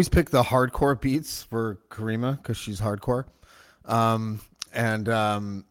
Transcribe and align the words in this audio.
Always 0.00 0.08
pick 0.08 0.30
the 0.30 0.42
hardcore 0.42 0.98
beats 0.98 1.42
for 1.42 1.78
Karima 1.90 2.38
because 2.38 2.56
she's 2.56 2.80
hardcore. 2.80 3.26
Um, 3.84 4.40
and 4.72 5.06
um, 5.10 5.66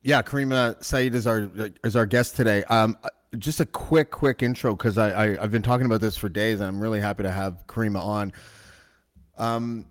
yeah, 0.00 0.22
Karima 0.22 0.82
Saeed 0.82 1.14
is 1.14 1.26
our 1.26 1.50
is 1.84 1.94
our 1.94 2.06
guest 2.06 2.34
today. 2.34 2.64
Um, 2.64 2.96
just 3.36 3.60
a 3.60 3.66
quick 3.66 4.10
quick 4.10 4.42
intro 4.42 4.74
because 4.74 4.96
I, 4.96 5.24
I 5.24 5.36
have 5.36 5.50
been 5.50 5.60
talking 5.60 5.84
about 5.84 6.00
this 6.00 6.16
for 6.16 6.30
days, 6.30 6.60
and 6.60 6.68
I'm 6.68 6.80
really 6.80 6.98
happy 6.98 7.24
to 7.24 7.30
have 7.30 7.66
Karima 7.66 8.02
on. 8.02 8.32
Um, 9.36 9.84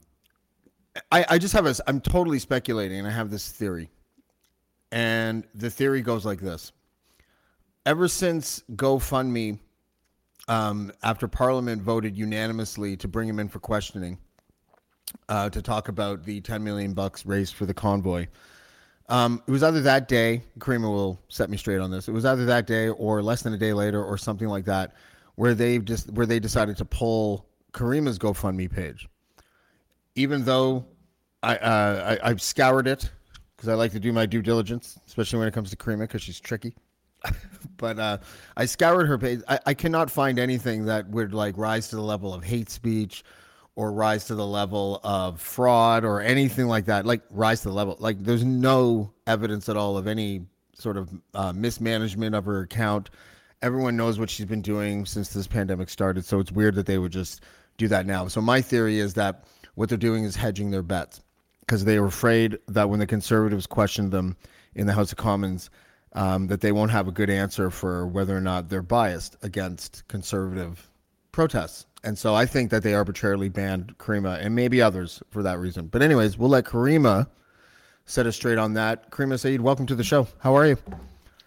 I 1.11 1.27
I 1.29 1.37
just 1.37 1.53
have 1.53 1.67
a 1.67 1.75
I'm 1.85 2.01
totally 2.01 2.39
speculating, 2.39 2.97
and 2.97 3.07
I 3.07 3.11
have 3.11 3.29
this 3.29 3.51
theory, 3.51 3.91
and 4.91 5.43
the 5.53 5.69
theory 5.69 6.01
goes 6.01 6.25
like 6.25 6.39
this: 6.39 6.71
Ever 7.85 8.07
since 8.07 8.63
GoFundMe, 8.71 9.59
um, 10.47 10.91
after 11.03 11.27
Parliament 11.27 11.81
voted 11.81 12.17
unanimously 12.17 12.97
to 12.97 13.07
bring 13.07 13.27
him 13.27 13.39
in 13.39 13.47
for 13.47 13.59
questioning, 13.59 14.17
uh, 15.29 15.49
to 15.49 15.61
talk 15.61 15.87
about 15.87 16.23
the 16.23 16.41
10 16.41 16.63
million 16.63 16.93
bucks 16.93 17.25
raised 17.25 17.55
for 17.55 17.65
the 17.65 17.73
convoy. 17.73 18.27
Um, 19.09 19.43
it 19.47 19.51
was 19.51 19.63
either 19.63 19.81
that 19.81 20.07
day, 20.07 20.43
Karima 20.59 20.83
will 20.83 21.21
set 21.27 21.49
me 21.49 21.57
straight 21.57 21.79
on 21.79 21.91
this. 21.91 22.07
It 22.07 22.11
was 22.11 22.25
either 22.25 22.45
that 22.45 22.67
day 22.67 22.89
or 22.89 23.21
less 23.21 23.41
than 23.41 23.53
a 23.53 23.57
day 23.57 23.73
later 23.73 24.03
or 24.03 24.17
something 24.17 24.47
like 24.47 24.65
that, 24.65 24.93
where 25.35 25.53
they 25.53 25.79
just 25.79 26.09
where 26.11 26.25
they 26.25 26.39
decided 26.39 26.77
to 26.77 26.85
pull 26.85 27.47
Karima's 27.73 28.17
GoFundMe 28.17 28.71
page. 28.71 29.07
Even 30.15 30.45
though 30.45 30.85
I, 31.41 31.57
uh, 31.57 32.17
I 32.23 32.29
I've 32.29 32.41
scoured 32.41 32.87
it 32.87 33.09
because 33.55 33.67
I 33.67 33.73
like 33.73 33.91
to 33.91 33.99
do 33.99 34.13
my 34.13 34.25
due 34.25 34.41
diligence, 34.41 34.97
especially 35.05 35.39
when 35.39 35.47
it 35.47 35.53
comes 35.53 35.69
to 35.71 35.75
Karima 35.75 36.01
because 36.01 36.21
she's 36.21 36.39
tricky. 36.39 36.73
but 37.77 37.99
uh, 37.99 38.17
I 38.55 38.65
scoured 38.65 39.07
her 39.07 39.17
page. 39.17 39.41
I, 39.47 39.59
I 39.67 39.73
cannot 39.73 40.09
find 40.09 40.39
anything 40.39 40.85
that 40.85 41.09
would 41.09 41.33
like 41.33 41.57
rise 41.57 41.89
to 41.89 41.95
the 41.95 42.01
level 42.01 42.33
of 42.33 42.43
hate 42.43 42.69
speech 42.69 43.23
or 43.75 43.91
rise 43.91 44.25
to 44.25 44.35
the 44.35 44.45
level 44.45 44.99
of 45.03 45.41
fraud 45.41 46.05
or 46.05 46.21
anything 46.21 46.67
like 46.67 46.85
that. 46.85 47.05
Like 47.05 47.21
rise 47.29 47.61
to 47.61 47.69
the 47.69 47.73
level. 47.73 47.97
Like 47.99 48.23
there's 48.23 48.43
no 48.43 49.11
evidence 49.25 49.67
at 49.69 49.77
all 49.77 49.97
of 49.97 50.07
any 50.07 50.45
sort 50.75 50.97
of 50.97 51.09
uh, 51.33 51.53
mismanagement 51.53 52.35
of 52.35 52.45
her 52.45 52.61
account. 52.61 53.09
Everyone 53.61 53.95
knows 53.95 54.19
what 54.19 54.29
she's 54.29 54.45
been 54.45 54.61
doing 54.61 55.05
since 55.05 55.29
this 55.29 55.47
pandemic 55.47 55.89
started. 55.89 56.25
So 56.25 56.39
it's 56.39 56.51
weird 56.51 56.75
that 56.75 56.85
they 56.85 56.97
would 56.97 57.11
just 57.11 57.41
do 57.77 57.87
that 57.87 58.05
now. 58.05 58.27
So 58.27 58.41
my 58.41 58.61
theory 58.61 58.99
is 58.99 59.13
that 59.15 59.45
what 59.75 59.89
they're 59.89 59.97
doing 59.97 60.23
is 60.23 60.35
hedging 60.35 60.69
their 60.69 60.83
bets 60.83 61.21
because 61.61 61.85
they 61.85 61.99
were 61.99 62.07
afraid 62.07 62.59
that 62.67 62.89
when 62.89 62.99
the 62.99 63.07
conservatives 63.07 63.65
questioned 63.65 64.11
them 64.11 64.35
in 64.75 64.85
the 64.85 64.93
House 64.93 65.11
of 65.11 65.17
Commons, 65.17 65.69
um, 66.13 66.47
that 66.47 66.61
they 66.61 66.71
won't 66.71 66.91
have 66.91 67.07
a 67.07 67.11
good 67.11 67.29
answer 67.29 67.69
for 67.69 68.07
whether 68.07 68.35
or 68.35 68.41
not 68.41 68.69
they're 68.69 68.81
biased 68.81 69.35
against 69.41 70.07
conservative 70.07 70.89
protests. 71.31 71.85
And 72.03 72.17
so 72.17 72.35
I 72.35 72.45
think 72.45 72.69
that 72.71 72.83
they 72.83 72.93
arbitrarily 72.93 73.49
banned 73.49 73.97
Karima 73.97 74.43
and 74.43 74.53
maybe 74.53 74.81
others 74.81 75.23
for 75.29 75.41
that 75.43 75.59
reason. 75.59 75.87
But 75.87 76.01
anyways, 76.01 76.37
we'll 76.37 76.49
let 76.49 76.65
Karima 76.65 77.27
set 78.05 78.27
us 78.27 78.35
straight 78.35 78.57
on 78.57 78.73
that. 78.73 79.09
Karima 79.09 79.39
Saeed, 79.39 79.61
welcome 79.61 79.85
to 79.87 79.95
the 79.95 80.03
show. 80.03 80.27
How 80.39 80.55
are 80.55 80.67
you? 80.67 80.77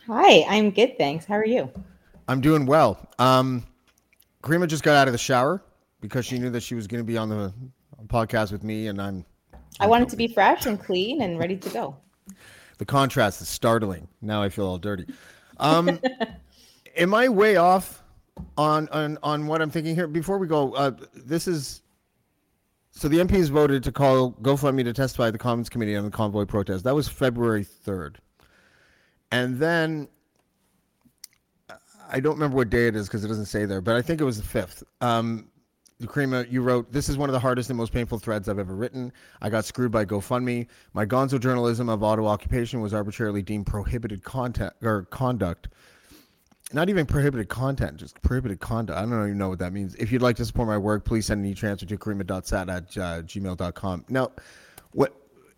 Hi, 0.07 0.45
I'm 0.49 0.71
good, 0.71 0.97
thanks. 0.99 1.27
How 1.27 1.35
are 1.35 1.45
you? 1.45 1.71
I'm 2.29 2.41
doing 2.41 2.67
well. 2.67 2.99
Um, 3.19 3.67
Karima 4.43 4.67
just 4.67 4.83
got 4.83 4.97
out 4.97 5.09
of 5.09 5.13
the 5.13 5.19
shower 5.19 5.63
because 6.01 6.25
she 6.25 6.39
knew 6.39 6.51
that 6.51 6.63
she 6.63 6.75
was 6.75 6.87
going 6.87 7.03
to 7.03 7.07
be 7.07 7.19
on 7.19 7.29
the 7.29 7.53
podcast 8.07 8.53
with 8.53 8.63
me, 8.63 8.87
and 8.87 9.01
I'm. 9.01 9.25
I 9.79 9.87
wanted 9.87 10.09
to 10.11 10.17
be 10.17 10.29
fresh 10.29 10.65
and 10.67 10.81
clean 10.81 11.23
and 11.23 11.39
ready 11.39 11.57
to 11.57 11.69
go. 11.69 11.97
The 12.79 12.85
contrast 12.85 13.41
is 13.41 13.49
startling. 13.49 14.09
Now 14.21 14.43
I 14.43 14.49
feel 14.49 14.67
all 14.67 14.79
dirty. 14.79 15.07
Um, 15.59 15.99
am 16.99 17.15
I 17.15 17.31
way 17.31 17.57
off 17.57 18.03
on 18.59 18.91
on 18.91 19.17
on 19.23 19.47
what 19.47 19.63
I'm 19.63 19.71
thinking 19.71 19.95
here? 19.95 20.07
Before 20.07 20.37
we 20.37 20.47
go, 20.47 20.75
uh, 20.75 20.91
this 21.15 21.49
is 21.49 21.81
so 22.91 23.09
the 23.09 23.21
MPs 23.21 23.49
voted 23.49 23.83
to 23.85 23.91
call 23.91 24.33
GoFundMe 24.43 24.85
to 24.85 24.93
testify 24.93 25.29
at 25.29 25.33
the 25.33 25.39
Commons 25.39 25.71
Committee 25.71 25.97
on 25.97 26.05
the 26.05 26.11
convoy 26.11 26.45
protest. 26.45 26.85
That 26.85 26.95
was 26.95 27.09
February 27.09 27.65
third, 27.65 28.21
and 29.33 29.59
then 29.59 30.09
I 32.11 32.21
don't 32.21 32.35
remember 32.35 32.57
what 32.57 32.71
day 32.71 32.87
it 32.87 32.97
is 32.97 33.07
because 33.09 33.25
it 33.25 33.29
doesn't 33.29 33.47
say 33.47 33.65
there, 33.65 33.81
but 33.81 33.97
I 33.97 34.03
think 34.03 34.21
it 34.21 34.25
was 34.25 34.37
the 34.37 34.47
fifth. 34.47 34.83
Um, 35.01 35.49
Karima, 36.03 36.51
you 36.51 36.61
wrote, 36.61 36.93
This 36.93 37.09
is 37.09 37.17
one 37.17 37.29
of 37.29 37.33
the 37.33 37.41
hardest 37.41 37.71
and 37.71 37.77
most 37.77 37.93
painful 37.93 38.19
threads 38.19 38.49
I've 38.49 38.59
ever 38.59 38.75
written. 38.75 39.13
I 39.41 39.49
got 39.49 39.65
screwed 39.65 39.91
by 39.91 40.05
GoFundMe. 40.05 40.67
My 40.93 41.07
gonzo 41.07 41.41
journalism 41.41 41.89
of 41.89 42.03
auto 42.03 42.27
occupation 42.27 42.81
was 42.81 42.93
arbitrarily 42.93 43.43
deemed 43.43 43.67
prohibited 43.67 44.23
content 44.23 44.75
or 44.83 45.05
conduct. 45.05 45.69
Not 46.73 46.89
even 46.91 47.07
prohibited 47.07 47.49
content, 47.49 47.97
just 47.97 48.21
prohibited 48.23 48.61
conduct. 48.61 48.99
I 48.99 49.03
don't 49.03 49.13
even 49.25 49.39
know 49.39 49.49
what 49.49 49.61
that 49.61 49.73
means. 49.73 49.95
If 49.95 50.13
you'd 50.13 50.23
like 50.23 50.37
to 50.37 50.45
support 50.45 50.69
my 50.69 50.77
work, 50.77 51.05
please 51.05 51.27
send 51.27 51.45
an 51.45 51.51
e-transfer 51.51 51.87
to 51.87 51.97
karima.sat 51.97 52.69
at 52.69 52.85
uh, 52.97 53.23
gmail.com. 53.23 54.05
Now, 54.09 54.33
what 54.93 55.15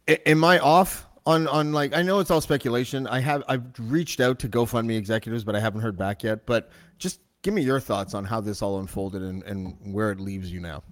am 0.06 0.44
I 0.44 0.58
off 0.58 1.06
on 1.26 1.46
on 1.48 1.72
like 1.72 1.94
I 1.94 2.02
know 2.02 2.20
it's 2.20 2.30
all 2.30 2.40
speculation. 2.40 3.06
I 3.06 3.20
have 3.20 3.42
I've 3.48 3.64
reached 3.78 4.20
out 4.20 4.38
to 4.40 4.48
GoFundMe 4.48 4.96
executives, 4.96 5.44
but 5.44 5.56
I 5.56 5.60
haven't 5.60 5.82
heard 5.82 5.96
back 5.96 6.22
yet. 6.22 6.46
But 6.46 6.70
just 6.98 7.20
give 7.42 7.54
me 7.54 7.62
your 7.62 7.80
thoughts 7.80 8.14
on 8.14 8.24
how 8.24 8.40
this 8.40 8.62
all 8.62 8.80
unfolded 8.80 9.22
and, 9.22 9.42
and 9.44 9.76
where 9.92 10.10
it 10.10 10.20
leaves 10.20 10.52
you 10.52 10.60
now. 10.60 10.82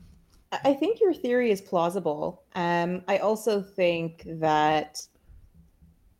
I 0.64 0.74
think 0.74 1.00
your 1.00 1.12
theory 1.12 1.50
is 1.50 1.60
plausible. 1.60 2.44
Um, 2.54 3.02
I 3.08 3.18
also 3.18 3.60
think 3.60 4.22
that 4.26 5.02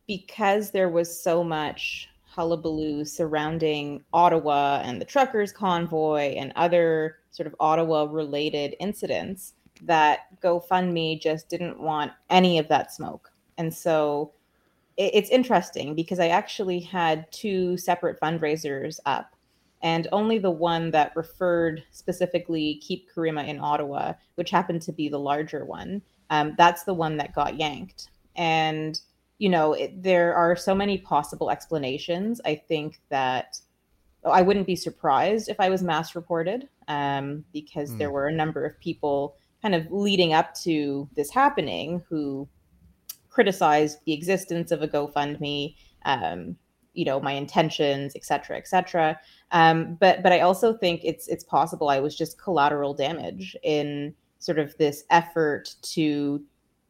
because 0.07 0.71
there 0.71 0.89
was 0.89 1.23
so 1.23 1.43
much 1.43 2.09
hullabaloo 2.25 3.05
surrounding 3.05 4.05
Ottawa 4.13 4.83
and 4.85 5.01
the 5.01 5.05
truckers' 5.05 5.53
convoy 5.53 6.35
and 6.35 6.53
other 6.57 7.19
sort 7.31 7.47
of 7.47 7.55
Ottawa 7.61 8.07
related 8.11 8.75
incidents, 8.81 9.55
that 9.83 10.41
GoFundMe 10.43 11.21
just 11.21 11.49
didn't 11.49 11.79
want 11.79 12.13
any 12.31 12.59
of 12.59 12.69
that 12.69 12.93
smoke. 12.93 13.31
And 13.59 13.73
so 13.73 14.33
it, 14.97 15.15
it's 15.15 15.31
interesting 15.31 15.95
because 15.95 16.19
I 16.19 16.29
actually 16.29 16.81
had 16.81 17.31
two 17.31 17.77
separate 17.77 18.21
fundraisers 18.21 18.99
up 19.07 19.36
and 19.83 20.09
only 20.13 20.39
the 20.39 20.51
one 20.51 20.91
that 20.91 21.15
referred 21.15 21.83
specifically 21.91 22.81
keep 22.83 23.09
Karima 23.13 23.47
in 23.47 23.59
Ottawa, 23.61 24.15
which 24.37 24.51
happened 24.51 24.83
to 24.83 24.93
be 24.93 25.09
the 25.09 25.19
larger 25.19 25.65
one, 25.65 26.03
um, 26.31 26.55
that's 26.57 26.85
the 26.85 26.95
one 26.95 27.17
that 27.19 27.35
got 27.35 27.59
yanked. 27.59 28.09
And 28.37 28.99
you 29.39 29.49
know, 29.51 29.75
it, 29.75 30.03
there 30.03 30.35
are 30.35 30.57
so 30.57 30.75
many 30.75 30.99
possible 30.99 31.51
explanations. 31.51 32.41
I 32.45 32.55
think 32.55 33.01
that 33.11 33.61
I 34.25 34.43
wouldn't 34.43 34.67
be 34.67 34.77
surprised 34.77 35.49
if 35.49 35.61
I 35.61 35.69
was 35.69 35.83
mass 35.83 36.15
reported 36.15 36.69
um, 36.89 37.45
because 37.53 37.93
mm. 37.93 37.99
there 37.99 38.11
were 38.11 38.27
a 38.27 38.33
number 38.33 38.65
of 38.65 38.79
people 38.81 39.37
kind 39.63 39.75
of 39.75 39.91
leading 39.91 40.33
up 40.33 40.55
to 40.55 41.09
this 41.15 41.31
happening 41.31 42.03
who 42.09 42.49
criticized 43.29 43.99
the 44.07 44.13
existence 44.13 44.71
of 44.71 44.83
a 44.83 44.89
GoFundMe, 44.89 45.75
um, 46.05 46.57
you 46.97 47.05
know, 47.05 47.21
my 47.21 47.33
intentions, 47.33 48.15
et 48.17 48.25
cetera, 48.25 48.57
et 48.57 48.67
cetera. 48.67 49.19
Um, 49.53 49.97
but 50.01 50.23
but 50.23 50.33
I 50.33 50.41
also 50.41 50.73
think 50.73 51.03
it's 51.05 51.29
it's 51.29 51.45
possible 51.45 51.89
I 51.89 52.01
was 52.01 52.17
just 52.17 52.41
collateral 52.43 52.95
damage 52.95 53.57
in 53.63 54.15
sort 54.39 54.59
of 54.59 54.77
this 54.79 55.05
effort 55.11 55.75
to 55.83 56.43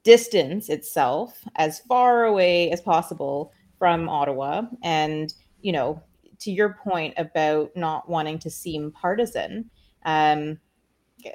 distance 0.05 0.69
itself 0.69 1.43
as 1.56 1.81
far 1.81 2.25
away 2.25 2.70
as 2.70 2.81
possible 2.81 3.53
from 3.79 4.08
Ottawa. 4.08 4.62
And 4.82 5.35
you 5.61 5.73
know, 5.73 6.00
to 6.38 6.53
your 6.53 6.79
point 6.85 7.14
about 7.17 7.76
not 7.76 8.08
wanting 8.08 8.38
to 8.41 8.50
seem 8.50 8.93
partisan, 8.93 9.69
um, 10.05 10.58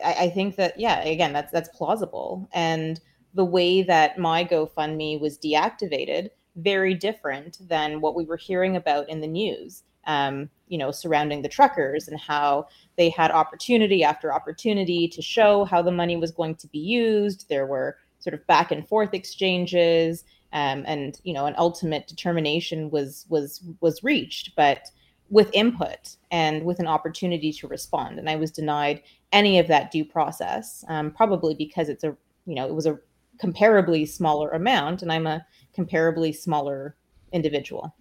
I, 0.04 0.16
I 0.20 0.30
think 0.30 0.56
that 0.56 0.80
yeah, 0.80 1.02
again, 1.02 1.34
that's 1.34 1.52
that's 1.52 1.70
plausible. 1.78 2.50
And 2.54 3.00
the 3.34 3.46
way 3.46 3.82
that 3.82 4.18
my 4.18 4.44
GoFundMe 4.44 5.20
was 5.20 5.38
deactivated 5.38 6.30
very 6.56 6.94
different 6.94 7.58
than 7.68 8.02
what 8.02 8.16
we 8.16 8.26
were 8.26 8.38
hearing 8.38 8.76
about 8.76 9.10
in 9.10 9.22
the 9.22 9.28
news 9.28 9.84
um, 10.06 10.50
you 10.68 10.78
know, 10.78 10.92
surrounding 10.92 11.42
the 11.42 11.50
truckers 11.50 12.08
and 12.08 12.20
how 12.20 12.68
they 12.98 13.10
had 13.10 13.32
opportunity 13.32 14.04
after 14.04 14.34
opportunity 14.34 15.08
to 15.08 15.22
show 15.22 15.66
how 15.66 15.82
the 15.82 15.92
money 15.92 16.18
was 16.18 16.32
going 16.32 16.56
to 16.56 16.68
be 16.68 16.80
used. 16.80 17.48
There 17.50 17.66
were 17.66 17.98
sort 18.20 18.34
of 18.34 18.46
back 18.48 18.72
and 18.72 18.88
forth 18.88 19.14
exchanges, 19.14 20.24
um, 20.54 20.84
and 20.88 21.20
you 21.24 21.34
know, 21.34 21.46
an 21.46 21.56
ultimate 21.58 22.08
determination 22.08 22.90
was 22.90 23.26
was 23.30 23.62
was 23.80 24.04
reached, 24.04 24.56
but 24.56 24.90
with 25.30 25.50
input 25.54 26.18
and 26.30 26.66
with 26.66 26.80
an 26.80 26.88
opportunity 26.88 27.54
to 27.54 27.68
respond. 27.68 28.20
And 28.20 28.30
I 28.30 28.36
was 28.36 28.52
denied 28.52 29.02
any 29.32 29.60
of 29.60 29.68
that 29.68 29.92
due 29.92 30.04
process, 30.04 30.84
um, 30.90 31.12
probably 31.12 31.54
because 31.54 31.90
it's 31.90 32.04
a 32.04 32.16
you 32.46 32.56
know 32.56 32.68
it 32.68 32.74
was 32.74 32.86
a 32.86 33.00
comparably 33.42 34.08
smaller 34.08 34.50
amount, 34.50 35.02
and 35.02 35.12
I'm 35.12 35.28
a 35.28 35.46
comparably 35.78 36.36
smaller 36.36 36.96
individual. 37.32 37.96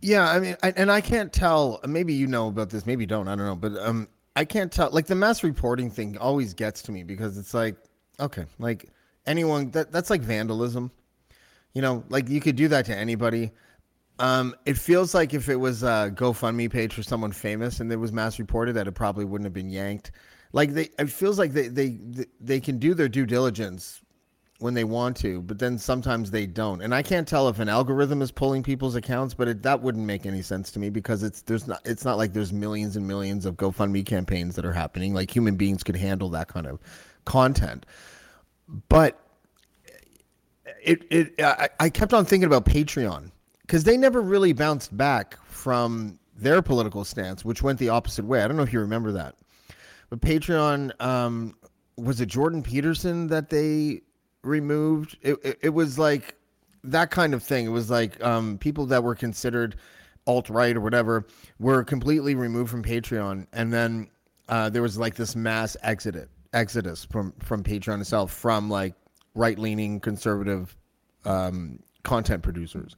Yeah, 0.00 0.28
I 0.28 0.38
mean, 0.38 0.56
I, 0.62 0.72
and 0.76 0.92
I 0.92 1.00
can't 1.00 1.32
tell. 1.32 1.80
Maybe 1.86 2.12
you 2.12 2.26
know 2.26 2.48
about 2.48 2.70
this, 2.70 2.84
maybe 2.84 3.04
you 3.04 3.06
don't. 3.06 3.26
I 3.28 3.34
don't 3.34 3.46
know, 3.46 3.56
but 3.56 3.76
um, 3.78 4.06
I 4.36 4.44
can't 4.44 4.70
tell. 4.70 4.90
Like 4.90 5.06
the 5.06 5.14
mass 5.14 5.42
reporting 5.42 5.90
thing 5.90 6.18
always 6.18 6.52
gets 6.54 6.82
to 6.82 6.92
me 6.92 7.02
because 7.04 7.38
it's 7.38 7.54
like, 7.54 7.76
okay, 8.20 8.44
like 8.58 8.90
anyone 9.26 9.70
that 9.70 9.90
that's 9.90 10.10
like 10.10 10.20
vandalism. 10.20 10.90
You 11.72 11.80
know, 11.80 12.04
like 12.10 12.28
you 12.28 12.40
could 12.40 12.56
do 12.56 12.68
that 12.68 12.84
to 12.86 12.96
anybody. 12.96 13.50
Um, 14.18 14.54
it 14.66 14.76
feels 14.76 15.14
like 15.14 15.32
if 15.32 15.48
it 15.48 15.56
was 15.56 15.82
a 15.82 16.12
GoFundMe 16.14 16.70
page 16.70 16.92
for 16.92 17.02
someone 17.02 17.32
famous 17.32 17.80
and 17.80 17.90
it 17.90 17.96
was 17.96 18.12
mass 18.12 18.38
reported, 18.38 18.74
that 18.74 18.86
it 18.86 18.92
probably 18.92 19.24
wouldn't 19.24 19.46
have 19.46 19.54
been 19.54 19.70
yanked. 19.70 20.12
like 20.52 20.72
they 20.74 20.90
it 20.98 21.10
feels 21.10 21.38
like 21.38 21.52
they 21.52 21.68
they 21.68 21.98
they 22.40 22.60
can 22.60 22.78
do 22.78 22.94
their 22.94 23.08
due 23.08 23.26
diligence 23.26 24.02
when 24.62 24.74
they 24.74 24.84
want 24.84 25.16
to, 25.16 25.42
but 25.42 25.58
then 25.58 25.76
sometimes 25.76 26.30
they 26.30 26.46
don't. 26.46 26.82
And 26.82 26.94
I 26.94 27.02
can't 27.02 27.26
tell 27.26 27.48
if 27.48 27.58
an 27.58 27.68
algorithm 27.68 28.22
is 28.22 28.30
pulling 28.30 28.62
people's 28.62 28.94
accounts, 28.94 29.34
but 29.34 29.48
it, 29.48 29.62
that 29.64 29.82
wouldn't 29.82 30.06
make 30.06 30.24
any 30.24 30.40
sense 30.40 30.70
to 30.70 30.78
me 30.78 30.88
because 30.88 31.24
it's 31.24 31.42
there's 31.42 31.66
not 31.66 31.80
it's 31.84 32.04
not 32.04 32.16
like 32.16 32.32
there's 32.32 32.52
millions 32.52 32.96
and 32.96 33.06
millions 33.06 33.44
of 33.44 33.56
GoFundMe 33.56 34.06
campaigns 34.06 34.54
that 34.54 34.64
are 34.64 34.72
happening. 34.72 35.14
Like 35.14 35.34
human 35.34 35.56
beings 35.56 35.82
could 35.82 35.96
handle 35.96 36.28
that 36.30 36.46
kind 36.46 36.68
of 36.68 36.78
content. 37.24 37.86
But 38.88 39.18
it 40.80 41.02
it 41.10 41.42
I, 41.42 41.68
I 41.80 41.90
kept 41.90 42.14
on 42.14 42.24
thinking 42.24 42.46
about 42.46 42.64
Patreon 42.64 43.32
because 43.62 43.82
they 43.82 43.96
never 43.96 44.22
really 44.22 44.52
bounced 44.52 44.96
back 44.96 45.44
from 45.44 46.20
their 46.36 46.62
political 46.62 47.04
stance, 47.04 47.44
which 47.44 47.62
went 47.62 47.80
the 47.80 47.88
opposite 47.88 48.24
way. 48.24 48.42
I 48.42 48.46
don't 48.46 48.56
know 48.56 48.62
if 48.62 48.72
you 48.72 48.80
remember 48.80 49.10
that, 49.12 49.34
but 50.08 50.20
Patreon 50.20 50.92
um, 51.02 51.56
was 51.96 52.20
it 52.20 52.26
Jordan 52.26 52.62
Peterson 52.62 53.26
that 53.26 53.50
they 53.50 54.02
removed? 54.44 55.16
It, 55.22 55.36
it, 55.42 55.58
it 55.62 55.68
was 55.70 55.98
like 55.98 56.36
that 56.84 57.10
kind 57.10 57.34
of 57.34 57.42
thing. 57.42 57.66
It 57.66 57.70
was 57.70 57.90
like 57.90 58.22
um, 58.22 58.58
people 58.58 58.86
that 58.86 59.02
were 59.02 59.14
considered 59.14 59.76
alt 60.26 60.48
right 60.50 60.76
or 60.76 60.80
whatever 60.80 61.26
were 61.58 61.84
completely 61.84 62.34
removed 62.34 62.70
from 62.70 62.82
Patreon, 62.82 63.46
and 63.52 63.72
then 63.72 64.08
uh, 64.48 64.68
there 64.68 64.82
was 64.82 64.98
like 64.98 65.14
this 65.14 65.34
mass 65.36 65.76
exodus 65.82 66.28
exodus 66.52 67.04
from 67.04 67.32
from 67.40 67.62
Patreon 67.62 68.00
itself 68.00 68.32
from 68.32 68.68
like 68.68 68.94
right 69.34 69.58
leaning 69.58 70.00
conservative 70.00 70.76
um, 71.24 71.78
content 72.02 72.42
producers, 72.42 72.96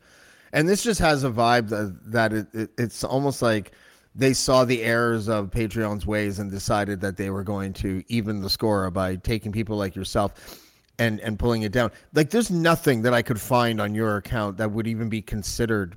and 0.52 0.68
this 0.68 0.82
just 0.82 1.00
has 1.00 1.24
a 1.24 1.30
vibe 1.30 1.68
that 1.68 1.96
that 2.12 2.32
it, 2.32 2.46
it, 2.52 2.70
it's 2.78 3.04
almost 3.04 3.42
like 3.42 3.72
they 4.14 4.32
saw 4.32 4.64
the 4.64 4.82
errors 4.82 5.28
of 5.28 5.50
Patreon's 5.50 6.06
ways 6.06 6.38
and 6.38 6.50
decided 6.50 7.00
that 7.00 7.16
they 7.16 7.30
were 7.30 7.42
going 7.42 7.72
to 7.72 8.04
even 8.08 8.42
the 8.42 8.50
score 8.50 8.88
by 8.90 9.16
taking 9.16 9.50
people 9.50 9.76
like 9.76 9.96
yourself 9.96 10.63
and 10.98 11.20
and 11.20 11.38
pulling 11.38 11.62
it 11.62 11.72
down. 11.72 11.90
Like 12.12 12.30
there's 12.30 12.50
nothing 12.50 13.02
that 13.02 13.14
I 13.14 13.22
could 13.22 13.40
find 13.40 13.80
on 13.80 13.94
your 13.94 14.16
account 14.16 14.56
that 14.58 14.70
would 14.70 14.86
even 14.86 15.08
be 15.08 15.22
considered 15.22 15.96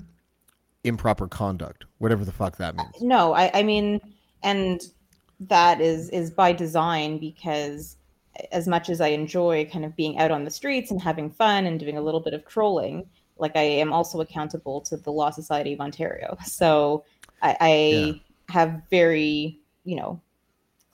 improper 0.83 1.27
conduct, 1.27 1.85
whatever 1.97 2.25
the 2.25 2.31
fuck 2.31 2.57
that 2.57 2.75
means. 2.75 3.01
No, 3.01 3.33
I, 3.33 3.51
I 3.53 3.63
mean, 3.63 4.01
and 4.43 4.81
that 5.39 5.81
is 5.81 6.09
is 6.09 6.31
by 6.31 6.51
design 6.51 7.19
because 7.19 7.97
as 8.51 8.67
much 8.67 8.89
as 8.89 9.01
I 9.01 9.07
enjoy 9.09 9.67
kind 9.71 9.85
of 9.85 9.95
being 9.95 10.17
out 10.17 10.31
on 10.31 10.43
the 10.43 10.51
streets 10.51 10.91
and 10.91 11.01
having 11.01 11.29
fun 11.29 11.65
and 11.65 11.79
doing 11.79 11.97
a 11.97 12.01
little 12.01 12.19
bit 12.19 12.33
of 12.33 12.45
trolling, 12.45 13.07
like 13.37 13.55
I 13.55 13.63
am 13.63 13.93
also 13.93 14.21
accountable 14.21 14.81
to 14.81 14.97
the 14.97 15.11
Law 15.11 15.31
Society 15.31 15.73
of 15.73 15.79
Ontario. 15.79 16.37
So 16.45 17.03
I, 17.41 17.57
I 17.59 17.75
yeah. 17.75 18.13
have 18.49 18.81
very, 18.89 19.59
you 19.83 19.95
know, 19.95 20.19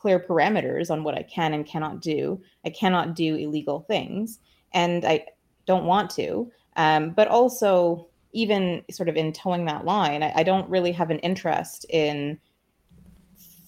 clear 0.04 0.20
parameters 0.20 0.92
on 0.92 1.02
what 1.06 1.16
I 1.16 1.24
can 1.24 1.54
and 1.54 1.66
cannot 1.66 2.02
do. 2.02 2.42
I 2.66 2.70
cannot 2.72 3.16
do 3.16 3.38
illegal 3.38 3.86
things, 3.88 4.40
and 4.74 5.06
I 5.06 5.28
don't 5.66 5.86
want 5.86 6.10
to. 6.12 6.52
Um, 6.76 7.12
but 7.12 7.30
also, 7.30 8.10
even 8.34 8.84
sort 8.92 9.08
of 9.08 9.16
in 9.16 9.32
toeing 9.32 9.64
that 9.64 9.86
line, 9.86 10.22
I, 10.22 10.34
I 10.36 10.44
don't 10.44 10.70
really 10.70 10.92
have 10.92 11.10
an 11.10 11.20
interest 11.20 11.86
in 11.90 12.38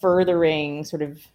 furthering 0.02 0.84
sort 0.84 1.02
of 1.02 1.26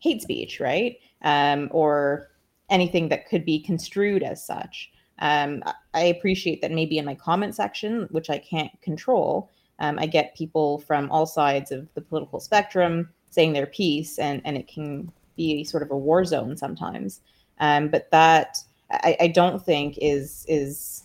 hate 0.00 0.20
speech, 0.20 0.60
right? 0.60 0.98
Um, 1.22 1.70
or 1.70 2.28
anything 2.68 3.08
that 3.08 3.26
could 3.26 3.46
be 3.46 3.60
construed 3.60 4.22
as 4.22 4.44
such. 4.44 4.90
Um, 5.20 5.62
I 5.94 6.02
appreciate 6.02 6.60
that 6.60 6.70
maybe 6.70 6.98
in 6.98 7.06
my 7.06 7.14
comment 7.14 7.54
section, 7.54 8.08
which 8.10 8.28
I 8.28 8.36
can't 8.36 8.72
control, 8.82 9.50
um, 9.78 9.98
I 9.98 10.04
get 10.04 10.36
people 10.36 10.80
from 10.80 11.10
all 11.10 11.24
sides 11.24 11.72
of 11.72 11.88
the 11.94 12.02
political 12.02 12.40
spectrum 12.40 13.08
saying 13.34 13.52
their 13.52 13.66
piece, 13.66 14.18
and 14.18 14.40
and 14.44 14.56
it 14.56 14.68
can 14.68 15.12
be 15.36 15.64
sort 15.64 15.82
of 15.82 15.90
a 15.90 15.96
war 15.96 16.24
zone 16.24 16.56
sometimes. 16.56 17.20
Um, 17.58 17.88
but 17.88 18.10
that 18.10 18.58
I, 18.90 19.16
I, 19.20 19.28
don't 19.28 19.64
think 19.64 19.96
is 20.00 20.44
is 20.48 21.04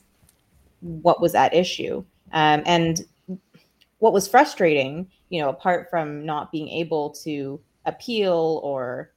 what 0.82 1.22
was 1.22 1.36
at 1.36 1.54
issue. 1.54 2.04
Um, 2.32 2.64
and 2.66 3.02
what 4.00 4.14
was 4.14 4.28
frustrating, 4.28 5.10
you 5.30 5.42
know, 5.42 5.50
apart 5.50 5.90
from 5.90 6.26
not 6.26 6.52
being 6.52 6.70
able 6.70 7.12
to 7.12 7.60
appeal 7.86 8.62
or 8.64 9.12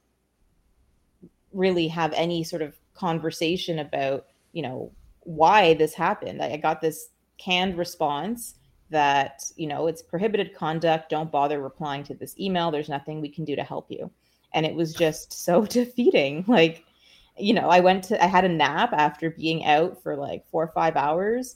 really 1.53 1.87
have 1.87 2.13
any 2.13 2.43
sort 2.43 2.61
of 2.61 2.75
conversation 2.93 3.79
about, 3.79 4.25
you 4.51 4.61
know, 4.61 4.91
why 5.21 5.73
this 5.75 5.93
happened. 5.93 6.41
I, 6.41 6.53
I 6.53 6.57
got 6.57 6.81
this 6.81 7.09
canned 7.37 7.77
response 7.77 8.55
that 8.89 9.43
you 9.55 9.67
know 9.67 9.87
it's 9.87 10.01
prohibited 10.01 10.55
conduct. 10.55 11.09
Don't 11.09 11.31
bother 11.31 11.61
replying 11.61 12.03
to 12.05 12.13
this 12.13 12.37
email. 12.39 12.71
There's 12.71 12.89
nothing 12.89 13.21
we 13.21 13.29
can 13.29 13.45
do 13.45 13.55
to 13.55 13.63
help 13.63 13.89
you. 13.89 14.11
And 14.53 14.65
it 14.65 14.75
was 14.75 14.93
just 14.93 15.33
so 15.45 15.65
defeating. 15.65 16.45
Like 16.47 16.85
you 17.35 17.51
know 17.51 17.67
i 17.67 17.79
went 17.79 18.03
to 18.03 18.23
i 18.23 18.27
had 18.27 18.45
a 18.45 18.47
nap 18.47 18.93
after 18.93 19.31
being 19.31 19.65
out 19.65 19.99
for 20.03 20.15
like 20.15 20.45
four 20.51 20.61
or 20.63 20.67
five 20.67 20.95
hours 20.95 21.55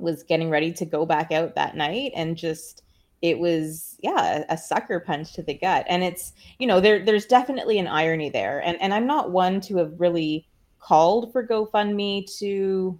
was 0.00 0.22
getting 0.22 0.50
ready 0.50 0.72
to 0.72 0.84
go 0.84 1.06
back 1.06 1.30
out 1.30 1.54
that 1.54 1.76
night 1.76 2.12
and 2.14 2.36
just 2.36 2.82
it 3.22 3.38
was 3.38 3.96
yeah 4.00 4.44
a 4.48 4.56
sucker 4.56 4.98
punch 4.98 5.34
to 5.34 5.42
the 5.42 5.54
gut. 5.54 5.84
And 5.88 6.02
it's 6.02 6.32
you 6.58 6.66
know 6.66 6.80
there 6.80 7.04
there's 7.04 7.26
definitely 7.26 7.78
an 7.78 7.86
irony 7.86 8.30
there. 8.30 8.60
And 8.60 8.80
and 8.80 8.94
i'm 8.94 9.06
not 9.06 9.30
one 9.30 9.60
to 9.62 9.76
have 9.76 9.92
really 9.98 10.46
called 10.78 11.30
for 11.32 11.46
gofundme 11.46 12.26
to 12.38 12.98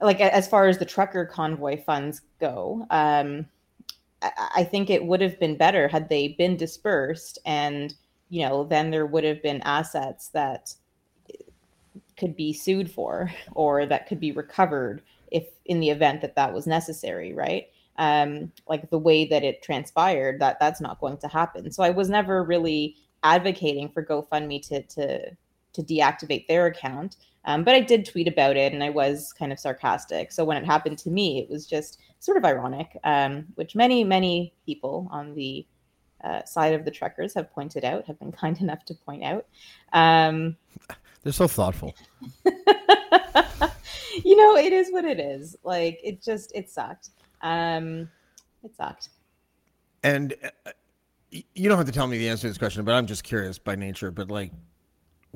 like 0.00 0.20
as 0.20 0.46
far 0.46 0.66
as 0.66 0.78
the 0.78 0.84
trucker 0.84 1.24
convoy 1.24 1.82
funds 1.82 2.22
go 2.40 2.86
um, 2.90 3.46
I, 4.22 4.64
think 4.64 4.90
it 4.90 5.04
would 5.04 5.20
have 5.20 5.38
been 5.38 5.56
better 5.56 5.88
had 5.88 6.08
they 6.08 6.28
been 6.28 6.56
dispersed 6.56 7.38
and 7.44 7.94
you 8.28 8.46
know 8.46 8.64
then 8.64 8.90
there 8.90 9.06
would 9.06 9.24
have 9.24 9.42
been 9.42 9.62
assets 9.62 10.28
that 10.28 10.74
could 12.16 12.34
be 12.34 12.52
sued 12.52 12.90
for 12.90 13.30
or 13.54 13.86
that 13.86 14.06
could 14.06 14.20
be 14.20 14.32
recovered 14.32 15.02
if 15.30 15.48
in 15.66 15.80
the 15.80 15.90
event 15.90 16.20
that 16.22 16.34
that 16.36 16.52
was 16.52 16.66
necessary 16.66 17.32
right? 17.32 17.68
Um, 17.98 18.52
like 18.68 18.90
the 18.90 18.98
way 18.98 19.24
that 19.26 19.42
it 19.42 19.62
transpired 19.62 20.38
that 20.40 20.60
that's 20.60 20.82
not 20.82 21.00
going 21.00 21.16
to 21.18 21.28
happen. 21.28 21.70
So 21.72 21.82
i 21.82 21.90
was 21.90 22.10
never 22.10 22.44
really 22.44 22.96
advocating 23.22 23.88
for 23.88 24.04
gofundme 24.04 24.66
to 24.68 24.82
to 24.82 25.36
to 25.76 25.82
deactivate 25.82 26.46
their 26.48 26.66
account 26.66 27.16
um, 27.46 27.62
but 27.62 27.74
I 27.74 27.80
did 27.80 28.04
tweet 28.04 28.28
about 28.28 28.56
it 28.56 28.72
and 28.72 28.82
I 28.82 28.90
was 28.90 29.32
kind 29.32 29.52
of 29.52 29.60
sarcastic. 29.60 30.32
So 30.32 30.44
when 30.44 30.56
it 30.56 30.66
happened 30.66 30.98
to 30.98 31.10
me, 31.10 31.38
it 31.38 31.48
was 31.48 31.66
just 31.66 32.00
sort 32.18 32.36
of 32.36 32.44
ironic, 32.44 32.98
um, 33.04 33.46
which 33.54 33.76
many, 33.76 34.02
many 34.02 34.52
people 34.66 35.08
on 35.12 35.32
the 35.34 35.64
uh, 36.24 36.44
side 36.44 36.74
of 36.74 36.84
the 36.84 36.90
truckers 36.90 37.32
have 37.34 37.50
pointed 37.52 37.84
out, 37.84 38.04
have 38.06 38.18
been 38.18 38.32
kind 38.42 38.60
enough 38.60 38.84
to 38.86 38.94
point 38.94 39.22
out. 39.22 39.46
Um, 39.92 40.56
They're 41.22 41.32
so 41.32 41.48
thoughtful. 41.48 41.94
you 42.44 44.36
know, 44.36 44.56
it 44.56 44.72
is 44.72 44.92
what 44.92 45.04
it 45.04 45.18
is. 45.18 45.56
Like, 45.64 46.00
it 46.02 46.22
just, 46.22 46.52
it 46.54 46.70
sucked. 46.70 47.10
Um, 47.42 48.08
it 48.62 48.76
sucked. 48.76 49.08
And 50.04 50.34
uh, 50.64 50.70
you 51.32 51.68
don't 51.68 51.78
have 51.78 51.86
to 51.86 51.92
tell 51.92 52.06
me 52.06 52.18
the 52.18 52.28
answer 52.28 52.42
to 52.42 52.48
this 52.48 52.58
question, 52.58 52.84
but 52.84 52.94
I'm 52.94 53.06
just 53.06 53.24
curious 53.24 53.58
by 53.58 53.74
nature. 53.74 54.12
But 54.12 54.30
like, 54.30 54.52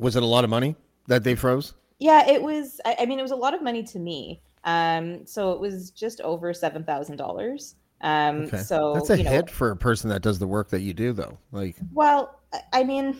was 0.00 0.16
it 0.16 0.22
a 0.22 0.26
lot 0.26 0.44
of 0.44 0.50
money 0.50 0.74
that 1.06 1.22
they 1.24 1.34
froze? 1.34 1.74
Yeah, 1.98 2.28
it 2.28 2.42
was. 2.42 2.80
I, 2.84 2.96
I 3.00 3.06
mean, 3.06 3.18
it 3.18 3.22
was 3.22 3.30
a 3.30 3.36
lot 3.36 3.54
of 3.54 3.62
money 3.62 3.82
to 3.84 3.98
me. 3.98 4.40
Um, 4.64 5.26
so 5.26 5.52
it 5.52 5.60
was 5.60 5.90
just 5.90 6.20
over 6.22 6.52
seven 6.52 6.84
thousand 6.84 7.16
dollars. 7.16 7.76
Um, 8.02 8.44
okay. 8.44 8.58
so 8.58 8.94
that's 8.94 9.10
a 9.10 9.18
you 9.18 9.24
know, 9.24 9.30
hit 9.30 9.50
for 9.50 9.70
a 9.70 9.76
person 9.76 10.08
that 10.10 10.22
does 10.22 10.38
the 10.38 10.46
work 10.46 10.70
that 10.70 10.80
you 10.80 10.94
do, 10.94 11.12
though. 11.12 11.38
Like, 11.52 11.76
well, 11.92 12.40
I 12.72 12.82
mean, 12.82 13.16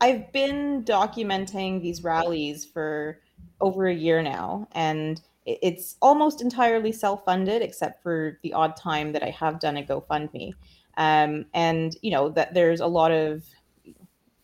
I've 0.00 0.30
been 0.32 0.84
documenting 0.84 1.82
these 1.82 2.04
rallies 2.04 2.64
for 2.64 3.20
over 3.60 3.88
a 3.88 3.94
year 3.94 4.22
now, 4.22 4.68
and 4.72 5.20
it's 5.44 5.96
almost 6.00 6.40
entirely 6.40 6.92
self-funded, 6.92 7.62
except 7.62 8.02
for 8.02 8.38
the 8.44 8.52
odd 8.52 8.76
time 8.76 9.12
that 9.12 9.24
I 9.24 9.30
have 9.30 9.58
done 9.58 9.76
a 9.76 9.82
GoFundMe. 9.82 10.54
Um, 10.96 11.46
and 11.54 11.96
you 12.02 12.10
know 12.12 12.28
that 12.30 12.54
there's 12.54 12.80
a 12.80 12.86
lot 12.86 13.10
of, 13.10 13.44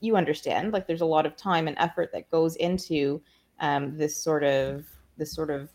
you 0.00 0.16
understand, 0.16 0.72
like 0.72 0.86
there's 0.86 1.00
a 1.00 1.06
lot 1.06 1.26
of 1.26 1.36
time 1.36 1.68
and 1.68 1.76
effort 1.78 2.10
that 2.12 2.30
goes 2.30 2.56
into 2.56 3.20
um, 3.60 3.96
this 3.96 4.16
sort 4.16 4.44
of 4.44 4.84
this 5.16 5.32
sort 5.32 5.50
of 5.50 5.70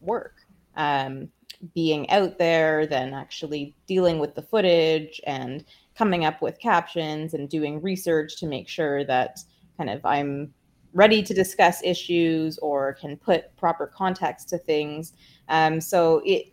work. 0.00 0.36
Um, 0.76 1.28
being 1.74 2.08
out 2.10 2.38
there 2.38 2.86
then 2.86 3.12
actually 3.12 3.74
dealing 3.88 4.20
with 4.20 4.36
the 4.36 4.42
footage 4.42 5.20
and 5.26 5.64
coming 5.96 6.24
up 6.24 6.40
with 6.40 6.60
captions 6.60 7.34
and 7.34 7.48
doing 7.48 7.82
research 7.82 8.36
to 8.38 8.46
make 8.46 8.68
sure 8.68 9.02
that 9.04 9.40
kind 9.76 9.90
of 9.90 10.00
i'm 10.04 10.54
ready 10.92 11.22
to 11.22 11.34
discuss 11.34 11.82
issues 11.84 12.58
or 12.58 12.94
can 12.94 13.16
put 13.16 13.54
proper 13.56 13.86
context 13.86 14.48
to 14.48 14.58
things. 14.58 15.12
Um, 15.48 15.80
so 15.80 16.22
it 16.24 16.52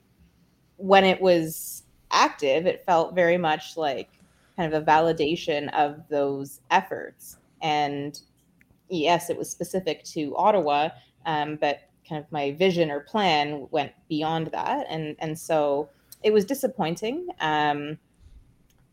when 0.78 1.06
it 1.06 1.22
was 1.22 1.84
active 2.12 2.66
it 2.66 2.84
felt 2.86 3.16
very 3.16 3.38
much 3.38 3.78
like 3.78 4.15
kind 4.56 4.74
of 4.74 4.82
a 4.82 4.86
validation 4.86 5.74
of 5.74 6.08
those 6.10 6.62
efforts 6.72 7.38
and 7.62 8.22
yes, 8.90 9.30
it 9.30 9.38
was 9.38 9.50
specific 9.50 10.04
to 10.04 10.36
Ottawa, 10.38 10.90
um, 11.26 11.58
but 11.60 11.90
kind 12.08 12.24
of 12.24 12.32
my 12.32 12.52
vision 12.52 12.92
or 12.92 13.00
plan 13.00 13.68
went 13.72 13.92
beyond 14.08 14.48
that, 14.48 14.86
and 14.90 15.16
and 15.20 15.38
so 15.38 15.90
it 16.24 16.32
was 16.32 16.46
disappointing. 16.46 17.28
Um, 17.40 17.98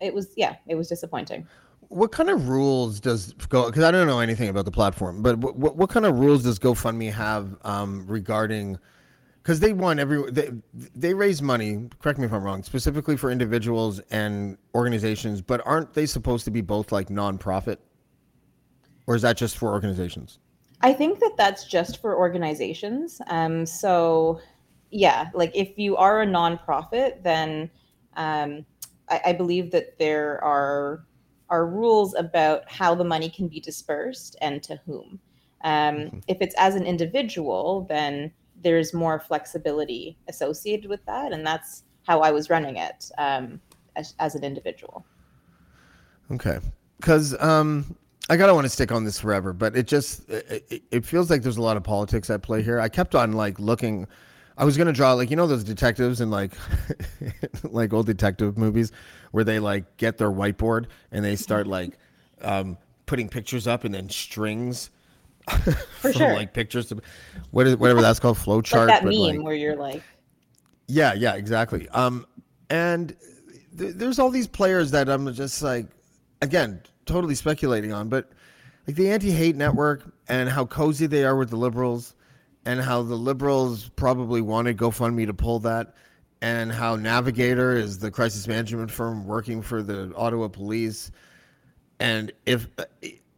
it 0.00 0.14
was 0.14 0.32
yeah, 0.36 0.56
it 0.66 0.74
was 0.74 0.88
disappointing. 0.88 1.46
What 1.88 2.10
kind 2.10 2.30
of 2.30 2.48
rules 2.48 3.00
does 3.00 3.34
go? 3.50 3.66
Because 3.66 3.84
I 3.84 3.90
don't 3.90 4.06
know 4.06 4.20
anything 4.20 4.48
about 4.48 4.64
the 4.64 4.70
platform, 4.70 5.22
but 5.22 5.38
what 5.38 5.76
what 5.76 5.90
kind 5.90 6.06
of 6.06 6.18
rules 6.18 6.42
does 6.42 6.58
GoFundMe 6.58 7.12
have 7.12 7.56
um, 7.62 8.06
regarding? 8.06 8.78
Because 9.42 9.58
they 9.58 9.72
want 9.72 9.98
every 9.98 10.30
they 10.30 10.50
they 10.72 11.14
raise 11.14 11.42
money. 11.42 11.88
Correct 12.00 12.18
me 12.18 12.26
if 12.26 12.32
I'm 12.32 12.44
wrong. 12.44 12.62
Specifically 12.62 13.16
for 13.16 13.30
individuals 13.30 14.00
and 14.10 14.56
organizations, 14.74 15.40
but 15.42 15.60
aren't 15.66 15.94
they 15.94 16.06
supposed 16.06 16.44
to 16.44 16.50
be 16.50 16.60
both 16.60 16.92
like 16.92 17.08
nonprofit, 17.08 17.78
or 19.06 19.16
is 19.16 19.22
that 19.22 19.36
just 19.36 19.58
for 19.58 19.70
organizations? 19.70 20.38
I 20.80 20.92
think 20.92 21.20
that 21.20 21.32
that's 21.36 21.64
just 21.64 22.00
for 22.00 22.16
organizations. 22.16 23.20
Um, 23.28 23.66
so 23.66 24.40
yeah, 24.90 25.30
like 25.34 25.50
if 25.54 25.76
you 25.76 25.96
are 25.96 26.22
a 26.22 26.26
nonprofit, 26.26 27.22
then 27.22 27.70
um, 28.14 28.64
I, 29.08 29.20
I 29.26 29.32
believe 29.32 29.70
that 29.72 29.98
there 29.98 30.42
are 30.44 31.04
are 31.48 31.66
rules 31.66 32.14
about 32.14 32.70
how 32.70 32.94
the 32.94 33.04
money 33.04 33.28
can 33.28 33.46
be 33.48 33.60
dispersed 33.60 34.36
and 34.40 34.62
to 34.62 34.80
whom. 34.86 35.20
Um, 35.64 35.96
mm-hmm. 35.96 36.18
If 36.26 36.38
it's 36.40 36.54
as 36.56 36.74
an 36.74 36.86
individual, 36.86 37.86
then 37.88 38.32
there's 38.62 38.94
more 38.94 39.18
flexibility 39.18 40.16
associated 40.28 40.88
with 40.88 41.04
that, 41.06 41.32
and 41.32 41.46
that's 41.46 41.84
how 42.06 42.20
I 42.20 42.30
was 42.30 42.50
running 42.50 42.76
it 42.76 43.10
um, 43.18 43.60
as, 43.96 44.14
as 44.18 44.34
an 44.34 44.44
individual. 44.44 45.04
Okay, 46.30 46.58
because 46.98 47.40
um, 47.42 47.96
I 48.30 48.36
gotta 48.36 48.54
want 48.54 48.64
to 48.64 48.70
stick 48.70 48.92
on 48.92 49.04
this 49.04 49.20
forever, 49.20 49.52
but 49.52 49.76
it 49.76 49.86
just 49.86 50.28
it, 50.28 50.82
it 50.90 51.04
feels 51.04 51.30
like 51.30 51.42
there's 51.42 51.58
a 51.58 51.62
lot 51.62 51.76
of 51.76 51.82
politics 51.82 52.30
at 52.30 52.42
play 52.42 52.62
here. 52.62 52.80
I 52.80 52.88
kept 52.88 53.14
on 53.14 53.32
like 53.32 53.58
looking 53.58 54.06
I 54.56 54.64
was 54.64 54.76
gonna 54.76 54.92
draw 54.92 55.14
like 55.14 55.30
you 55.30 55.36
know 55.36 55.46
those 55.46 55.64
detectives 55.64 56.20
in 56.20 56.30
like 56.30 56.52
like 57.64 57.92
old 57.92 58.06
detective 58.06 58.58
movies 58.58 58.92
where 59.30 59.44
they 59.44 59.58
like 59.58 59.96
get 59.96 60.18
their 60.18 60.30
whiteboard 60.30 60.86
and 61.10 61.24
they 61.24 61.36
start 61.36 61.66
like 61.66 61.98
um, 62.42 62.76
putting 63.06 63.28
pictures 63.28 63.66
up 63.66 63.84
and 63.84 63.94
then 63.94 64.08
strings 64.08 64.90
for 65.98 66.12
sure 66.12 66.34
like 66.34 66.52
pictures 66.52 66.86
to 66.86 67.00
what 67.50 67.66
is 67.66 67.76
whatever 67.76 68.00
that's 68.00 68.20
called 68.20 68.38
flow 68.38 68.62
chart. 68.62 68.88
Like 68.88 69.02
that 69.02 69.08
meme 69.08 69.36
like, 69.36 69.42
where 69.42 69.54
you're 69.54 69.76
like, 69.76 70.02
yeah, 70.86 71.14
yeah, 71.14 71.34
exactly. 71.34 71.88
Um, 71.90 72.26
and 72.70 73.16
th- 73.76 73.94
there's 73.94 74.18
all 74.18 74.30
these 74.30 74.46
players 74.46 74.90
that 74.92 75.08
I'm 75.08 75.32
just 75.34 75.62
like, 75.62 75.86
again, 76.40 76.80
totally 77.06 77.34
speculating 77.34 77.92
on, 77.92 78.08
but 78.08 78.30
like 78.86 78.96
the 78.96 79.10
anti-hate 79.10 79.56
network 79.56 80.12
and 80.28 80.48
how 80.48 80.64
cozy 80.66 81.06
they 81.06 81.24
are 81.24 81.36
with 81.36 81.50
the 81.50 81.56
liberals 81.56 82.14
and 82.64 82.80
how 82.80 83.02
the 83.02 83.14
liberals 83.14 83.88
probably 83.96 84.40
wanted 84.40 84.76
GoFundMe 84.76 85.26
to 85.26 85.34
pull 85.34 85.58
that, 85.60 85.94
and 86.40 86.72
how 86.72 86.96
Navigator 86.96 87.72
is 87.72 87.98
the 87.98 88.10
crisis 88.10 88.46
management 88.46 88.90
firm 88.90 89.26
working 89.26 89.62
for 89.62 89.82
the 89.82 90.12
Ottawa 90.16 90.48
police. 90.48 91.10
And 91.98 92.32
if 92.46 92.68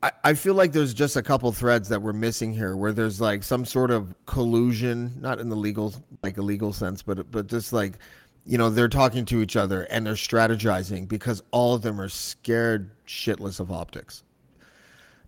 I, 0.04 0.12
I 0.22 0.34
feel 0.34 0.52
like 0.52 0.72
there's 0.72 0.92
just 0.92 1.16
a 1.16 1.22
couple 1.22 1.50
threads 1.50 1.88
that 1.88 2.02
we're 2.02 2.12
missing 2.12 2.52
here, 2.52 2.76
where 2.76 2.92
there's 2.92 3.22
like 3.22 3.42
some 3.42 3.64
sort 3.64 3.90
of 3.90 4.14
collusion, 4.26 5.14
not 5.18 5.40
in 5.40 5.48
the 5.48 5.56
legal 5.56 5.94
like 6.22 6.36
a 6.36 6.42
legal 6.42 6.74
sense, 6.74 7.00
but 7.00 7.30
but 7.30 7.46
just 7.46 7.72
like 7.72 7.94
you 8.44 8.58
know 8.58 8.68
they're 8.68 8.86
talking 8.86 9.24
to 9.24 9.40
each 9.40 9.56
other 9.56 9.84
and 9.84 10.06
they're 10.06 10.12
strategizing 10.12 11.08
because 11.08 11.42
all 11.52 11.74
of 11.74 11.80
them 11.80 11.98
are 11.98 12.10
scared 12.10 12.90
shitless 13.06 13.60
of 13.60 13.72
optics. 13.72 14.24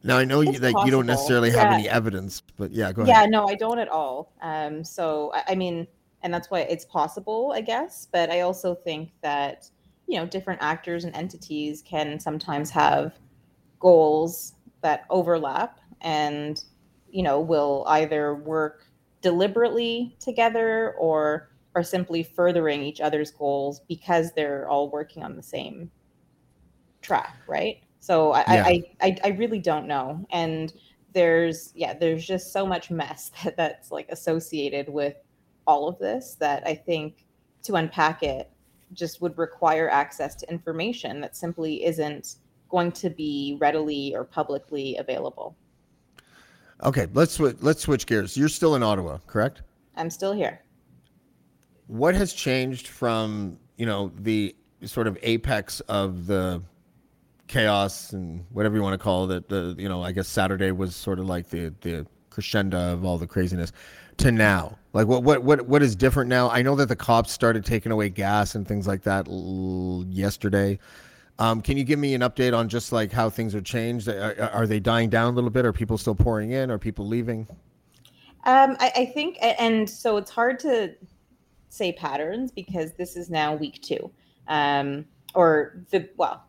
Now 0.03 0.19
I 0.19 0.27
know 0.27 0.43
you, 0.43 0.59
that 0.59 0.75
you 0.85 0.91
don't 0.91 1.07
necessarily 1.07 1.51
yeah. 1.51 1.65
have 1.65 1.73
any 1.73 1.89
evidence, 1.89 2.43
but 2.59 2.71
yeah, 2.71 2.93
go 2.93 3.01
ahead. 3.01 3.17
Yeah, 3.17 3.27
no, 3.27 3.49
I 3.49 3.55
don't 3.55 3.79
at 3.79 3.89
all. 3.89 4.35
Um, 4.43 4.85
so 4.85 5.33
I, 5.33 5.53
I 5.53 5.55
mean, 5.55 5.87
and 6.21 6.35
that's 6.35 6.51
why 6.51 6.61
it's 6.61 6.85
possible, 6.85 7.53
I 7.55 7.63
guess. 7.63 8.09
But 8.13 8.31
I 8.31 8.43
also 8.43 8.75
think 8.75 9.13
that 9.23 9.71
you 10.07 10.19
know 10.19 10.27
different 10.27 10.61
actors 10.61 11.05
and 11.05 11.17
entities 11.17 11.81
can 11.81 12.21
sometimes 12.21 12.69
have 12.69 13.19
goals 13.81 14.53
that 14.87 15.05
overlap, 15.11 15.81
and 16.01 16.63
you 17.11 17.25
know 17.25 17.41
will 17.41 17.85
either 17.89 18.37
work 18.37 18.87
deliberately 19.21 20.17
together 20.21 20.95
or 20.97 21.51
are 21.75 21.83
simply 21.83 22.23
furthering 22.23 22.83
each 22.83 23.01
other's 23.01 23.33
goals 23.33 23.81
because 23.89 24.31
they're 24.33 24.69
all 24.69 24.89
working 24.89 25.25
on 25.25 25.35
the 25.35 25.43
same 25.43 25.91
track, 27.03 27.37
right? 27.49 27.79
So 27.99 28.31
I, 28.31 28.45
yeah. 28.55 28.65
I, 28.65 28.85
I, 29.03 29.17
I 29.25 29.29
really 29.31 29.59
don't 29.59 29.89
know. 29.89 30.25
And 30.31 30.73
there's 31.13 31.73
yeah, 31.75 31.93
there's 31.93 32.25
just 32.25 32.53
so 32.53 32.65
much 32.65 32.89
mess 32.93 33.33
that, 33.45 33.57
that's 33.57 33.91
like 33.91 34.09
associated 34.11 34.89
with 34.89 35.17
all 35.67 35.89
of 35.89 35.99
this 35.99 36.37
that 36.39 36.65
I 36.65 36.77
think 36.77 37.27
to 37.65 37.75
unpack 37.75 38.23
it 38.23 38.49
just 38.93 39.21
would 39.21 39.37
require 39.37 39.91
access 39.91 40.37
to 40.37 40.49
information 40.49 41.21
that 41.23 41.37
simply 41.37 41.85
isn't 41.85 42.37
going 42.69 42.93
to 42.93 43.11
be 43.11 43.57
readily 43.61 44.15
or 44.15 44.25
publicly 44.25 44.97
available. 44.97 45.57
Okay, 46.83 47.07
let's 47.15 47.39
let's 47.41 47.81
switch 47.81 48.07
gears. 48.07 48.37
You're 48.37 48.49
still 48.49 48.75
in 48.75 48.83
Ottawa, 48.83 49.19
correct? 49.27 49.63
I'm 49.97 50.11
still 50.11 50.33
here. 50.33 50.63
What 51.87 52.15
has 52.15 52.33
changed 52.33 52.89
from 52.89 53.59
you 53.77 53.87
know 53.87 54.13
the 54.19 54.55
sort 54.85 55.07
of 55.07 55.19
apex 55.23 55.81
of 55.81 56.27
the 56.27 56.63
chaos 57.49 58.13
and 58.13 58.45
whatever 58.51 58.77
you 58.77 58.83
want 58.83 58.95
to 58.95 59.03
call 59.03 59.31
it. 59.31 59.49
The 59.49 59.75
you 59.79 59.89
know, 59.89 60.03
I 60.03 60.13
guess 60.13 60.29
Saturday 60.29 60.71
was 60.71 60.95
sort 60.95 61.19
of 61.19 61.27
like 61.27 61.49
the 61.49 61.73
the 61.81 62.07
crescendo 62.31 62.93
of 62.93 63.05
all 63.05 63.19
the 63.19 63.27
craziness 63.27 63.73
to 64.19 64.33
now. 64.33 64.79
Like 64.93 65.07
what 65.07 65.23
what 65.23 65.43
what 65.43 65.67
what 65.67 65.83
is 65.83 65.97
different 65.97 66.29
now? 66.29 66.51
I 66.51 66.63
know 66.63 66.77
that 66.77 66.89
the 66.89 66.97
cops 66.97 67.33
started 67.33 67.65
taking 67.65 67.93
away 67.93 68.09
gas 68.09 68.55
and 68.55 68.67
things 68.67 68.87
like 68.87 69.03
that 69.03 69.29
l- 69.29 70.05
yesterday. 70.09 70.79
Um, 71.39 71.61
can 71.61 71.77
you 71.77 71.85
give 71.85 71.99
me 71.99 72.15
an 72.15 72.23
update 72.23 72.57
on 72.57 72.69
just 72.69 72.93
like 72.93 73.13
how 73.13 73.29
things 73.29 73.55
are 73.55 73.61
changed? 73.61 74.09
Are, 74.09 74.51
are, 74.55 74.67
they 74.67 74.81
dying 74.81 75.11
down 75.11 75.33
a 75.33 75.37
little 75.37 75.51
bit? 75.51 75.67
Are 75.67 75.73
people 75.73 75.99
still 75.99 76.15
pouring 76.15 76.53
in? 76.53 76.71
Are 76.71 76.79
people 76.79 77.07
leaving? 77.07 77.47
Um, 78.45 78.77
I, 78.81 78.93
I 78.97 79.07
think, 79.07 79.37
and 79.43 79.89
so 79.89 80.17
it's 80.17 80.31
hard 80.31 80.59
to 80.61 80.95
say 81.69 81.93
patterns 81.93 82.51
because 82.51 82.95
this 82.95 83.17
is 83.17 83.29
now 83.29 83.55
week 83.55 83.83
two, 83.83 84.11
um, 84.49 85.05
or 85.35 85.83
the 85.91 86.09
well, 86.17 86.47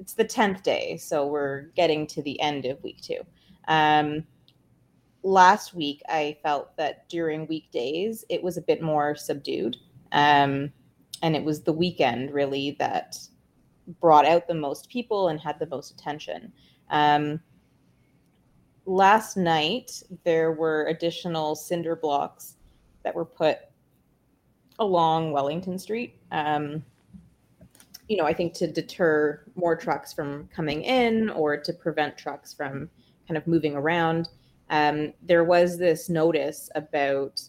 it's 0.00 0.14
the 0.14 0.24
10th 0.24 0.62
day 0.62 0.96
so 0.96 1.26
we're 1.26 1.66
getting 1.76 2.06
to 2.06 2.22
the 2.22 2.40
end 2.40 2.64
of 2.64 2.82
week 2.82 3.00
two 3.02 3.20
um, 3.68 4.24
last 5.22 5.74
week 5.74 6.00
i 6.08 6.36
felt 6.42 6.74
that 6.76 7.08
during 7.08 7.46
weekdays 7.46 8.24
it 8.30 8.42
was 8.42 8.56
a 8.56 8.62
bit 8.62 8.82
more 8.82 9.14
subdued 9.14 9.76
um, 10.12 10.72
and 11.22 11.36
it 11.36 11.44
was 11.44 11.62
the 11.62 11.72
weekend 11.72 12.32
really 12.32 12.74
that 12.78 13.16
brought 14.00 14.26
out 14.26 14.46
the 14.46 14.54
most 14.54 14.88
people 14.88 15.28
and 15.28 15.40
had 15.40 15.58
the 15.58 15.66
most 15.66 15.90
attention 15.92 16.52
um, 16.90 17.40
last 18.86 19.36
night 19.36 20.02
there 20.24 20.52
were 20.52 20.86
additional 20.86 21.54
cinder 21.54 21.96
blocks 21.96 22.56
that 23.02 23.14
were 23.14 23.24
put 23.24 23.58
along 24.78 25.32
wellington 25.32 25.78
street 25.78 26.16
um, 26.32 26.82
you 28.10 28.16
know, 28.16 28.24
I 28.24 28.34
think 28.34 28.54
to 28.54 28.66
deter 28.66 29.40
more 29.54 29.76
trucks 29.76 30.12
from 30.12 30.48
coming 30.52 30.82
in 30.82 31.30
or 31.30 31.56
to 31.56 31.72
prevent 31.72 32.18
trucks 32.18 32.52
from 32.52 32.90
kind 33.28 33.38
of 33.38 33.46
moving 33.46 33.76
around. 33.76 34.28
Um, 34.68 35.12
there 35.22 35.44
was 35.44 35.78
this 35.78 36.08
notice 36.08 36.68
about 36.74 37.40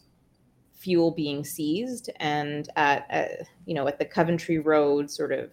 fuel 0.72 1.10
being 1.10 1.44
seized, 1.44 2.12
and 2.18 2.70
at 2.76 3.08
uh, 3.10 3.44
you 3.66 3.74
know 3.74 3.88
at 3.88 3.98
the 3.98 4.06
Coventry 4.06 4.60
Road 4.60 5.10
sort 5.10 5.32
of 5.32 5.50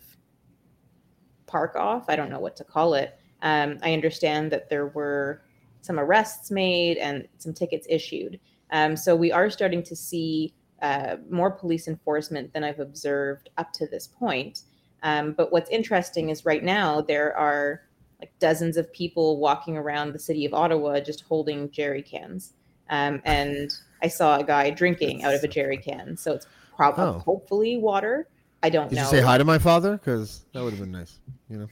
park 1.49 1.75
off. 1.75 2.05
I 2.09 2.15
don't 2.15 2.31
know 2.31 2.39
what 2.39 2.57
to 2.57 2.65
call 2.65 2.95
it. 2.95 3.19
Um, 3.43 3.79
I 3.83 3.93
understand 3.93 4.53
that 4.53 4.69
there 4.69 4.89
were 4.89 5.43
some 5.81 5.99
arrests 5.99 6.51
made 6.51 6.99
and 6.99 7.27
some 7.39 7.53
tickets 7.53 7.87
issued. 7.89 8.39
Um, 8.71 8.97
so 8.97 9.17
we 9.17 9.33
are 9.33 9.51
starting 9.51 9.83
to 9.85 9.97
see 9.97 10.55
uh, 10.83 11.17
more 11.31 11.51
police 11.51 11.89
enforcement 11.89 12.53
than 12.53 12.63
I've 12.63 12.79
observed 12.79 13.51
up 13.59 13.73
to 13.75 13.87
this 13.87 14.07
point. 14.07 14.63
Um, 15.03 15.33
but 15.33 15.51
what's 15.53 15.71
interesting 15.71 16.29
is 16.31 16.45
right 16.45 16.63
now 16.63 17.01
there 17.01 17.37
are 17.37 17.83
like 18.21 18.33
dozens 18.39 18.77
of 18.77 18.93
people 18.93 19.39
walking 19.39 19.77
around 19.77 20.13
the 20.13 20.19
city 20.19 20.45
of 20.45 20.53
Ottawa 20.53 21.01
just 21.01 21.23
holding 21.23 21.71
jerry 21.71 22.03
cans. 22.03 22.53
Um, 22.91 23.21
and 23.25 23.71
I 24.03 24.09
saw 24.09 24.39
a 24.39 24.45
guy 24.45 24.71
drinking 24.71 25.25
out 25.25 25.35
of 25.35 25.43
a 25.43 25.49
jerry 25.49 25.77
can. 25.77 26.17
So 26.17 26.33
it's 26.33 26.47
probably 26.77 27.05
oh. 27.05 27.19
hopefully 27.21 27.77
water. 27.77 28.29
I 28.63 28.71
don't 28.71 28.89
Did 28.89 28.97
know. 28.97 29.03
you 29.03 29.09
say 29.09 29.21
hi 29.21 29.39
to 29.39 29.45
my 29.45 29.59
father? 29.59 29.93
Because 29.93 30.45
that 30.53 30.63
would 30.63 30.71
have 30.71 30.81
been 30.81 30.91
nice. 30.91 31.21
You 31.49 31.59
know. 31.59 31.69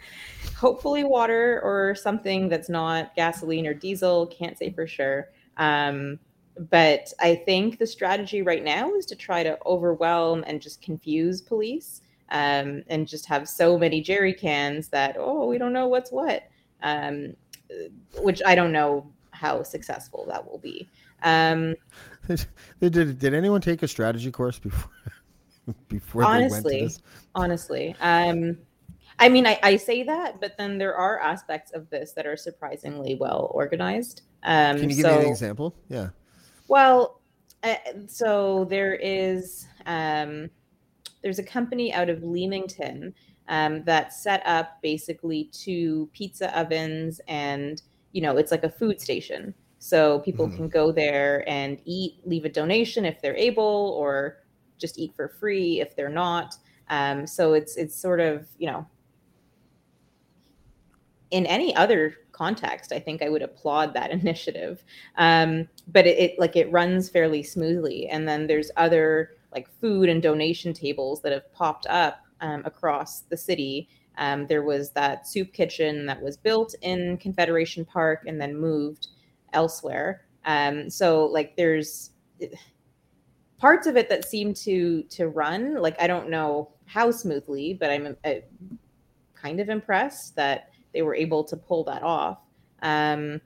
Hopefully 0.57 1.05
water 1.05 1.61
or 1.63 1.95
something 1.95 2.49
that's 2.49 2.69
not 2.69 3.15
gasoline 3.17 3.67
or 3.67 3.75
diesel. 3.75 4.27
Can't 4.29 4.57
say 4.57 4.71
for 4.71 4.87
sure. 4.87 5.29
Um, 5.57 6.19
but 6.71 7.13
I 7.21 7.35
think 7.35 7.79
the 7.79 7.87
strategy 7.87 8.43
right 8.43 8.63
now 8.63 8.95
is 8.95 9.05
to 9.07 9.17
try 9.17 9.43
to 9.43 9.59
overwhelm 9.67 10.45
and 10.47 10.61
just 10.61 10.81
confuse 10.81 11.43
police 11.43 12.01
um, 12.31 12.83
and 12.89 13.07
just 13.07 13.27
have 13.27 13.49
so 13.49 13.79
many 13.79 14.01
jerry 14.01 14.33
cans 14.33 14.89
that 14.89 15.17
oh 15.19 15.47
we 15.47 15.59
don't 15.59 15.73
know 15.73 15.87
what's 15.87 16.11
what 16.11 16.45
um, 16.83 17.35
which 18.19 18.43
i 18.47 18.55
don't 18.55 18.73
know 18.73 19.07
how 19.31 19.63
successful 19.63 20.25
that 20.29 20.45
will 20.45 20.59
be 20.59 20.89
um, 21.23 21.75
did, 22.81 23.19
did 23.19 23.35
anyone 23.35 23.61
take 23.61 23.83
a 23.83 23.89
strategy 23.89 24.31
course 24.31 24.59
before 24.59 24.91
before 25.89 26.25
honestly 26.25 26.91
honestly 27.35 27.95
um, 28.01 28.57
I 29.19 29.29
mean, 29.29 29.47
I, 29.47 29.59
I 29.63 29.77
say 29.77 30.03
that, 30.03 30.41
but 30.41 30.57
then 30.59 30.79
there 30.79 30.95
are 30.95 31.19
aspects 31.21 31.73
of 31.73 31.89
this 31.89 32.13
that 32.13 32.27
are 32.27 32.37
surprisingly 32.37 33.15
well 33.15 33.51
organized. 33.55 34.23
Um, 34.43 34.79
Can 34.79 34.91
you 34.91 34.97
give 34.97 35.07
so, 35.07 35.19
me 35.19 35.25
an 35.25 35.31
example? 35.31 35.75
Yeah. 35.89 36.11
Well, 36.69 37.21
uh, 37.63 37.77
so 38.07 38.67
there 38.69 38.95
is 38.95 39.67
um, 39.87 40.51
there's 41.23 41.39
a 41.39 41.43
company 41.45 41.93
out 41.93 42.11
of 42.11 42.23
Leamington 42.23 43.15
um, 43.49 43.85
that 43.85 44.13
set 44.13 44.43
up 44.45 44.83
basically 44.83 45.45
two 45.45 46.11
pizza 46.13 46.57
ovens, 46.59 47.21
and 47.27 47.83
you 48.13 48.21
know 48.21 48.37
it's 48.37 48.51
like 48.51 48.65
a 48.65 48.71
food 48.71 49.01
station. 49.01 49.55
So 49.79 50.21
people 50.21 50.49
Mhm. 50.49 50.57
can 50.57 50.69
go 50.69 50.91
there 50.91 51.49
and 51.49 51.79
eat, 51.85 52.21
leave 52.25 52.45
a 52.45 52.49
donation 52.49 53.05
if 53.05 53.21
they're 53.23 53.37
able, 53.37 53.97
or 53.99 54.39
just 54.79 54.99
eat 54.99 55.15
for 55.15 55.29
free 55.29 55.81
if 55.81 55.97
they're 55.97 56.09
not. 56.09 56.55
Um, 56.89 57.27
so 57.27 57.55
it's 57.55 57.77
it's 57.77 57.95
sort 57.95 58.21
of 58.21 58.47
you 58.59 58.67
know 58.67 58.87
in 61.31 61.47
any 61.47 61.75
other 61.75 62.15
context, 62.33 62.93
I 62.93 63.01
think 63.01 63.23
I 63.23 63.29
would 63.29 63.43
applaud 63.43 63.95
that 63.95 64.11
initiative. 64.21 64.85
Um, 65.17 65.69
but 65.89 66.07
it, 66.07 66.19
it 66.19 66.39
like 66.39 66.57
it 66.57 66.71
runs 66.71 67.09
fairly 67.09 67.43
smoothly, 67.43 68.09
and 68.09 68.29
then 68.29 68.47
there's 68.47 68.71
other 68.77 69.33
like 69.53 69.69
food 69.81 70.09
and 70.09 70.23
donation 70.23 70.73
tables 70.73 71.23
that 71.23 71.33
have 71.33 71.53
popped 71.53 71.87
up 71.87 72.21
um, 72.41 72.63
across 72.65 73.21
the 73.21 73.37
city. 73.37 73.89
Um, 74.19 74.47
there 74.47 74.63
was 74.63 74.91
that 74.93 75.27
soup 75.27 75.53
kitchen 75.53 76.07
that 76.07 76.21
was 76.21 76.37
built 76.37 76.75
in 76.83 77.17
Confederation 77.19 77.85
Park 77.85 78.25
and 78.27 78.41
then 78.41 78.57
moved 78.57 79.09
elsewhere. 79.53 80.23
Um, 80.45 80.89
so 80.89 81.27
like 81.27 81.57
there's 81.57 82.11
parts 83.67 83.89
of 83.89 83.97
it 83.97 84.09
that 84.09 84.25
seem 84.25 84.55
to 84.55 85.03
to 85.05 85.27
run 85.27 85.75
like 85.75 86.01
I 86.01 86.07
don't 86.07 86.31
know 86.31 86.71
how 86.85 87.11
smoothly, 87.11 87.75
but 87.75 87.91
I'm 87.91 88.17
uh, 88.25 88.31
kind 89.35 89.59
of 89.59 89.69
impressed 89.69 90.37
that 90.37 90.71
they 90.93 91.03
were 91.03 91.17
able 91.17 91.43
to 91.43 91.57
pull 91.57 91.83
that 91.85 92.05
off. 92.05 92.39
Um, 92.83 93.41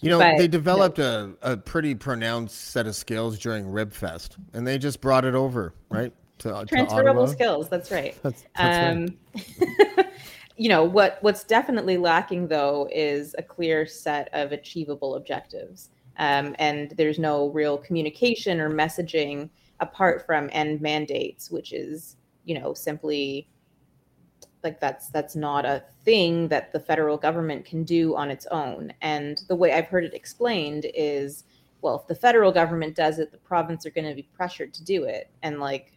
You 0.00 0.10
know, 0.10 0.18
But- 0.18 0.36
they 0.38 0.48
developed 0.48 0.98
a, 0.98 1.30
a 1.42 1.56
pretty 1.56 1.94
pronounced 1.94 2.56
set 2.72 2.88
of 2.88 2.96
skills 2.96 3.38
during 3.38 3.64
Ribfest, 3.66 4.36
and 4.52 4.66
they 4.66 4.78
just 4.78 5.00
brought 5.00 5.24
it 5.24 5.34
over, 5.36 5.74
right? 5.90 6.12
To, 6.38 6.48
to 6.52 6.66
transferable 6.66 7.22
Ottawa. 7.22 7.26
skills. 7.26 7.68
That's 7.68 7.90
right. 7.92 8.14
That's, 8.22 8.44
that's 8.56 8.96
right. 8.98 9.96
Um, 9.96 10.06
you 10.56 10.68
know 10.68 10.82
what? 10.84 11.18
What's 11.20 11.44
definitely 11.44 11.98
lacking 11.98 12.48
though 12.48 12.88
is 12.92 13.34
a 13.38 13.42
clear 13.44 13.86
set 13.86 14.28
of 14.32 14.50
achievable 14.50 15.14
objectives, 15.14 15.90
um, 16.18 16.54
and 16.58 16.92
there's 16.92 17.18
no 17.18 17.48
real 17.48 17.78
communication 17.78 18.60
or 18.60 18.70
messaging 18.70 19.48
apart 19.80 20.24
from 20.24 20.48
end 20.52 20.80
mandates, 20.80 21.50
which 21.50 21.72
is 21.72 22.16
you 22.44 22.58
know 22.58 22.74
simply 22.74 23.48
like 24.62 24.80
that's 24.80 25.08
that's 25.10 25.36
not 25.36 25.64
a 25.64 25.84
thing 26.04 26.48
that 26.48 26.72
the 26.72 26.80
federal 26.80 27.16
government 27.16 27.64
can 27.64 27.84
do 27.84 28.16
on 28.16 28.30
its 28.30 28.46
own. 28.46 28.92
And 29.00 29.42
the 29.48 29.56
way 29.56 29.72
I've 29.72 29.88
heard 29.88 30.04
it 30.04 30.14
explained 30.14 30.86
is, 30.94 31.44
well, 31.82 32.00
if 32.00 32.06
the 32.06 32.14
federal 32.14 32.52
government 32.52 32.96
does 32.96 33.18
it, 33.18 33.30
the 33.30 33.38
province 33.38 33.86
are 33.86 33.90
going 33.90 34.08
to 34.08 34.14
be 34.14 34.28
pressured 34.34 34.72
to 34.74 34.84
do 34.84 35.04
it, 35.04 35.30
and 35.42 35.60
like 35.60 35.92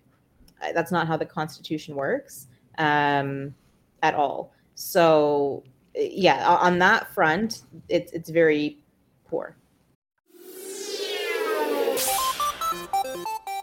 that's 0.73 0.91
not 0.91 1.08
how 1.08 1.17
the 1.17 1.25
constitution 1.25 1.95
works 1.95 2.47
um, 2.77 3.55
at 4.03 4.13
all. 4.13 4.53
So 4.75 5.63
yeah 5.95 6.47
on 6.47 6.79
that 6.79 7.12
front 7.13 7.63
it's 7.89 8.12
it's 8.13 8.29
very 8.29 8.77
poor 9.27 9.55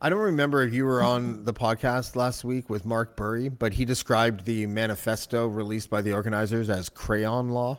I 0.00 0.08
don't 0.08 0.20
remember 0.20 0.62
if 0.62 0.72
you 0.72 0.86
were 0.86 1.02
on 1.02 1.44
the 1.44 1.52
podcast 1.52 2.16
last 2.16 2.42
week 2.42 2.70
with 2.70 2.86
Mark 2.86 3.16
Bourrie, 3.16 3.50
but 3.56 3.74
he 3.74 3.84
described 3.84 4.44
the 4.46 4.66
manifesto 4.66 5.46
released 5.46 5.90
by 5.90 6.00
the 6.00 6.12
organizers 6.14 6.70
as 6.70 6.88
crayon 6.88 7.50
law. 7.50 7.78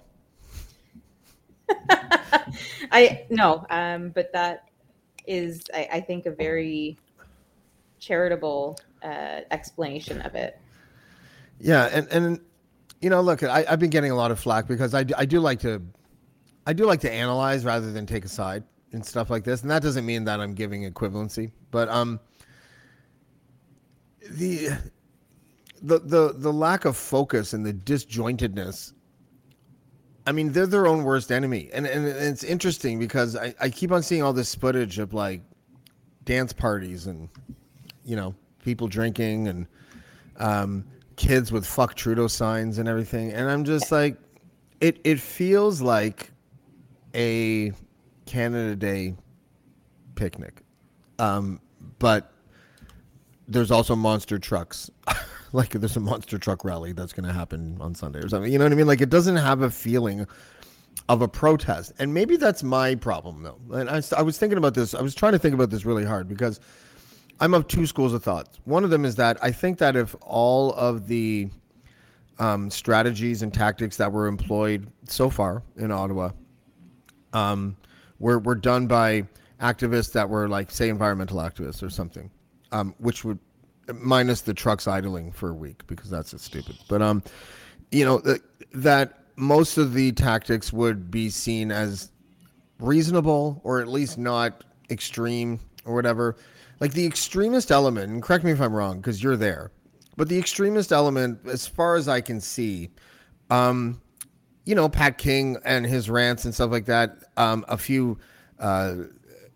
i 2.92 3.26
no 3.30 3.66
um 3.70 4.10
but 4.10 4.32
that 4.34 4.70
is 5.26 5.62
i, 5.74 5.88
I 5.94 6.02
think 6.02 6.26
a 6.26 6.32
very 6.32 6.98
charitable 8.00 8.78
uh 9.04 9.42
explanation 9.52 10.22
of 10.22 10.36
it 10.36 10.60
Yeah, 11.60 11.86
and 11.94 12.08
and 12.10 12.40
you 13.02 13.10
know, 13.10 13.22
look, 13.22 13.42
I, 13.42 13.66
I've 13.68 13.80
been 13.80 13.90
getting 13.90 14.12
a 14.12 14.16
lot 14.16 14.30
of 14.32 14.40
flack 14.40 14.68
because 14.68 14.94
I, 14.94 15.04
do- 15.04 15.16
I 15.18 15.26
do 15.26 15.40
like 15.40 15.60
to, 15.62 15.82
I 16.68 16.74
do 16.74 16.86
like 16.86 17.00
to 17.02 17.12
analyze 17.12 17.66
rather 17.66 17.92
than 17.92 18.06
take 18.06 18.26
a 18.26 18.28
side 18.28 18.64
and 18.94 19.06
stuff 19.06 19.30
like 19.30 19.44
this, 19.44 19.62
and 19.62 19.72
that 19.72 19.82
doesn't 19.82 20.06
mean 20.06 20.26
that 20.26 20.40
I'm 20.40 20.54
giving 20.54 20.90
equivalency, 20.90 21.52
but 21.72 21.90
um, 21.90 22.20
the 24.30 24.70
the 25.82 26.00
the 26.00 26.34
the 26.36 26.54
lack 26.54 26.86
of 26.86 26.96
focus 26.96 27.54
and 27.54 27.66
the 27.66 27.74
disjointedness. 27.74 28.94
I 30.28 30.34
mean, 30.34 30.52
they're 30.52 30.68
their 30.68 30.86
own 30.86 31.04
worst 31.04 31.32
enemy, 31.32 31.70
and 31.74 31.88
and 31.88 32.06
it's 32.06 32.44
interesting 32.44 33.00
because 33.00 33.36
I, 33.36 33.56
I 33.60 33.70
keep 33.70 33.92
on 33.92 34.04
seeing 34.04 34.22
all 34.22 34.34
this 34.34 34.54
footage 34.54 35.00
of 35.00 35.14
like 35.14 35.42
dance 36.26 36.54
parties 36.54 37.08
and 37.08 37.28
you 38.06 38.16
know 38.16 38.36
people 38.64 38.88
drinking 38.88 39.48
and 39.48 39.66
um, 40.38 40.86
kids 41.16 41.52
with 41.52 41.66
"fuck 41.66 41.96
Trudeau" 41.96 42.28
signs 42.28 42.78
and 42.78 42.88
everything, 42.88 43.32
and 43.32 43.50
I'm 43.50 43.64
just 43.64 43.92
like, 43.92 44.18
it 44.80 45.00
it 45.04 45.20
feels 45.20 45.82
like 45.82 46.32
a 47.16 47.72
Canada 48.26 48.76
Day 48.76 49.16
picnic, 50.16 50.62
um, 51.20 51.60
but 52.00 52.32
there's 53.48 53.72
also 53.72 53.96
monster 53.96 54.40
trucks. 54.40 54.90
like 55.54 55.72
there's 55.72 55.98
a 55.98 56.00
monster 56.00 56.38
truck 56.38 56.64
rally 56.64 56.94
that's 56.94 57.14
going 57.14 57.28
to 57.28 57.34
happen 57.34 57.78
on 57.82 57.94
Sunday 57.96 58.20
or 58.20 58.30
something. 58.30 58.52
You 58.52 58.58
know 58.58 58.66
what 58.66 58.72
I 58.72 58.76
mean? 58.76 58.88
Like 58.88 59.02
it 59.02 59.10
doesn't 59.10 59.36
have 59.36 59.62
a 59.62 59.70
feeling 59.70 60.28
of 61.10 61.22
a 61.22 61.28
protest, 61.28 61.94
and 62.00 62.14
maybe 62.14 62.38
that's 62.38 62.64
my 62.64 62.96
problem 62.96 63.44
though. 63.44 63.60
And 63.76 63.90
I, 63.90 64.02
I 64.18 64.22
was 64.22 64.38
thinking 64.38 64.58
about 64.58 64.74
this. 64.74 64.94
I 64.94 65.02
was 65.02 65.16
trying 65.16 65.34
to 65.34 65.40
think 65.40 65.54
about 65.54 65.70
this 65.70 65.86
really 65.86 66.06
hard 66.06 66.28
because 66.28 66.60
I'm 67.40 67.54
of 67.54 67.68
two 67.68 67.88
schools 67.88 68.14
of 68.14 68.24
thought. 68.24 68.60
One 68.66 68.84
of 68.84 68.90
them 68.90 69.04
is 69.04 69.16
that 69.16 69.38
I 69.42 69.52
think 69.52 69.80
that 69.80 69.96
if 69.96 70.16
all 70.22 70.74
of 70.74 71.08
the 71.08 71.50
um, 72.40 72.70
strategies 72.70 73.42
and 73.42 73.54
tactics 73.54 73.98
that 73.98 74.12
were 74.12 74.28
employed 74.28 74.92
so 75.06 75.30
far 75.30 75.64
in 75.78 75.92
Ottawa 75.92 76.32
um, 77.34 77.78
were, 78.22 78.40
were 78.40 78.56
done 78.56 78.88
by 78.88 79.28
activists 79.60 80.14
that 80.14 80.30
were 80.30 80.48
like, 80.48 80.72
say, 80.72 80.90
environmental 80.90 81.38
activists 81.38 81.84
or 81.84 81.90
something, 81.90 82.30
um, 82.72 82.96
which 83.00 83.26
would 83.26 83.40
minus 83.94 84.42
the 84.42 84.54
trucks 84.54 84.88
idling 84.88 85.32
for 85.32 85.50
a 85.50 85.54
week 85.54 85.86
because 85.88 86.10
that's 86.10 86.32
just 86.32 86.46
stupid. 86.46 86.78
But 86.88 87.02
um, 87.02 87.24
you 87.92 88.06
know 88.06 88.20
th- 88.20 88.42
that 88.74 89.20
most 89.36 89.78
of 89.78 89.94
the 89.94 90.12
tactics 90.14 90.72
would 90.72 91.12
be 91.12 91.30
seen 91.30 91.72
as 91.72 92.12
reasonable 92.80 93.60
or 93.64 93.82
at 93.82 93.88
least 93.88 94.18
not 94.18 94.64
extreme 94.90 95.60
or 95.86 95.94
whatever. 95.94 96.38
Like 96.80 96.94
the 96.94 97.06
extremist 97.06 97.72
element, 97.72 98.12
and 98.12 98.24
correct 98.24 98.44
me 98.44 98.52
if 98.52 98.62
I'm 98.62 98.74
wrong 98.74 98.98
because 98.98 99.22
you're 99.22 99.38
there, 99.38 99.72
but 100.18 100.30
the 100.30 100.38
extremist 100.38 100.92
element, 100.92 101.40
as 101.48 101.68
far 101.68 101.96
as 101.96 102.08
I 102.08 102.22
can 102.22 102.42
see, 102.42 102.90
um, 103.50 104.02
you 104.66 104.76
know, 104.76 104.88
Pat 104.90 105.18
King 105.18 105.58
and 105.66 105.86
his 105.86 106.10
rants 106.10 106.46
and 106.46 106.54
stuff 106.54 106.72
like 106.72 106.86
that, 106.86 107.18
um, 107.38 107.66
a 107.68 107.78
few 107.78 108.18
uh, 108.60 108.96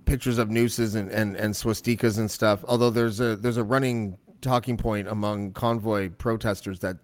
pictures 0.05 0.37
of 0.37 0.49
nooses 0.49 0.95
and, 0.95 1.09
and, 1.11 1.35
and 1.35 1.53
swastikas 1.53 2.17
and 2.17 2.29
stuff. 2.29 2.63
Although 2.67 2.89
there's 2.89 3.19
a 3.19 3.35
there's 3.35 3.57
a 3.57 3.63
running 3.63 4.17
talking 4.41 4.77
point 4.77 5.07
among 5.07 5.51
convoy 5.53 6.09
protesters 6.09 6.79
that 6.79 6.97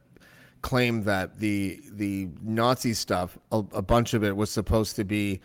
claim 0.61 1.03
that 1.03 1.39
the 1.39 1.79
the 1.91 2.29
Nazi 2.41 2.93
stuff, 2.93 3.37
a, 3.51 3.57
a 3.73 3.81
bunch 3.81 4.13
of 4.13 4.23
it 4.23 4.35
was 4.35 4.49
supposed 4.49 4.95
to 4.95 5.03
be 5.03 5.39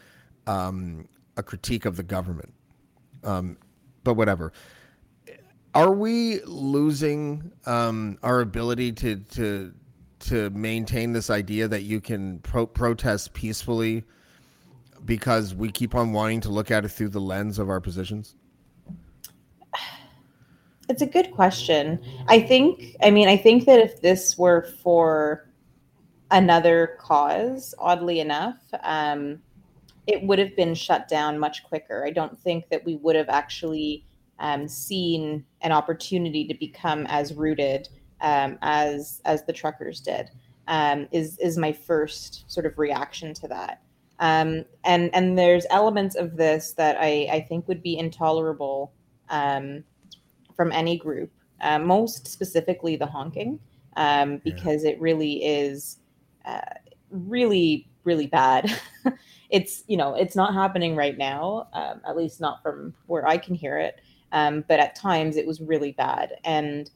um, 0.46 1.08
a 1.36 1.42
critique 1.42 1.84
of 1.84 1.96
the 1.96 2.02
government. 2.02 2.52
Um, 3.24 3.58
but 4.04 4.14
whatever. 4.14 4.52
Are 5.74 5.92
we 5.92 6.40
losing 6.44 7.52
um, 7.66 8.18
our 8.22 8.40
ability 8.40 8.92
to 8.92 9.16
to 9.16 9.74
to 10.18 10.50
maintain 10.50 11.12
this 11.12 11.30
idea 11.30 11.68
that 11.68 11.82
you 11.82 12.00
can 12.00 12.38
pro- 12.40 12.66
protest 12.66 13.32
peacefully 13.32 14.04
because 15.04 15.54
we 15.54 15.70
keep 15.70 15.94
on 15.94 16.12
wanting 16.12 16.40
to 16.42 16.48
look 16.48 16.70
at 16.70 16.84
it 16.84 16.88
through 16.88 17.10
the 17.10 17.20
lens 17.20 17.58
of 17.58 17.68
our 17.68 17.80
positions? 17.80 18.34
It's 20.88 21.02
a 21.02 21.06
good 21.06 21.32
question. 21.32 22.00
I 22.28 22.40
think, 22.40 22.96
I 23.02 23.10
mean, 23.10 23.28
I 23.28 23.36
think 23.36 23.64
that 23.66 23.80
if 23.80 24.00
this 24.00 24.38
were 24.38 24.68
for 24.82 25.48
another 26.30 26.96
cause, 27.00 27.74
oddly 27.78 28.20
enough, 28.20 28.56
um, 28.82 29.40
it 30.06 30.22
would 30.22 30.38
have 30.38 30.54
been 30.54 30.74
shut 30.74 31.08
down 31.08 31.38
much 31.38 31.64
quicker. 31.64 32.04
I 32.06 32.10
don't 32.10 32.38
think 32.38 32.68
that 32.68 32.84
we 32.84 32.96
would 32.96 33.16
have 33.16 33.28
actually 33.28 34.04
um, 34.38 34.68
seen 34.68 35.44
an 35.62 35.72
opportunity 35.72 36.46
to 36.46 36.54
become 36.54 37.06
as 37.06 37.34
rooted 37.34 37.88
um, 38.20 38.58
as 38.62 39.20
as 39.24 39.44
the 39.44 39.52
truckers 39.52 40.00
did. 40.00 40.30
Um, 40.68 41.06
is 41.12 41.38
is 41.38 41.56
my 41.56 41.72
first 41.72 42.50
sort 42.50 42.66
of 42.66 42.76
reaction 42.78 43.32
to 43.34 43.48
that. 43.48 43.82
Um, 44.18 44.64
and 44.84 45.10
and 45.14 45.38
there's 45.38 45.66
elements 45.70 46.16
of 46.16 46.36
this 46.36 46.72
that 46.72 46.96
I, 46.98 47.28
I 47.30 47.40
think 47.40 47.68
would 47.68 47.82
be 47.82 47.98
intolerable 47.98 48.92
um, 49.28 49.84
from 50.54 50.72
any 50.72 50.96
group, 50.96 51.30
uh, 51.60 51.78
most 51.78 52.26
specifically 52.26 52.96
the 52.96 53.06
honking, 53.06 53.60
um, 53.96 54.38
because 54.38 54.84
yeah. 54.84 54.90
it 54.90 55.00
really 55.00 55.44
is 55.44 55.98
uh, 56.44 56.60
really 57.10 57.88
really 58.04 58.26
bad. 58.26 58.74
it's 59.50 59.84
you 59.86 59.96
know 59.96 60.14
it's 60.14 60.34
not 60.34 60.54
happening 60.54 60.96
right 60.96 61.18
now, 61.18 61.68
um, 61.74 62.00
at 62.08 62.16
least 62.16 62.40
not 62.40 62.62
from 62.62 62.94
where 63.06 63.26
I 63.28 63.36
can 63.36 63.54
hear 63.54 63.78
it. 63.78 64.00
Um, 64.32 64.64
but 64.66 64.80
at 64.80 64.96
times 64.96 65.36
it 65.36 65.46
was 65.46 65.60
really 65.60 65.92
bad 65.92 66.32
and 66.44 66.90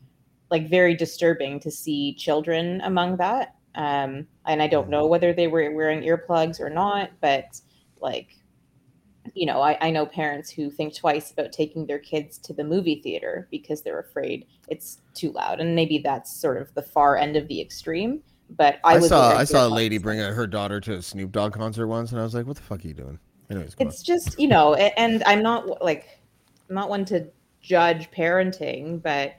like 0.51 0.69
very 0.69 0.95
disturbing 0.95 1.61
to 1.61 1.71
see 1.71 2.15
children 2.15 2.81
among 2.83 3.17
that. 3.19 3.55
Um, 3.75 4.27
and 4.47 4.63
I 4.63 4.67
don't 4.67 4.89
know 4.89 5.07
whether 5.07 5.33
they 5.33 5.47
were 5.47 5.71
wearing 5.73 6.03
earplugs 6.03 6.61
or 6.61 6.71
not, 6.71 7.11
but 7.21 7.61
like 8.01 8.37
you 9.35 9.47
know, 9.47 9.61
I, 9.61 9.77
I 9.81 9.91
know 9.91 10.07
parents 10.07 10.51
who 10.51 10.71
think 10.71 10.97
twice 10.97 11.31
about 11.31 11.53
taking 11.53 11.87
their 11.87 11.99
kids 11.99 12.39
to 12.39 12.55
the 12.55 12.65
movie 12.65 13.01
theater 13.03 13.49
because 13.51 13.83
they're 13.83 14.01
afraid 14.01 14.47
it's 14.69 15.01
too 15.15 15.31
loud. 15.33 15.61
And 15.61 15.75
maybe 15.75 15.99
that's 15.99 16.41
sort 16.41 16.61
of 16.61 16.73
the 16.75 16.83
far 16.83 17.17
end 17.17 17.37
of 17.37 17.47
the 17.49 17.61
extreme. 17.61 18.23
But 18.57 18.81
I, 18.83 18.97
I 18.97 19.01
saw 19.01 19.37
I 19.37 19.45
saw 19.45 19.67
a 19.67 19.69
lady 19.69 19.99
bring 19.99 20.19
her 20.19 20.47
daughter 20.47 20.81
to 20.81 20.95
a 20.95 21.03
Snoop 21.03 21.31
Dogg 21.31 21.53
concert 21.53 21.87
once, 21.87 22.11
and 22.11 22.21
I 22.21 22.25
was 22.25 22.35
like, 22.35 22.47
"What 22.47 22.57
the 22.57 22.63
fuck 22.63 22.85
are 22.85 22.89
you 22.89 22.95
doing?" 22.95 23.19
Anyways, 23.49 23.77
it's 23.79 24.01
on. 24.01 24.05
just 24.05 24.41
you 24.41 24.49
know, 24.49 24.75
and 24.75 25.23
I'm 25.25 25.41
not 25.41 25.85
like 25.85 26.19
I'm 26.69 26.75
not 26.75 26.89
one 26.89 27.05
to 27.07 27.29
judge 27.61 28.11
parenting, 28.11 29.01
but 29.01 29.35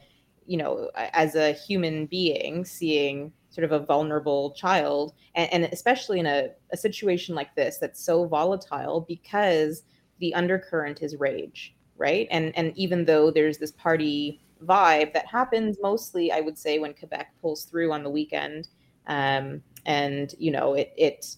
you 0.45 0.57
know, 0.57 0.89
as 0.95 1.35
a 1.35 1.53
human 1.53 2.05
being, 2.05 2.65
seeing 2.65 3.31
sort 3.49 3.65
of 3.65 3.71
a 3.71 3.85
vulnerable 3.85 4.51
child 4.51 5.13
and, 5.35 5.51
and 5.53 5.73
especially 5.73 6.19
in 6.19 6.25
a, 6.25 6.49
a 6.71 6.77
situation 6.77 7.35
like 7.35 7.53
this 7.55 7.77
that's 7.77 8.01
so 8.01 8.25
volatile 8.25 9.01
because 9.01 9.83
the 10.19 10.33
undercurrent 10.33 11.01
is 11.01 11.17
rage 11.17 11.75
right? 12.01 12.27
And 12.31 12.51
and 12.57 12.73
even 12.75 13.05
though 13.05 13.29
there's 13.29 13.59
this 13.59 13.71
party 13.71 14.41
vibe 14.65 15.13
that 15.13 15.25
happens 15.25 15.77
mostly 15.81 16.31
i 16.31 16.39
would 16.39 16.57
say 16.57 16.77
when 16.77 16.93
quebec 16.93 17.33
pulls 17.41 17.63
through 17.65 17.91
on 17.91 18.03
the 18.03 18.09
weekend 18.09 18.67
um, 19.07 19.61
and 19.85 20.35
you 20.37 20.51
know 20.51 20.75
it 20.75 20.93
it 20.95 21.35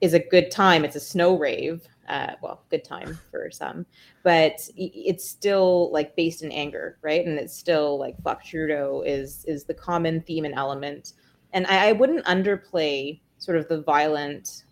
is 0.00 0.14
a 0.14 0.18
good 0.18 0.50
time 0.50 0.84
it's 0.84 0.96
a 0.96 1.00
snow 1.00 1.36
rave 1.36 1.86
uh, 2.08 2.34
well, 2.42 2.64
good 2.70 2.84
time 2.84 3.18
for 3.30 3.50
some, 3.50 3.86
but 4.22 4.58
it's 4.76 5.28
still 5.28 5.90
like 5.92 6.16
based 6.16 6.42
in 6.42 6.52
anger, 6.52 6.98
right? 7.02 7.24
And 7.24 7.38
it's 7.38 7.56
still 7.56 7.98
like 7.98 8.20
fuck 8.22 8.44
Trudeau 8.44 9.02
is 9.06 9.44
is 9.46 9.64
the 9.64 9.74
common 9.74 10.20
theme 10.22 10.44
and 10.44 10.54
element. 10.54 11.14
And 11.52 11.66
I, 11.66 11.88
I 11.88 11.92
wouldn't 11.92 12.24
underplay 12.26 13.20
sort 13.38 13.58
of 13.58 13.68
the 13.68 13.82
violent 13.82 14.64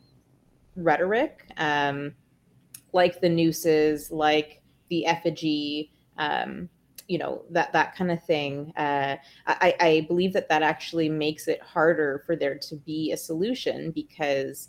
rhetoric, 0.76 1.46
um, 1.56 2.14
like 2.92 3.20
the 3.20 3.28
nooses, 3.28 4.10
like 4.10 4.62
the 4.88 5.06
effigy, 5.06 5.92
um, 6.18 6.68
you 7.08 7.18
know 7.18 7.44
that 7.50 7.72
that 7.72 7.94
kind 7.94 8.10
of 8.10 8.22
thing. 8.24 8.72
Uh, 8.76 9.16
I, 9.46 9.74
I 9.80 10.04
believe 10.08 10.32
that 10.32 10.48
that 10.48 10.62
actually 10.62 11.08
makes 11.08 11.48
it 11.48 11.60
harder 11.62 12.22
for 12.26 12.36
there 12.36 12.58
to 12.58 12.76
be 12.76 13.12
a 13.12 13.16
solution 13.16 13.90
because 13.90 14.68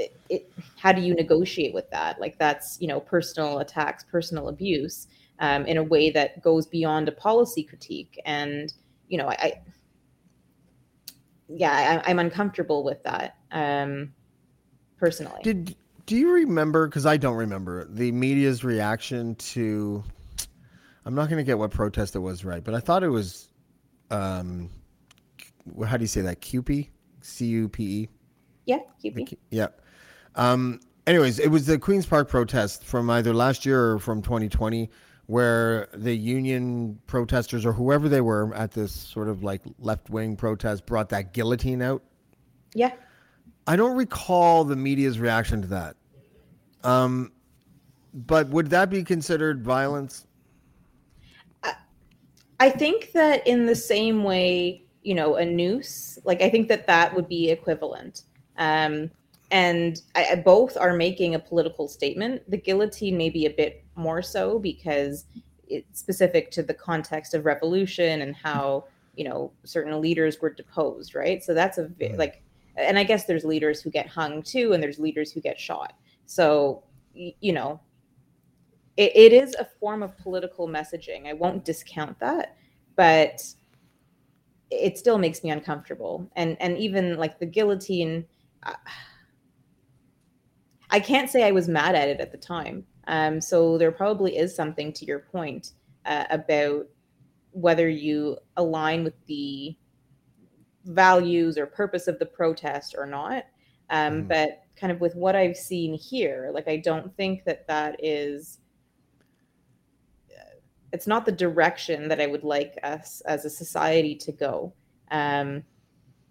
it, 0.00 0.20
it, 0.28 0.52
how 0.76 0.92
do 0.92 1.00
you 1.00 1.14
negotiate 1.14 1.74
with 1.74 1.90
that? 1.90 2.20
Like 2.20 2.38
that's 2.38 2.78
you 2.80 2.88
know 2.88 3.00
personal 3.00 3.58
attacks, 3.58 4.04
personal 4.04 4.48
abuse 4.48 5.06
um, 5.40 5.66
in 5.66 5.76
a 5.76 5.82
way 5.82 6.10
that 6.10 6.42
goes 6.42 6.66
beyond 6.66 7.08
a 7.08 7.12
policy 7.12 7.62
critique. 7.62 8.20
And 8.24 8.72
you 9.08 9.18
know, 9.18 9.28
I, 9.28 9.32
I 9.32 9.52
yeah, 11.48 12.02
I, 12.04 12.10
am 12.10 12.18
uncomfortable 12.18 12.84
with 12.84 13.02
that 13.02 13.36
um, 13.50 14.12
personally. 14.98 15.40
Did 15.42 15.74
do 16.06 16.16
you 16.16 16.32
remember? 16.32 16.86
Because 16.86 17.06
I 17.06 17.16
don't 17.16 17.36
remember 17.36 17.86
the 17.86 18.12
media's 18.12 18.62
reaction 18.62 19.34
to. 19.36 20.04
I'm 21.04 21.14
not 21.14 21.28
going 21.28 21.38
to 21.38 21.44
get 21.44 21.58
what 21.58 21.70
protest 21.70 22.14
it 22.14 22.18
was, 22.18 22.44
right? 22.44 22.62
But 22.62 22.74
I 22.74 22.80
thought 22.80 23.02
it 23.02 23.08
was. 23.08 23.48
Um, 24.10 24.70
how 25.86 25.96
do 25.96 26.02
you 26.02 26.08
say 26.08 26.20
that? 26.20 26.40
CUPE, 26.40 26.90
C 27.20 27.46
U 27.46 27.68
P 27.68 27.84
E. 28.02 28.08
Yeah, 28.66 28.78
CUPE. 29.00 29.38
Yeah. 29.50 29.68
Um, 30.34 30.80
anyways, 31.06 31.38
it 31.38 31.48
was 31.48 31.66
the 31.66 31.78
Queen's 31.78 32.06
Park 32.06 32.28
protest 32.28 32.84
from 32.84 33.10
either 33.10 33.34
last 33.34 33.66
year 33.66 33.92
or 33.92 33.98
from 33.98 34.22
2020 34.22 34.90
where 35.26 35.88
the 35.94 36.12
union 36.12 36.98
protesters 37.06 37.64
or 37.64 37.72
whoever 37.72 38.08
they 38.08 38.20
were 38.20 38.52
at 38.52 38.72
this 38.72 38.92
sort 38.92 39.28
of 39.28 39.44
like 39.44 39.62
left 39.78 40.10
wing 40.10 40.34
protest 40.34 40.84
brought 40.86 41.08
that 41.08 41.32
guillotine 41.32 41.80
out. 41.82 42.02
Yeah. 42.74 42.92
I 43.66 43.76
don't 43.76 43.96
recall 43.96 44.64
the 44.64 44.74
media's 44.74 45.20
reaction 45.20 45.62
to 45.62 45.68
that. 45.68 45.96
Um, 46.82 47.30
but 48.12 48.48
would 48.48 48.70
that 48.70 48.90
be 48.90 49.04
considered 49.04 49.64
violence? 49.64 50.26
I 52.58 52.68
think 52.68 53.12
that 53.12 53.46
in 53.46 53.66
the 53.66 53.76
same 53.76 54.24
way, 54.24 54.82
you 55.02 55.14
know, 55.14 55.36
a 55.36 55.44
noose, 55.44 56.18
like 56.24 56.42
I 56.42 56.50
think 56.50 56.68
that 56.68 56.86
that 56.88 57.14
would 57.14 57.28
be 57.28 57.50
equivalent. 57.50 58.24
Um, 58.58 59.10
and 59.50 60.00
I, 60.14 60.36
both 60.36 60.76
are 60.76 60.94
making 60.94 61.34
a 61.34 61.38
political 61.38 61.88
statement. 61.88 62.48
The 62.48 62.56
guillotine 62.56 63.16
may 63.16 63.30
be 63.30 63.46
a 63.46 63.50
bit 63.50 63.84
more 63.96 64.22
so 64.22 64.58
because 64.58 65.24
it's 65.68 65.98
specific 65.98 66.50
to 66.52 66.62
the 66.62 66.74
context 66.74 67.34
of 67.34 67.44
revolution 67.44 68.22
and 68.22 68.34
how 68.34 68.84
you 69.16 69.24
know 69.24 69.52
certain 69.64 70.00
leaders 70.00 70.40
were 70.40 70.50
deposed, 70.50 71.14
right? 71.14 71.42
So 71.42 71.52
that's 71.52 71.78
a 71.78 71.90
like, 72.14 72.42
and 72.76 72.98
I 72.98 73.04
guess 73.04 73.24
there's 73.24 73.44
leaders 73.44 73.82
who 73.82 73.90
get 73.90 74.06
hung 74.06 74.42
too, 74.42 74.72
and 74.72 74.82
there's 74.82 74.98
leaders 74.98 75.32
who 75.32 75.40
get 75.40 75.58
shot. 75.58 75.94
So 76.26 76.84
you 77.12 77.52
know, 77.52 77.80
it, 78.96 79.12
it 79.16 79.32
is 79.32 79.56
a 79.58 79.66
form 79.80 80.02
of 80.04 80.16
political 80.18 80.68
messaging. 80.68 81.26
I 81.26 81.32
won't 81.32 81.64
discount 81.64 82.18
that, 82.20 82.56
but 82.94 83.42
it 84.70 84.96
still 84.96 85.18
makes 85.18 85.42
me 85.42 85.50
uncomfortable. 85.50 86.30
And 86.36 86.56
and 86.60 86.78
even 86.78 87.16
like 87.16 87.40
the 87.40 87.46
guillotine. 87.46 88.26
Uh, 88.62 88.74
I 90.90 91.00
can't 91.00 91.30
say 91.30 91.44
I 91.44 91.52
was 91.52 91.68
mad 91.68 91.94
at 91.94 92.08
it 92.08 92.20
at 92.20 92.32
the 92.32 92.38
time. 92.38 92.84
Um, 93.06 93.40
so 93.40 93.78
there 93.78 93.92
probably 93.92 94.36
is 94.36 94.54
something 94.54 94.92
to 94.94 95.04
your 95.04 95.20
point 95.20 95.72
uh, 96.04 96.24
about 96.30 96.86
whether 97.52 97.88
you 97.88 98.38
align 98.56 99.04
with 99.04 99.14
the 99.26 99.76
values 100.84 101.58
or 101.58 101.66
purpose 101.66 102.08
of 102.08 102.18
the 102.18 102.26
protest 102.26 102.94
or 102.96 103.06
not. 103.06 103.44
Um, 103.90 104.22
mm. 104.22 104.28
But 104.28 104.62
kind 104.76 104.92
of 104.92 105.00
with 105.00 105.14
what 105.14 105.36
I've 105.36 105.56
seen 105.56 105.94
here, 105.94 106.50
like 106.52 106.68
I 106.68 106.76
don't 106.76 107.14
think 107.16 107.44
that 107.44 107.66
that 107.68 107.96
is. 108.02 108.58
It's 110.92 111.06
not 111.06 111.24
the 111.24 111.32
direction 111.32 112.08
that 112.08 112.20
I 112.20 112.26
would 112.26 112.42
like 112.42 112.76
us 112.82 113.20
as 113.20 113.44
a 113.44 113.50
society 113.50 114.16
to 114.16 114.32
go. 114.32 114.72
Um, 115.12 115.62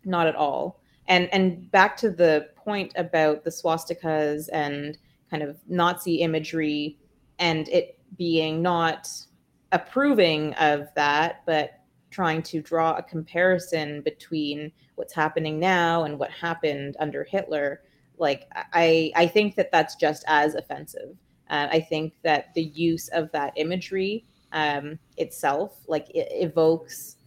not 0.04 0.28
at 0.28 0.36
all 0.36 0.79
and 1.10 1.28
and 1.34 1.70
back 1.72 1.98
to 1.98 2.10
the 2.10 2.50
point 2.56 2.94
about 2.96 3.44
the 3.44 3.50
swastikas 3.50 4.48
and 4.54 4.98
kind 5.30 5.44
of 5.44 5.58
Nazi 5.68 6.22
imagery 6.22 6.98
and 7.40 7.68
it 7.70 8.00
being 8.18 8.62
not 8.62 9.10
approving 9.72 10.54
of 10.56 10.88
that, 10.96 11.44
but 11.46 11.72
trying 12.12 12.42
to 12.42 12.62
draw 12.62 12.96
a 12.96 13.04
comparison 13.04 14.02
between 14.02 14.72
what's 14.96 15.14
happening 15.14 15.60
now 15.60 16.04
and 16.04 16.18
what 16.18 16.32
happened 16.32 16.96
under 17.00 17.24
Hitler. 17.24 17.82
Like 18.18 18.48
I, 18.74 19.12
I 19.16 19.28
think 19.28 19.56
that 19.56 19.72
that's 19.72 19.96
just 19.96 20.24
as 20.28 20.56
offensive. 20.56 21.16
Uh, 21.50 21.68
I 21.72 21.80
think 21.80 22.14
that 22.24 22.54
the 22.54 22.64
use 22.64 23.08
of 23.10 23.32
that 23.32 23.54
imagery 23.56 24.26
um, 24.52 25.00
itself, 25.18 25.80
like 25.88 26.10
it 26.14 26.28
evokes 26.32 27.18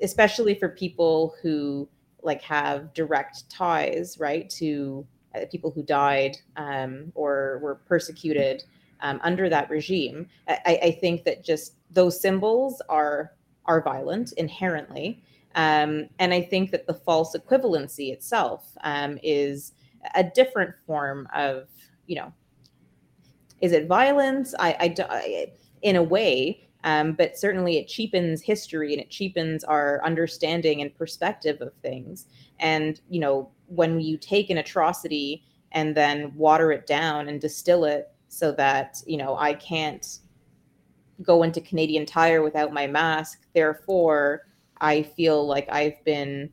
especially 0.00 0.54
for 0.54 0.68
people 0.68 1.34
who 1.42 1.88
like 2.22 2.42
have 2.42 2.92
direct 2.94 3.48
ties, 3.48 4.18
right, 4.18 4.50
to 4.50 5.06
uh, 5.34 5.40
people 5.50 5.70
who 5.70 5.82
died 5.82 6.36
um, 6.56 7.12
or 7.14 7.58
were 7.62 7.76
persecuted 7.86 8.64
um, 9.00 9.20
under 9.22 9.48
that 9.48 9.70
regime. 9.70 10.26
I, 10.48 10.78
I, 10.82 10.90
think 11.00 11.24
that 11.24 11.44
just 11.44 11.74
those 11.90 12.18
symbols 12.18 12.80
are 12.88 13.32
are 13.66 13.82
violent 13.82 14.32
inherently, 14.32 15.22
um, 15.54 16.08
and 16.18 16.32
I 16.32 16.40
think 16.40 16.70
that 16.70 16.86
the 16.86 16.94
false 16.94 17.36
equivalency 17.36 18.12
itself 18.12 18.72
um, 18.82 19.18
is 19.22 19.72
a 20.14 20.24
different 20.24 20.74
form 20.86 21.28
of, 21.34 21.68
you 22.06 22.16
know, 22.16 22.32
is 23.60 23.72
it 23.72 23.86
violence? 23.86 24.54
I, 24.58 24.72
I, 24.72 24.94
I 25.10 25.52
in 25.82 25.96
a 25.96 26.02
way, 26.02 26.65
um, 26.86 27.14
but 27.14 27.36
certainly 27.36 27.78
it 27.78 27.88
cheapens 27.88 28.40
history 28.40 28.92
and 28.92 29.02
it 29.02 29.10
cheapens 29.10 29.64
our 29.64 30.00
understanding 30.04 30.80
and 30.80 30.94
perspective 30.94 31.60
of 31.60 31.74
things. 31.82 32.26
And 32.60 33.00
you 33.10 33.18
know, 33.18 33.50
when 33.66 34.00
you 34.00 34.16
take 34.16 34.50
an 34.50 34.58
atrocity 34.58 35.42
and 35.72 35.96
then 35.96 36.32
water 36.36 36.70
it 36.70 36.86
down 36.86 37.28
and 37.28 37.40
distill 37.40 37.84
it 37.84 38.12
so 38.28 38.52
that 38.52 39.02
you 39.04 39.16
know 39.16 39.36
I 39.36 39.54
can't 39.54 40.20
go 41.22 41.42
into 41.42 41.60
Canadian 41.60 42.06
Tire 42.06 42.42
without 42.42 42.72
my 42.72 42.86
mask, 42.86 43.42
therefore 43.52 44.46
I 44.80 45.02
feel 45.02 45.44
like 45.44 45.68
I've 45.68 46.02
been, 46.04 46.52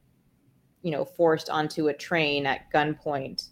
you 0.82 0.90
know, 0.90 1.06
forced 1.06 1.52
onto 1.52 1.90
a 1.90 1.94
train 1.94 2.48
at 2.48 2.74
gunpoint 2.74 3.50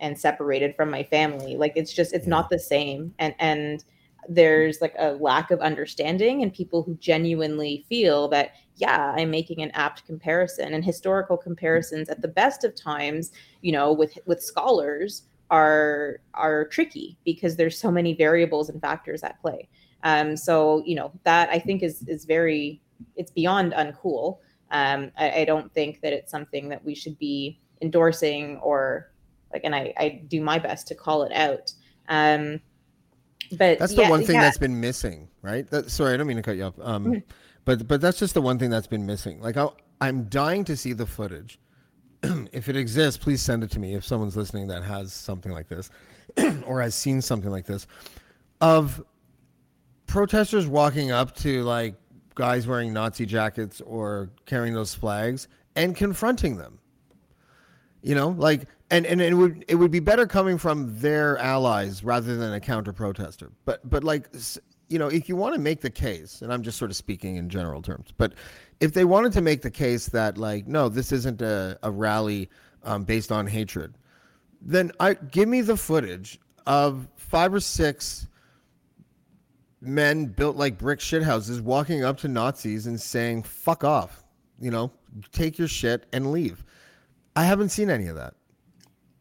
and 0.00 0.18
separated 0.18 0.74
from 0.74 0.90
my 0.90 1.04
family. 1.04 1.54
Like 1.56 1.74
it's 1.76 1.92
just 1.92 2.12
it's 2.12 2.26
not 2.26 2.50
the 2.50 2.58
same. 2.58 3.14
And 3.20 3.36
and 3.38 3.84
there's 4.28 4.80
like 4.80 4.94
a 4.98 5.12
lack 5.14 5.50
of 5.50 5.60
understanding 5.60 6.42
and 6.42 6.52
people 6.52 6.82
who 6.82 6.94
genuinely 6.96 7.84
feel 7.88 8.28
that 8.28 8.52
yeah 8.76 9.12
i'm 9.16 9.30
making 9.30 9.62
an 9.62 9.70
apt 9.72 10.04
comparison 10.06 10.74
and 10.74 10.84
historical 10.84 11.36
comparisons 11.36 12.08
at 12.08 12.20
the 12.22 12.28
best 12.28 12.64
of 12.64 12.74
times 12.74 13.32
you 13.60 13.72
know 13.72 13.92
with 13.92 14.18
with 14.26 14.42
scholars 14.42 15.22
are 15.50 16.20
are 16.34 16.64
tricky 16.66 17.16
because 17.24 17.56
there's 17.56 17.78
so 17.78 17.90
many 17.90 18.14
variables 18.14 18.68
and 18.68 18.80
factors 18.80 19.22
at 19.22 19.40
play 19.40 19.68
um 20.02 20.36
so 20.36 20.82
you 20.86 20.94
know 20.94 21.12
that 21.24 21.48
i 21.50 21.58
think 21.58 21.82
is 21.82 22.02
is 22.08 22.24
very 22.24 22.80
it's 23.16 23.30
beyond 23.30 23.72
uncool. 23.72 24.38
Um, 24.70 25.10
I, 25.18 25.30
I, 25.40 25.44
don't 25.44 25.72
think 25.72 26.00
that 26.00 26.12
it's 26.12 26.30
something 26.30 26.68
that 26.68 26.84
we 26.84 26.94
should 26.94 27.18
be 27.18 27.60
endorsing 27.80 28.58
or 28.58 29.12
like, 29.52 29.62
and 29.64 29.74
I, 29.74 29.92
I 29.96 30.22
do 30.26 30.40
my 30.40 30.58
best 30.58 30.88
to 30.88 30.94
call 30.94 31.22
it 31.22 31.32
out. 31.32 31.72
Um, 32.08 32.60
but 33.52 33.78
that's 33.78 33.94
the 33.94 34.02
yeah, 34.02 34.10
one 34.10 34.24
thing 34.24 34.36
yeah. 34.36 34.42
that's 34.42 34.58
been 34.58 34.80
missing, 34.80 35.28
right? 35.42 35.68
That, 35.70 35.90
sorry, 35.90 36.14
I 36.14 36.16
don't 36.16 36.26
mean 36.26 36.36
to 36.36 36.42
cut 36.42 36.56
you 36.56 36.64
off. 36.64 36.74
Um, 36.80 37.04
mm-hmm. 37.04 37.18
but 37.64 37.86
but 37.86 38.00
that's 38.00 38.18
just 38.18 38.34
the 38.34 38.42
one 38.42 38.58
thing 38.58 38.70
that's 38.70 38.86
been 38.86 39.06
missing. 39.06 39.40
Like 39.40 39.56
i 39.56 39.68
I'm 40.00 40.24
dying 40.24 40.64
to 40.64 40.76
see 40.76 40.92
the 40.92 41.06
footage. 41.06 41.58
if 42.52 42.68
it 42.68 42.76
exists, 42.76 43.22
please 43.22 43.40
send 43.40 43.62
it 43.62 43.70
to 43.72 43.78
me. 43.78 43.94
If 43.94 44.04
someone's 44.04 44.36
listening 44.36 44.66
that 44.68 44.82
has 44.82 45.12
something 45.12 45.52
like 45.52 45.68
this, 45.68 45.90
or 46.66 46.80
has 46.80 46.94
seen 46.94 47.20
something 47.20 47.50
like 47.50 47.66
this, 47.66 47.86
of 48.60 49.02
protesters 50.06 50.66
walking 50.66 51.10
up 51.10 51.34
to 51.36 51.62
like 51.62 51.94
guys 52.34 52.66
wearing 52.66 52.92
Nazi 52.92 53.26
jackets 53.26 53.80
or 53.82 54.30
carrying 54.46 54.74
those 54.74 54.94
flags 54.94 55.48
and 55.76 55.96
confronting 55.96 56.56
them. 56.56 56.78
You 58.02 58.14
know, 58.14 58.28
like 58.28 58.66
and, 58.94 59.06
and 59.06 59.20
it 59.20 59.34
would 59.34 59.64
it 59.66 59.74
would 59.74 59.90
be 59.90 60.00
better 60.00 60.26
coming 60.26 60.56
from 60.56 60.98
their 61.00 61.36
allies 61.38 62.04
rather 62.04 62.36
than 62.36 62.52
a 62.52 62.60
counter 62.60 62.92
protester. 62.92 63.50
But 63.64 63.88
but 63.88 64.04
like 64.04 64.28
you 64.88 64.98
know, 64.98 65.08
if 65.08 65.28
you 65.28 65.34
want 65.34 65.54
to 65.54 65.60
make 65.60 65.80
the 65.80 65.90
case, 65.90 66.42
and 66.42 66.52
I'm 66.52 66.62
just 66.62 66.78
sort 66.78 66.90
of 66.90 66.96
speaking 66.96 67.36
in 67.36 67.48
general 67.48 67.82
terms, 67.82 68.12
but 68.16 68.34
if 68.80 68.94
they 68.94 69.04
wanted 69.04 69.32
to 69.32 69.40
make 69.40 69.62
the 69.62 69.70
case 69.70 70.06
that 70.10 70.38
like 70.38 70.68
no, 70.68 70.88
this 70.88 71.10
isn't 71.10 71.42
a, 71.42 71.78
a 71.82 71.90
rally 71.90 72.48
um, 72.84 73.02
based 73.02 73.32
on 73.32 73.46
hatred, 73.46 73.98
then 74.60 74.92
I 75.00 75.14
give 75.14 75.48
me 75.48 75.60
the 75.60 75.76
footage 75.76 76.38
of 76.66 77.08
five 77.16 77.52
or 77.52 77.60
six 77.60 78.28
men 79.80 80.26
built 80.26 80.56
like 80.56 80.78
brick 80.78 81.00
shithouses 81.00 81.60
walking 81.60 82.04
up 82.04 82.18
to 82.18 82.28
Nazis 82.28 82.86
and 82.86 82.98
saying, 83.00 83.42
fuck 83.42 83.82
off, 83.82 84.24
you 84.60 84.70
know, 84.70 84.92
take 85.32 85.58
your 85.58 85.68
shit 85.68 86.06
and 86.12 86.30
leave. 86.30 86.64
I 87.36 87.44
haven't 87.44 87.70
seen 87.70 87.90
any 87.90 88.06
of 88.06 88.16
that. 88.16 88.34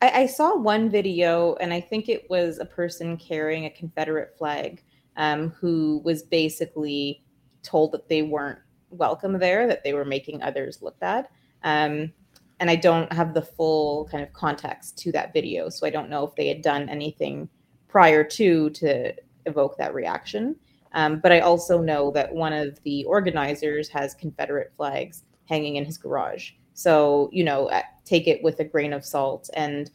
I, 0.03 0.23
I 0.23 0.25
saw 0.25 0.57
one 0.57 0.89
video, 0.89 1.55
and 1.61 1.73
I 1.73 1.79
think 1.79 2.09
it 2.09 2.29
was 2.29 2.59
a 2.59 2.65
person 2.65 3.15
carrying 3.15 3.65
a 3.65 3.69
Confederate 3.69 4.37
flag 4.37 4.83
um, 5.15 5.51
who 5.51 6.01
was 6.03 6.23
basically 6.23 7.23
told 7.61 7.93
that 7.93 8.09
they 8.09 8.21
weren't 8.21 8.59
welcome 8.89 9.39
there, 9.39 9.65
that 9.65 9.81
they 9.85 9.93
were 9.93 10.03
making 10.03 10.43
others 10.43 10.81
look 10.81 10.99
bad. 10.99 11.29
Um, 11.63 12.11
and 12.59 12.69
I 12.69 12.75
don't 12.75 13.13
have 13.13 13.33
the 13.33 13.41
full 13.41 14.09
kind 14.11 14.21
of 14.21 14.33
context 14.33 14.97
to 14.97 15.13
that 15.13 15.31
video, 15.31 15.69
so 15.69 15.87
I 15.87 15.89
don't 15.89 16.09
know 16.09 16.27
if 16.27 16.35
they 16.35 16.49
had 16.49 16.61
done 16.61 16.89
anything 16.89 17.47
prior 17.87 18.25
to 18.25 18.71
to 18.71 19.13
evoke 19.45 19.77
that 19.77 19.93
reaction. 19.93 20.57
Um, 20.91 21.21
but 21.21 21.31
I 21.31 21.39
also 21.39 21.81
know 21.81 22.11
that 22.11 22.33
one 22.33 22.51
of 22.51 22.77
the 22.83 23.05
organizers 23.05 23.87
has 23.87 24.15
Confederate 24.15 24.73
flags 24.75 25.23
hanging 25.47 25.77
in 25.77 25.85
his 25.85 25.97
garage. 25.97 26.51
So, 26.73 27.29
you 27.31 27.43
know, 27.43 27.67
uh, 27.67 27.81
take 28.05 28.27
it 28.27 28.43
with 28.43 28.59
a 28.59 28.63
grain 28.63 28.93
of 28.93 29.05
salt. 29.05 29.49
And 29.55 29.91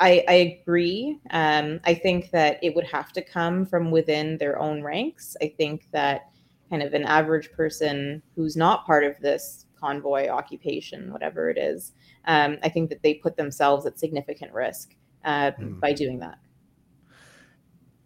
I, 0.00 0.24
I 0.28 0.60
agree. 0.60 1.18
Um, 1.30 1.80
I 1.84 1.94
think 1.94 2.30
that 2.30 2.58
it 2.62 2.74
would 2.74 2.86
have 2.86 3.12
to 3.12 3.22
come 3.22 3.66
from 3.66 3.90
within 3.90 4.38
their 4.38 4.58
own 4.58 4.82
ranks. 4.82 5.36
I 5.42 5.52
think 5.56 5.88
that 5.92 6.30
kind 6.70 6.82
of 6.82 6.94
an 6.94 7.04
average 7.04 7.52
person 7.52 8.22
who's 8.34 8.56
not 8.56 8.84
part 8.86 9.04
of 9.04 9.18
this 9.20 9.66
convoy 9.78 10.28
occupation, 10.28 11.12
whatever 11.12 11.48
it 11.50 11.58
is, 11.58 11.92
um, 12.26 12.58
I 12.62 12.68
think 12.68 12.90
that 12.90 13.02
they 13.02 13.14
put 13.14 13.36
themselves 13.36 13.86
at 13.86 13.98
significant 13.98 14.52
risk 14.52 14.94
uh, 15.24 15.52
mm. 15.52 15.78
by 15.80 15.92
doing 15.92 16.18
that. 16.20 16.38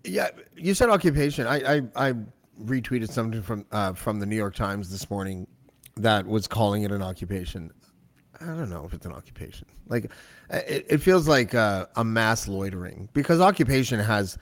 Yeah, 0.04 0.28
you 0.56 0.74
said 0.74 0.88
occupation. 0.88 1.46
I 1.46 1.76
I, 1.76 1.83
I 1.94 2.14
retweeted 2.62 3.11
something 3.11 3.42
from 3.42 3.66
uh, 3.70 3.92
from 3.92 4.18
the 4.18 4.26
New 4.26 4.37
York 4.37 4.54
Times 4.54 4.90
this 4.90 5.11
morning 5.11 5.46
that 5.96 6.26
was 6.26 6.46
calling 6.48 6.83
it 6.83 6.92
an 6.92 7.02
occupation. 7.02 7.70
I 8.40 8.46
don't 8.46 8.70
know 8.70 8.85
if 8.87 8.94
it's 8.94 9.05
an 9.05 9.12
occupation. 9.12 9.66
Like, 9.88 10.11
it, 10.50 10.87
it 10.88 10.98
feels 10.98 11.29
like 11.29 11.55
uh, 11.55 11.87
a 11.96 12.05
mass 12.05 12.48
loitering 12.48 13.09
because 13.12 13.40
occupation 13.40 14.00
has, 14.00 14.38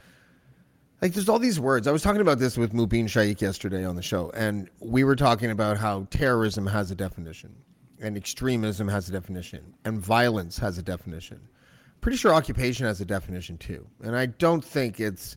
like, 1.03 1.15
there's 1.15 1.29
all 1.29 1.41
these 1.41 1.59
words. 1.59 1.89
I 1.89 1.93
was 1.93 2.03
talking 2.03 2.21
about 2.21 2.39
this 2.39 2.57
with 2.57 2.73
Mubin 2.73 3.09
Shaikh 3.09 3.41
yesterday 3.41 3.85
on 3.85 3.97
the 3.97 4.03
show, 4.03 4.31
and 4.35 4.69
we 4.81 5.03
were 5.03 5.17
talking 5.17 5.51
about 5.51 5.79
how 5.79 6.07
terrorism 6.11 6.67
has 6.67 6.91
a 6.93 6.95
definition, 6.95 7.55
and 8.01 8.17
extremism 8.17 8.87
has 8.87 9.09
a 9.09 9.13
definition, 9.13 9.75
and 9.85 10.01
violence 10.01 10.59
has 10.59 10.79
a 10.79 10.83
definition. 10.83 11.41
Pretty 12.01 12.19
sure 12.19 12.33
occupation 12.33 12.87
has 12.87 13.01
a 13.01 13.05
definition 13.05 13.59
too, 13.59 13.85
and 14.05 14.17
I 14.17 14.27
don't 14.27 14.65
think 14.65 15.01
it's 15.01 15.37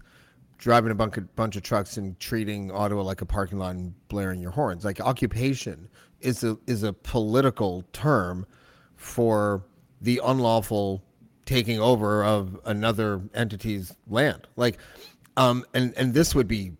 driving 0.60 0.92
a 0.92 0.96
bunch 0.96 1.18
of, 1.18 1.36
bunch 1.36 1.56
of 1.56 1.64
trucks 1.64 1.98
and 1.98 2.20
treating 2.20 2.72
Ottawa 2.72 3.02
like 3.02 3.22
a 3.22 3.26
parking 3.26 3.58
lot 3.58 3.76
and 3.76 3.96
blaring 4.10 4.40
your 4.40 4.52
horns. 4.52 4.86
Like 4.86 5.02
occupation 5.02 5.90
is 6.22 6.44
a 6.44 6.58
is 6.68 6.84
a 6.84 6.94
political 6.94 7.84
term 7.94 8.46
for 8.96 9.64
the 10.02 10.22
unlawful 10.24 11.04
taking 11.46 11.80
over 11.80 12.24
of 12.24 12.60
another 12.66 13.22
entity's 13.34 13.94
land. 14.08 14.48
Like, 14.56 14.78
um, 15.38 15.66
and 15.74 15.94
and 15.98 16.14
this 16.14 16.34
would 16.36 16.48
be 16.48 16.74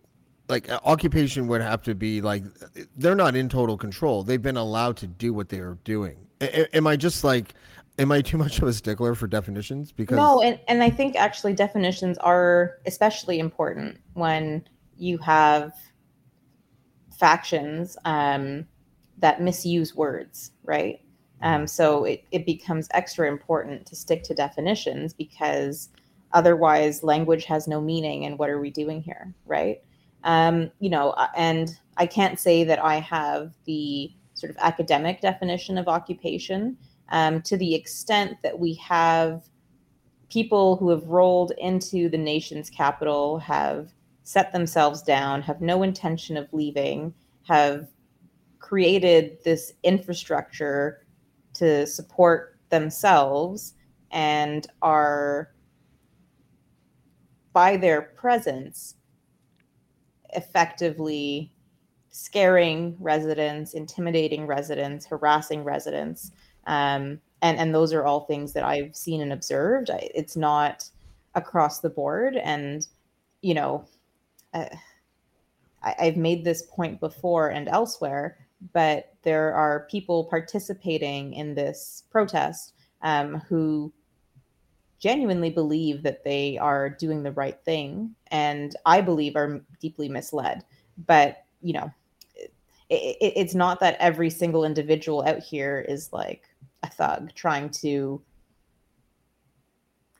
like 0.48 0.70
occupation 0.84 1.46
would 1.48 1.62
have 1.62 1.82
to 1.82 1.94
be 1.94 2.20
like 2.20 2.44
they're 2.96 3.14
not 3.14 3.36
in 3.36 3.48
total 3.48 3.76
control. 3.76 4.22
They've 4.22 4.42
been 4.42 4.56
allowed 4.56 4.96
to 4.98 5.06
do 5.06 5.32
what 5.32 5.48
they 5.48 5.58
are 5.58 5.78
doing. 5.84 6.16
A- 6.40 6.74
am 6.76 6.86
I 6.86 6.96
just 6.96 7.24
like 7.24 7.54
am 7.98 8.12
I 8.12 8.20
too 8.22 8.38
much 8.38 8.58
of 8.60 8.68
a 8.68 8.72
stickler 8.72 9.14
for 9.14 9.26
definitions? 9.26 9.92
Because 9.92 10.16
no, 10.16 10.42
and, 10.42 10.58
and 10.68 10.82
I 10.82 10.90
think 10.90 11.16
actually 11.16 11.54
definitions 11.54 12.18
are 12.18 12.78
especially 12.86 13.38
important 13.38 14.00
when 14.14 14.66
you 14.96 15.18
have 15.18 15.72
factions 17.18 17.96
um, 18.04 18.66
that 19.22 19.40
misuse 19.40 19.96
words, 19.96 20.52
right? 20.64 21.00
Um, 21.40 21.66
so 21.66 22.04
it, 22.04 22.24
it 22.30 22.44
becomes 22.44 22.88
extra 22.92 23.28
important 23.28 23.86
to 23.86 23.96
stick 23.96 24.22
to 24.24 24.34
definitions 24.34 25.12
because 25.12 25.88
otherwise 26.32 27.02
language 27.02 27.44
has 27.46 27.66
no 27.66 27.80
meaning 27.80 28.24
and 28.26 28.38
what 28.38 28.50
are 28.50 28.60
we 28.60 28.70
doing 28.70 29.00
here, 29.00 29.32
right? 29.46 29.82
Um, 30.24 30.70
you 30.78 30.90
know, 30.90 31.10
uh, 31.10 31.28
and 31.36 31.78
I 31.96 32.06
can't 32.06 32.38
say 32.38 32.64
that 32.64 32.82
I 32.82 32.96
have 32.96 33.54
the 33.64 34.12
sort 34.34 34.50
of 34.50 34.56
academic 34.60 35.20
definition 35.20 35.78
of 35.78 35.88
occupation 35.88 36.76
um, 37.10 37.42
to 37.42 37.56
the 37.56 37.74
extent 37.74 38.38
that 38.42 38.58
we 38.58 38.74
have 38.74 39.42
people 40.30 40.76
who 40.76 40.88
have 40.88 41.04
rolled 41.04 41.52
into 41.58 42.08
the 42.08 42.18
nation's 42.18 42.70
capital, 42.70 43.38
have 43.38 43.92
set 44.24 44.52
themselves 44.52 45.02
down, 45.02 45.42
have 45.42 45.60
no 45.60 45.82
intention 45.82 46.36
of 46.36 46.48
leaving, 46.52 47.12
have 47.46 47.88
created 48.72 49.36
this 49.44 49.74
infrastructure 49.82 51.04
to 51.52 51.86
support 51.86 52.58
themselves 52.70 53.74
and 54.12 54.66
are 54.80 55.50
by 57.52 57.76
their 57.76 58.00
presence 58.00 58.94
effectively 60.30 61.52
scaring 62.08 62.96
residents, 62.98 63.74
intimidating 63.74 64.46
residents, 64.46 65.04
harassing 65.04 65.62
residents. 65.62 66.30
Um, 66.66 67.20
and, 67.42 67.58
and 67.58 67.74
those 67.74 67.92
are 67.92 68.06
all 68.06 68.20
things 68.20 68.54
that 68.54 68.64
I've 68.64 68.96
seen 68.96 69.20
and 69.20 69.34
observed. 69.34 69.90
I, 69.90 70.08
it's 70.14 70.34
not 70.34 70.88
across 71.34 71.80
the 71.80 71.90
board. 71.90 72.36
And, 72.36 72.86
you 73.42 73.52
know, 73.52 73.84
uh, 74.54 74.64
I, 75.82 75.94
I've 76.00 76.16
made 76.16 76.42
this 76.42 76.62
point 76.62 77.00
before 77.00 77.50
and 77.50 77.68
elsewhere, 77.68 78.38
but 78.72 79.14
there 79.22 79.54
are 79.54 79.86
people 79.90 80.24
participating 80.24 81.34
in 81.34 81.54
this 81.54 82.04
protest 82.10 82.74
um, 83.02 83.40
who 83.48 83.92
genuinely 84.98 85.50
believe 85.50 86.02
that 86.04 86.22
they 86.22 86.56
are 86.58 86.88
doing 86.88 87.24
the 87.24 87.32
right 87.32 87.58
thing 87.64 88.14
and 88.28 88.76
i 88.86 89.00
believe 89.00 89.34
are 89.34 89.60
deeply 89.80 90.08
misled. 90.08 90.64
But 91.06 91.44
you 91.60 91.72
know 91.72 91.90
it, 92.88 93.16
it, 93.20 93.32
it's 93.36 93.54
not 93.54 93.80
that 93.80 93.96
every 93.98 94.30
single 94.30 94.64
individual 94.64 95.24
out 95.26 95.40
here 95.40 95.84
is 95.88 96.12
like 96.12 96.44
a 96.82 96.90
thug 96.90 97.32
trying 97.34 97.70
to 97.70 98.22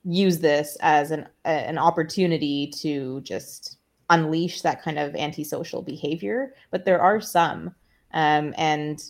use 0.05 0.39
this 0.39 0.77
as 0.81 1.11
an 1.11 1.29
an 1.45 1.79
opportunity 1.79 2.73
to 2.79 3.21
just 3.21 3.77
unleash 4.11 4.63
that 4.63 4.83
kind 4.83 4.99
of 4.99 5.15
antisocial 5.15 5.81
behavior 5.81 6.55
but 6.71 6.85
there 6.85 7.01
are 7.01 7.21
some 7.21 7.73
um, 8.13 8.55
and 8.57 9.03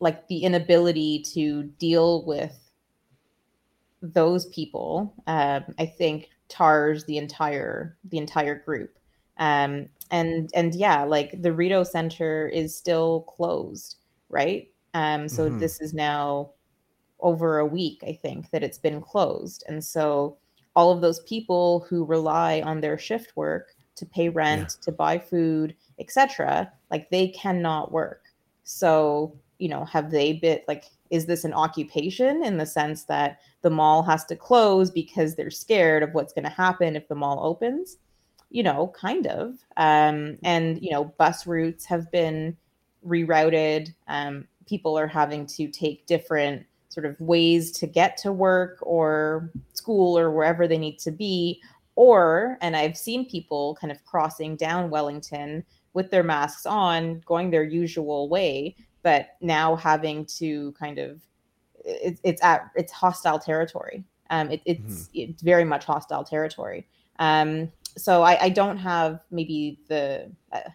like 0.00 0.26
the 0.28 0.38
inability 0.38 1.24
to 1.34 1.64
deal 1.78 2.24
with 2.24 2.58
those 4.02 4.46
people, 4.46 5.14
um, 5.26 5.64
I 5.78 5.86
think 5.86 6.28
tars 6.48 7.04
the 7.04 7.18
entire 7.18 7.96
the 8.04 8.18
entire 8.18 8.54
group. 8.54 8.98
Um, 9.38 9.88
and 10.10 10.50
and 10.54 10.74
yeah, 10.74 11.04
like 11.04 11.40
the 11.42 11.52
Rideau 11.52 11.82
Center 11.84 12.48
is 12.48 12.76
still 12.76 13.22
closed, 13.22 13.96
right? 14.28 14.70
Um, 14.92 15.28
so 15.28 15.48
mm-hmm. 15.48 15.58
this 15.58 15.80
is 15.80 15.92
now 15.92 16.50
over 17.20 17.58
a 17.58 17.66
week, 17.66 18.04
I 18.06 18.12
think, 18.12 18.50
that 18.50 18.62
it's 18.62 18.78
been 18.78 19.00
closed, 19.00 19.64
and 19.68 19.82
so 19.82 20.36
all 20.76 20.92
of 20.92 21.00
those 21.00 21.20
people 21.20 21.86
who 21.88 22.04
rely 22.04 22.60
on 22.62 22.80
their 22.80 22.98
shift 22.98 23.36
work 23.36 23.74
to 23.96 24.04
pay 24.06 24.28
rent, 24.28 24.76
yeah. 24.78 24.84
to 24.84 24.92
buy 24.92 25.18
food, 25.18 25.74
etc., 25.98 26.72
like 26.94 27.10
they 27.10 27.26
cannot 27.26 27.90
work. 27.90 28.22
So 28.62 29.36
you 29.58 29.68
know, 29.68 29.84
have 29.84 30.12
they 30.12 30.34
been 30.34 30.60
like 30.68 30.84
is 31.10 31.26
this 31.26 31.44
an 31.44 31.52
occupation 31.52 32.44
in 32.44 32.56
the 32.56 32.66
sense 32.66 33.04
that 33.04 33.40
the 33.62 33.70
mall 33.70 34.02
has 34.04 34.24
to 34.26 34.36
close 34.36 34.92
because 34.92 35.34
they're 35.34 35.50
scared 35.50 36.04
of 36.04 36.12
what's 36.12 36.32
going 36.32 36.44
to 36.44 36.50
happen 36.50 36.94
if 36.94 37.08
the 37.08 37.16
mall 37.16 37.40
opens? 37.44 37.98
You 38.50 38.62
know 38.62 38.92
kind 38.96 39.26
of. 39.26 39.56
Um, 39.76 40.38
and 40.44 40.80
you 40.80 40.92
know 40.92 41.06
bus 41.18 41.48
routes 41.48 41.84
have 41.86 42.12
been 42.12 42.56
rerouted. 43.04 43.92
Um, 44.06 44.46
people 44.66 44.96
are 44.96 45.08
having 45.08 45.46
to 45.46 45.66
take 45.66 46.06
different 46.06 46.64
sort 46.90 47.06
of 47.06 47.20
ways 47.20 47.72
to 47.72 47.88
get 47.88 48.16
to 48.18 48.32
work 48.32 48.78
or 48.82 49.50
school 49.72 50.16
or 50.16 50.30
wherever 50.30 50.68
they 50.68 50.78
need 50.78 51.00
to 51.00 51.10
be. 51.10 51.60
Or 51.96 52.58
and 52.60 52.74
i've 52.74 52.96
seen 52.96 53.30
people 53.30 53.78
kind 53.80 53.92
of 53.92 54.04
crossing 54.04 54.56
down 54.56 54.90
wellington 54.90 55.64
with 55.94 56.10
their 56.10 56.22
masks 56.22 56.66
on 56.66 57.20
going 57.24 57.50
their 57.50 57.64
usual 57.64 58.28
way 58.28 58.76
but 59.04 59.36
now 59.40 59.76
having 59.76 60.24
to 60.24 60.72
kind 60.72 60.98
of 60.98 61.20
it, 61.84 62.18
it's 62.24 62.42
at 62.42 62.70
it's 62.74 62.90
hostile 62.90 63.38
territory. 63.38 64.02
Um, 64.30 64.50
it, 64.50 64.62
it's 64.64 65.04
mm-hmm. 65.04 65.30
it's 65.30 65.42
very 65.42 65.64
much 65.64 65.84
hostile 65.84 66.24
territory. 66.24 66.88
Um, 67.20 67.70
so 67.96 68.22
I, 68.22 68.44
I 68.44 68.48
don't 68.48 68.78
have 68.78 69.20
maybe 69.30 69.78
the 69.86 70.32
uh, 70.50 70.70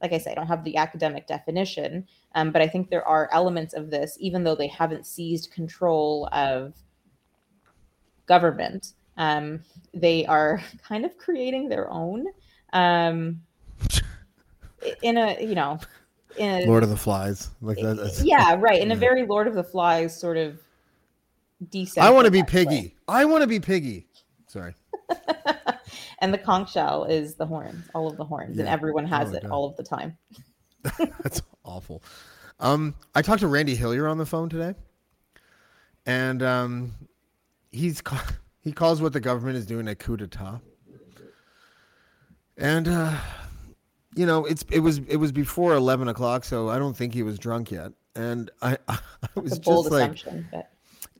like 0.00 0.12
I 0.12 0.18
say, 0.18 0.30
I 0.30 0.34
don't 0.34 0.46
have 0.46 0.64
the 0.64 0.76
academic 0.76 1.26
definition, 1.26 2.06
um, 2.34 2.50
but 2.50 2.62
I 2.62 2.68
think 2.68 2.88
there 2.88 3.06
are 3.06 3.28
elements 3.32 3.74
of 3.74 3.90
this, 3.90 4.16
even 4.18 4.42
though 4.42 4.56
they 4.56 4.68
haven't 4.68 5.06
seized 5.06 5.52
control 5.52 6.28
of 6.32 6.74
government, 8.26 8.94
um, 9.16 9.60
they 9.92 10.24
are 10.26 10.62
kind 10.88 11.04
of 11.04 11.18
creating 11.18 11.68
their 11.68 11.90
own 11.90 12.26
um, 12.72 13.40
in 15.02 15.16
a 15.16 15.40
you 15.40 15.54
know 15.54 15.78
in 16.36 16.66
Lord 16.66 16.82
of 16.82 16.90
the 16.90 16.96
Flies, 16.96 17.50
like 17.60 17.78
that. 17.78 18.20
yeah, 18.24 18.56
right. 18.58 18.80
In 18.80 18.92
a 18.92 18.96
very 18.96 19.26
Lord 19.26 19.46
of 19.46 19.54
the 19.54 19.64
Flies 19.64 20.18
sort 20.18 20.36
of 20.36 20.58
decent. 21.70 22.04
I 22.04 22.10
want 22.10 22.24
to 22.26 22.30
be 22.30 22.42
Piggy. 22.42 22.70
Way. 22.70 22.94
I 23.08 23.24
want 23.24 23.42
to 23.42 23.46
be 23.46 23.60
Piggy. 23.60 24.06
Sorry. 24.46 24.74
and 26.20 26.32
the 26.32 26.38
conch 26.38 26.72
shell 26.72 27.04
is 27.04 27.34
the 27.34 27.46
horns, 27.46 27.84
all 27.94 28.08
of 28.08 28.16
the 28.16 28.24
horns, 28.24 28.56
yeah. 28.56 28.62
and 28.62 28.68
everyone 28.68 29.06
has 29.06 29.32
oh, 29.32 29.36
it 29.36 29.42
God. 29.42 29.50
all 29.50 29.66
of 29.66 29.76
the 29.76 29.82
time. 29.82 30.16
That's 31.22 31.42
awful. 31.64 32.02
Um, 32.60 32.94
I 33.14 33.22
talked 33.22 33.40
to 33.40 33.48
Randy 33.48 33.74
Hillier 33.74 34.08
on 34.08 34.18
the 34.18 34.26
phone 34.26 34.48
today, 34.48 34.74
and 36.06 36.42
um, 36.42 36.92
he's 37.70 38.02
he 38.60 38.72
calls 38.72 39.02
what 39.02 39.12
the 39.12 39.20
government 39.20 39.56
is 39.56 39.66
doing 39.66 39.88
a 39.88 39.94
coup 39.94 40.16
d'état, 40.16 40.60
and 42.56 42.88
uh, 42.88 43.16
you 44.14 44.26
know, 44.26 44.44
it's 44.44 44.64
it 44.70 44.80
was 44.80 44.98
it 45.08 45.16
was 45.16 45.32
before 45.32 45.74
eleven 45.74 46.08
o'clock, 46.08 46.44
so 46.44 46.68
I 46.68 46.78
don't 46.78 46.96
think 46.96 47.14
he 47.14 47.22
was 47.22 47.38
drunk 47.38 47.70
yet. 47.70 47.92
And 48.14 48.50
I 48.60 48.76
I, 48.88 48.98
was 49.34 49.58
just 49.58 49.90
like, 49.90 50.22
but... 50.50 50.70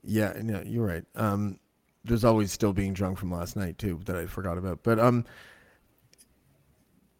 yeah, 0.03 0.33
yeah, 0.43 0.61
you're 0.63 0.85
right. 0.85 1.05
Um, 1.15 1.59
there's 2.05 2.23
always 2.23 2.51
still 2.51 2.73
being 2.73 2.93
drunk 2.93 3.17
from 3.17 3.31
last 3.31 3.55
night 3.55 3.77
too 3.77 3.99
that 4.05 4.15
I 4.15 4.25
forgot 4.25 4.57
about. 4.57 4.83
But 4.83 4.99
um, 4.99 5.25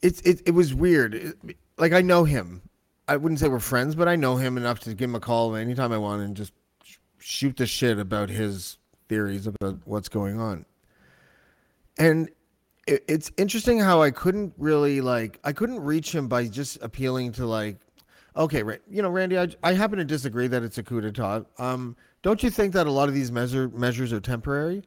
it's 0.01 0.21
it 0.21 0.41
it 0.45 0.51
was 0.51 0.73
weird. 0.73 1.15
It, 1.15 1.57
like 1.77 1.93
I 1.93 2.01
know 2.01 2.23
him. 2.23 2.61
I 3.07 3.17
wouldn't 3.17 3.39
say 3.39 3.49
we're 3.49 3.59
friends, 3.59 3.95
but 3.95 4.07
I 4.07 4.15
know 4.15 4.37
him 4.37 4.57
enough 4.57 4.79
to 4.81 4.93
give 4.93 5.09
him 5.09 5.15
a 5.15 5.19
call 5.19 5.55
anytime 5.55 5.91
I 5.91 5.97
want 5.97 6.21
and 6.21 6.37
just 6.37 6.53
shoot 7.19 7.57
the 7.57 7.65
shit 7.65 7.99
about 7.99 8.29
his 8.29 8.77
theories 9.09 9.47
about 9.47 9.79
what's 9.85 10.07
going 10.07 10.39
on. 10.39 10.65
And 11.97 12.29
it, 12.87 13.03
it's 13.07 13.31
interesting 13.37 13.79
how 13.79 14.01
I 14.01 14.11
couldn't 14.11 14.53
really 14.57 15.01
like 15.01 15.39
I 15.43 15.53
couldn't 15.53 15.79
reach 15.79 16.13
him 16.13 16.27
by 16.27 16.47
just 16.47 16.81
appealing 16.81 17.31
to 17.33 17.45
like, 17.45 17.77
okay, 18.35 18.63
you 18.89 19.01
know, 19.01 19.09
Randy, 19.09 19.37
I, 19.37 19.49
I 19.63 19.73
happen 19.73 19.97
to 19.99 20.05
disagree 20.05 20.47
that 20.47 20.63
it's 20.63 20.77
a 20.77 20.83
coup 20.83 21.01
d'état. 21.01 21.45
Um, 21.59 21.95
don't 22.21 22.41
you 22.43 22.49
think 22.49 22.73
that 22.73 22.87
a 22.87 22.91
lot 22.91 23.09
of 23.09 23.15
these 23.15 23.31
measure 23.31 23.69
measures 23.69 24.11
are 24.13 24.19
temporary? 24.19 24.83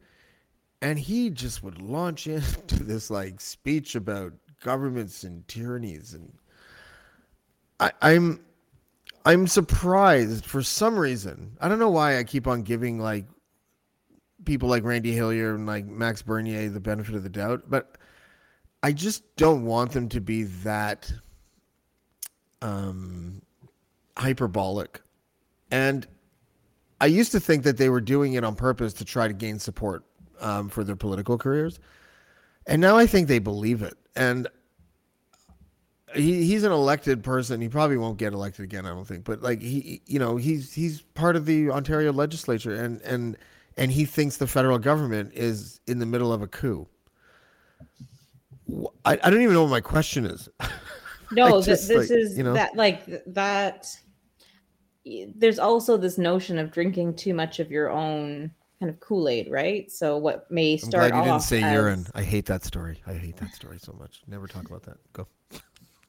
And 0.82 0.98
he 0.98 1.30
just 1.30 1.62
would 1.62 1.80
launch 1.80 2.26
into 2.26 2.82
this 2.82 3.10
like 3.10 3.40
speech 3.40 3.94
about 3.94 4.32
governments 4.62 5.22
and 5.22 5.46
tyrannies, 5.48 6.14
and 6.14 6.32
I, 7.80 7.92
I'm 8.02 8.40
I'm 9.24 9.46
surprised 9.46 10.44
for 10.44 10.62
some 10.62 10.98
reason. 10.98 11.56
I 11.60 11.68
don't 11.68 11.78
know 11.78 11.90
why 11.90 12.18
I 12.18 12.24
keep 12.24 12.46
on 12.46 12.62
giving 12.62 12.98
like 12.98 13.26
people 14.46 14.68
like 14.68 14.84
Randy 14.84 15.12
Hillier 15.12 15.54
and 15.54 15.66
like 15.66 15.86
Max 15.86 16.22
Bernier 16.22 16.70
the 16.70 16.80
benefit 16.80 17.14
of 17.14 17.22
the 17.22 17.28
doubt, 17.28 17.64
but 17.68 17.98
I 18.82 18.92
just 18.92 19.36
don't 19.36 19.64
want 19.64 19.92
them 19.92 20.08
to 20.10 20.20
be 20.20 20.44
that 20.44 21.12
um, 22.62 23.42
hyperbolic. 24.16 25.00
And 25.70 26.06
I 27.00 27.06
used 27.06 27.32
to 27.32 27.40
think 27.40 27.64
that 27.64 27.76
they 27.76 27.88
were 27.88 28.00
doing 28.00 28.34
it 28.34 28.44
on 28.44 28.54
purpose 28.54 28.92
to 28.94 29.04
try 29.04 29.28
to 29.28 29.34
gain 29.34 29.58
support 29.58 30.04
um, 30.40 30.68
for 30.68 30.84
their 30.84 30.96
political 30.96 31.36
careers. 31.36 31.78
And 32.66 32.80
now 32.80 32.96
I 32.96 33.06
think 33.06 33.28
they 33.28 33.38
believe 33.38 33.82
it. 33.82 33.96
And 34.14 34.48
he, 36.14 36.44
he's 36.44 36.64
an 36.64 36.72
elected 36.72 37.22
person. 37.22 37.60
He 37.60 37.68
probably 37.68 37.96
won't 37.96 38.18
get 38.18 38.32
elected 38.32 38.64
again, 38.64 38.86
I 38.86 38.90
don't 38.90 39.06
think. 39.06 39.24
But 39.24 39.42
like 39.42 39.60
he, 39.60 40.00
you 40.06 40.18
know, 40.18 40.36
he's 40.36 40.72
he's 40.72 41.02
part 41.02 41.36
of 41.36 41.46
the 41.46 41.70
Ontario 41.70 42.12
legislature, 42.12 42.74
and 42.74 43.00
and 43.02 43.36
and 43.76 43.90
he 43.90 44.04
thinks 44.04 44.36
the 44.36 44.46
federal 44.46 44.78
government 44.78 45.32
is 45.34 45.80
in 45.86 45.98
the 45.98 46.06
middle 46.06 46.32
of 46.32 46.42
a 46.42 46.46
coup. 46.46 46.86
I, 49.04 49.12
I 49.22 49.30
don't 49.30 49.42
even 49.42 49.54
know 49.54 49.62
what 49.62 49.70
my 49.70 49.80
question 49.80 50.26
is. 50.26 50.48
No, 51.32 51.60
just, 51.60 51.88
this 51.88 52.10
like, 52.10 52.18
is 52.18 52.38
you 52.38 52.44
know? 52.44 52.52
that 52.52 52.76
like 52.76 53.04
that. 53.26 53.88
There's 55.04 55.58
also 55.58 55.96
this 55.96 56.18
notion 56.18 56.56
of 56.56 56.70
drinking 56.70 57.16
too 57.16 57.34
much 57.34 57.58
of 57.58 57.70
your 57.70 57.90
own 57.90 58.52
kind 58.80 58.90
of 58.90 59.00
Kool 59.00 59.28
Aid, 59.28 59.50
right? 59.50 59.90
So 59.90 60.16
what 60.16 60.50
may 60.50 60.76
start 60.76 61.04
I'm 61.04 61.10
glad 61.10 61.18
you 61.18 61.24
didn't 61.32 61.42
say 61.42 61.62
as... 61.62 61.72
urine. 61.72 62.06
I 62.14 62.22
hate 62.22 62.46
that 62.46 62.64
story. 62.64 63.02
I 63.06 63.14
hate 63.14 63.36
that 63.38 63.54
story 63.54 63.78
so 63.80 63.92
much. 63.98 64.22
Never 64.26 64.46
talk 64.46 64.66
about 64.66 64.82
that. 64.84 64.98
Go. 65.12 65.26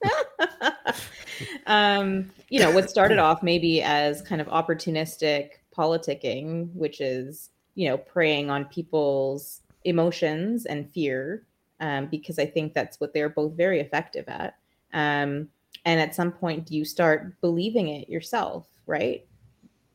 um, 1.67 2.29
you 2.49 2.59
know, 2.59 2.71
what 2.71 2.89
started 2.89 3.19
off 3.19 3.43
maybe 3.43 3.81
as 3.81 4.21
kind 4.21 4.41
of 4.41 4.47
opportunistic 4.47 5.49
politicking, 5.75 6.73
which 6.73 7.01
is 7.01 7.49
you 7.77 7.87
know, 7.87 7.95
preying 7.95 8.49
on 8.49 8.65
people's 8.65 9.61
emotions 9.85 10.65
and 10.65 10.91
fear, 10.91 11.43
um, 11.79 12.07
because 12.07 12.39
I 12.39 12.45
think 12.47 12.73
that's 12.73 12.99
what 12.99 13.13
they're 13.13 13.29
both 13.29 13.53
very 13.53 13.79
effective 13.79 14.27
at. 14.27 14.57
Um, 14.93 15.47
and 15.85 16.01
at 16.01 16.15
some 16.15 16.31
point, 16.31 16.71
you 16.71 16.83
start 16.83 17.39
believing 17.39 17.89
it 17.89 18.09
yourself, 18.09 18.65
right? 18.87 19.23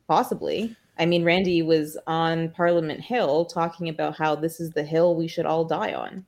Possibly. 0.07 0.77
I 0.97 1.07
mean, 1.07 1.25
Randy 1.25 1.63
was 1.63 1.99
on 2.07 2.51
Parliament 2.51 3.01
Hill 3.01 3.47
talking 3.47 3.89
about 3.89 4.17
how 4.17 4.37
this 4.37 4.61
is 4.61 4.71
the 4.71 4.85
hill 4.85 5.17
we 5.17 5.27
should 5.27 5.45
all 5.47 5.65
die 5.65 5.93
on. 5.93 6.25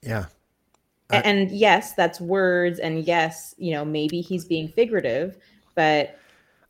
Yeah. 0.00 0.26
I, 1.10 1.16
and 1.18 1.50
yes, 1.50 1.94
that's 1.94 2.20
words, 2.20 2.78
and 2.78 3.04
yes, 3.04 3.52
you 3.58 3.72
know, 3.72 3.84
maybe 3.84 4.20
he's 4.20 4.44
being 4.44 4.68
figurative, 4.68 5.38
but 5.74 6.20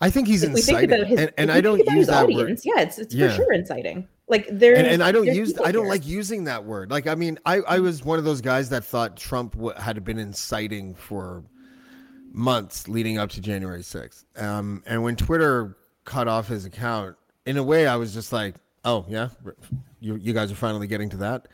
I 0.00 0.10
think 0.10 0.28
he's 0.28 0.42
inciting, 0.42 0.90
think 0.90 0.92
about 0.92 1.06
his, 1.06 1.20
and, 1.20 1.32
and 1.38 1.50
I 1.50 1.60
don't 1.60 1.78
use 1.88 2.08
that 2.08 2.24
audience, 2.24 2.64
word. 2.66 2.76
Yeah, 2.76 2.82
it's 2.82 2.98
it's 2.98 3.14
yeah. 3.14 3.28
for 3.28 3.36
sure 3.36 3.52
inciting. 3.52 4.06
Like 4.28 4.46
there, 4.50 4.74
and, 4.74 4.86
and, 4.86 5.02
I 5.02 5.12
don't 5.12 5.26
use 5.26 5.58
I 5.58 5.70
don't 5.72 5.84
here. 5.84 5.90
like 5.90 6.06
using 6.06 6.44
that 6.44 6.64
word. 6.64 6.90
Like 6.90 7.06
I 7.06 7.14
mean, 7.14 7.38
I 7.46 7.60
I 7.60 7.78
was 7.78 8.04
one 8.04 8.18
of 8.18 8.24
those 8.24 8.40
guys 8.40 8.68
that 8.70 8.84
thought 8.84 9.16
Trump 9.16 9.56
had 9.78 10.02
been 10.04 10.18
inciting 10.18 10.94
for 10.94 11.44
months 12.32 12.88
leading 12.88 13.18
up 13.18 13.30
to 13.30 13.40
January 13.40 13.82
sixth. 13.82 14.26
Um, 14.36 14.82
and 14.84 15.02
when 15.02 15.16
Twitter 15.16 15.76
cut 16.04 16.28
off 16.28 16.48
his 16.48 16.64
account, 16.66 17.16
in 17.46 17.56
a 17.56 17.62
way, 17.62 17.86
I 17.86 17.96
was 17.96 18.12
just 18.12 18.32
like, 18.32 18.56
oh 18.84 19.06
yeah, 19.08 19.28
you 20.00 20.16
you 20.16 20.32
guys 20.32 20.52
are 20.52 20.56
finally 20.56 20.86
getting 20.88 21.08
to 21.10 21.16
that. 21.18 21.48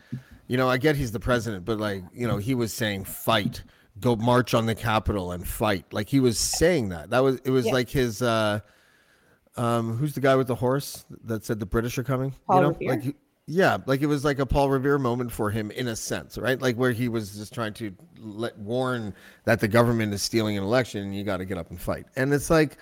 You 0.49 0.57
know, 0.57 0.69
I 0.69 0.79
get 0.79 0.97
he's 0.97 1.13
the 1.13 1.21
president, 1.21 1.65
but 1.65 1.79
like, 1.79 2.03
you 2.13 2.27
know, 2.27 2.39
he 2.39 2.55
was 2.55 2.73
saying 2.73 3.05
fight, 3.05 3.63
go 4.01 4.17
march 4.17 4.55
on 4.55 4.67
the 4.67 4.75
Capitol 4.75 5.33
and 5.33 5.47
fight. 5.47 5.93
Like 5.93 6.09
he 6.09 6.21
was 6.21 6.39
saying 6.39 6.91
that. 6.91 7.11
That 7.11 7.21
was 7.21 7.41
it 7.45 7.51
was 7.51 7.67
yeah. 7.67 7.73
like 7.73 7.89
his 7.89 8.23
uh 8.23 8.61
um 9.57 9.97
who's 9.97 10.15
the 10.15 10.21
guy 10.21 10.35
with 10.37 10.47
the 10.47 10.55
horse 10.55 11.05
that 11.25 11.45
said 11.45 11.61
the 11.61 11.67
British 11.67 11.99
are 11.99 12.05
coming? 12.05 12.35
Paul 12.47 12.57
you 12.57 12.63
know, 12.63 12.69
Revere? 12.69 12.91
like 12.91 13.17
yeah, 13.47 13.79
like 13.87 14.03
it 14.03 14.07
was 14.07 14.25
like 14.25 14.39
a 14.39 14.47
Paul 14.47 14.71
Revere 14.71 14.99
moment 14.99 15.33
for 15.33 15.51
him 15.51 15.71
in 15.73 15.89
a 15.89 15.97
sense, 15.97 16.39
right? 16.39 16.61
Like 16.61 16.77
where 16.77 16.93
he 16.93 17.09
was 17.09 17.37
just 17.37 17.53
trying 17.53 17.75
to 17.75 17.93
let 18.19 18.57
warn 18.59 19.15
that 19.45 19.61
the 19.61 19.69
government 19.69 20.15
is 20.15 20.23
stealing 20.23 20.57
an 20.57 20.63
election 20.63 21.03
and 21.03 21.15
you 21.15 21.25
got 21.25 21.39
to 21.39 21.45
get 21.45 21.59
up 21.59 21.71
and 21.71 21.81
fight. 21.81 22.07
And 22.17 22.33
it's 22.33 22.51
like 22.51 22.79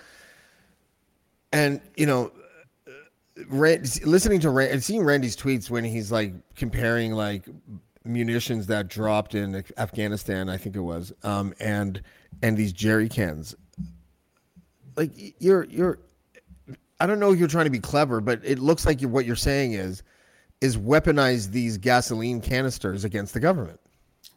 and 1.53 1.81
you 1.97 2.07
know 2.07 2.31
Rand, 3.49 4.05
listening 4.05 4.41
to 4.41 4.51
Rand, 4.51 4.73
and 4.73 4.85
seeing 4.85 5.03
Randy's 5.03 5.37
tweets 5.37 5.71
when 5.71 5.85
he's 5.85 6.13
like 6.13 6.35
comparing 6.55 7.13
like 7.13 7.49
munitions 8.05 8.67
that 8.67 8.89
dropped 8.89 9.35
in 9.35 9.65
Afghanistan, 9.77 10.49
I 10.49 10.57
think 10.57 10.77
it 10.77 10.81
was, 10.81 11.13
um, 11.23 11.55
and 11.61 12.03
and 12.43 12.57
these 12.57 12.73
jerry 12.73 13.09
cans. 13.09 13.55
Like 14.97 15.11
you're 15.39 15.65
you're, 15.65 15.99
I 16.99 17.07
don't 17.07 17.21
know 17.21 17.33
if 17.33 17.39
you're 17.39 17.49
trying 17.49 17.67
to 17.67 17.71
be 17.71 17.81
clever, 17.81 18.21
but 18.21 18.41
it 18.45 18.59
looks 18.59 18.87
like 18.87 19.01
you're, 19.01 19.11
what 19.11 19.25
you're 19.25 19.37
saying 19.37 19.73
is, 19.75 20.03
is 20.61 20.77
weaponize 20.77 21.51
these 21.51 21.79
gasoline 21.79 22.41
canisters 22.41 23.05
against 23.05 23.35
the 23.35 23.41
government. 23.41 23.81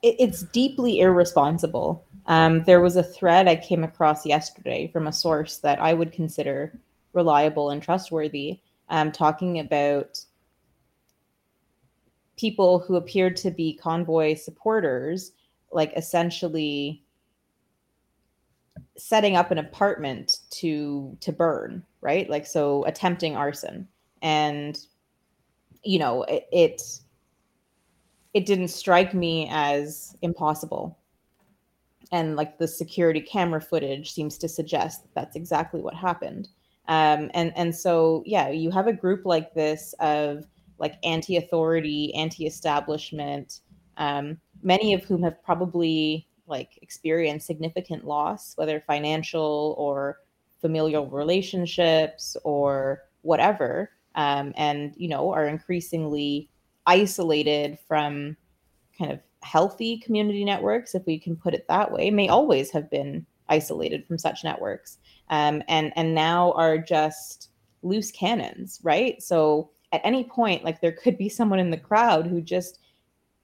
It's 0.01 0.43
deeply 0.43 0.99
irresponsible. 0.99 2.05
Um, 2.27 2.63
there 2.63 2.81
was 2.81 2.95
a 2.95 3.03
thread 3.03 3.47
I 3.47 3.55
came 3.55 3.83
across 3.83 4.25
yesterday 4.25 4.87
from 4.87 5.07
a 5.07 5.13
source 5.13 5.57
that 5.59 5.79
I 5.81 5.93
would 5.93 6.11
consider 6.11 6.73
reliable 7.13 7.69
and 7.69 7.81
trustworthy 7.81 8.59
um, 8.89 9.11
talking 9.11 9.59
about 9.59 10.19
people 12.37 12.79
who 12.79 12.95
appeared 12.95 13.35
to 13.37 13.51
be 13.51 13.73
convoy 13.73 14.35
supporters, 14.35 15.31
like 15.71 15.93
essentially 15.95 17.03
setting 18.97 19.35
up 19.35 19.51
an 19.51 19.57
apartment 19.57 20.39
to 20.51 21.17
to 21.19 21.31
burn, 21.31 21.83
right? 22.01 22.29
Like 22.29 22.45
so, 22.45 22.83
attempting 22.85 23.35
arson, 23.35 23.87
and 24.21 24.79
you 25.83 25.99
know 25.99 26.23
it, 26.23 26.47
it 26.51 26.81
it 28.33 28.45
didn't 28.45 28.69
strike 28.69 29.13
me 29.13 29.47
as 29.51 30.15
impossible. 30.21 30.97
And 32.11 32.35
like 32.35 32.57
the 32.57 32.67
security 32.67 33.21
camera 33.21 33.61
footage 33.61 34.11
seems 34.11 34.37
to 34.39 34.49
suggest 34.49 35.03
that 35.03 35.13
that's 35.15 35.35
exactly 35.35 35.81
what 35.81 35.95
happened. 35.95 36.49
Um, 36.87 37.31
and 37.33 37.53
and 37.55 37.75
so 37.75 38.23
yeah, 38.25 38.49
you 38.49 38.69
have 38.71 38.87
a 38.87 38.93
group 38.93 39.25
like 39.25 39.53
this 39.53 39.93
of 39.99 40.45
like 40.79 40.95
anti-authority, 41.03 42.13
anti-establishment, 42.15 43.61
um, 43.97 44.37
many 44.61 44.93
of 44.93 45.03
whom 45.03 45.23
have 45.23 45.41
probably 45.43 46.27
like 46.47 46.77
experienced 46.81 47.47
significant 47.47 48.05
loss, 48.05 48.53
whether 48.57 48.81
financial 48.81 49.75
or 49.77 50.19
familial 50.61 51.07
relationships 51.07 52.35
or 52.43 53.03
whatever, 53.21 53.91
um, 54.15 54.53
and 54.57 54.93
you 54.97 55.07
know 55.07 55.31
are 55.31 55.47
increasingly 55.47 56.49
isolated 56.85 57.77
from 57.87 58.35
kind 58.97 59.11
of 59.11 59.19
healthy 59.41 59.97
community 59.97 60.43
networks, 60.43 60.95
if 60.95 61.05
we 61.05 61.19
can 61.19 61.35
put 61.35 61.53
it 61.53 61.65
that 61.67 61.91
way, 61.91 62.09
may 62.09 62.29
always 62.29 62.71
have 62.71 62.89
been 62.89 63.25
isolated 63.49 64.05
from 64.05 64.17
such 64.17 64.43
networks 64.43 64.97
um, 65.29 65.61
and 65.67 65.91
and 65.95 66.13
now 66.13 66.51
are 66.53 66.77
just 66.77 67.49
loose 67.81 68.11
cannons, 68.11 68.79
right? 68.83 69.21
So 69.21 69.71
at 69.93 70.01
any 70.03 70.25
point, 70.25 70.65
like 70.65 70.81
there 70.81 70.91
could 70.91 71.17
be 71.17 71.29
someone 71.29 71.59
in 71.59 71.69
the 71.69 71.77
crowd 71.77 72.27
who 72.27 72.41
just 72.41 72.79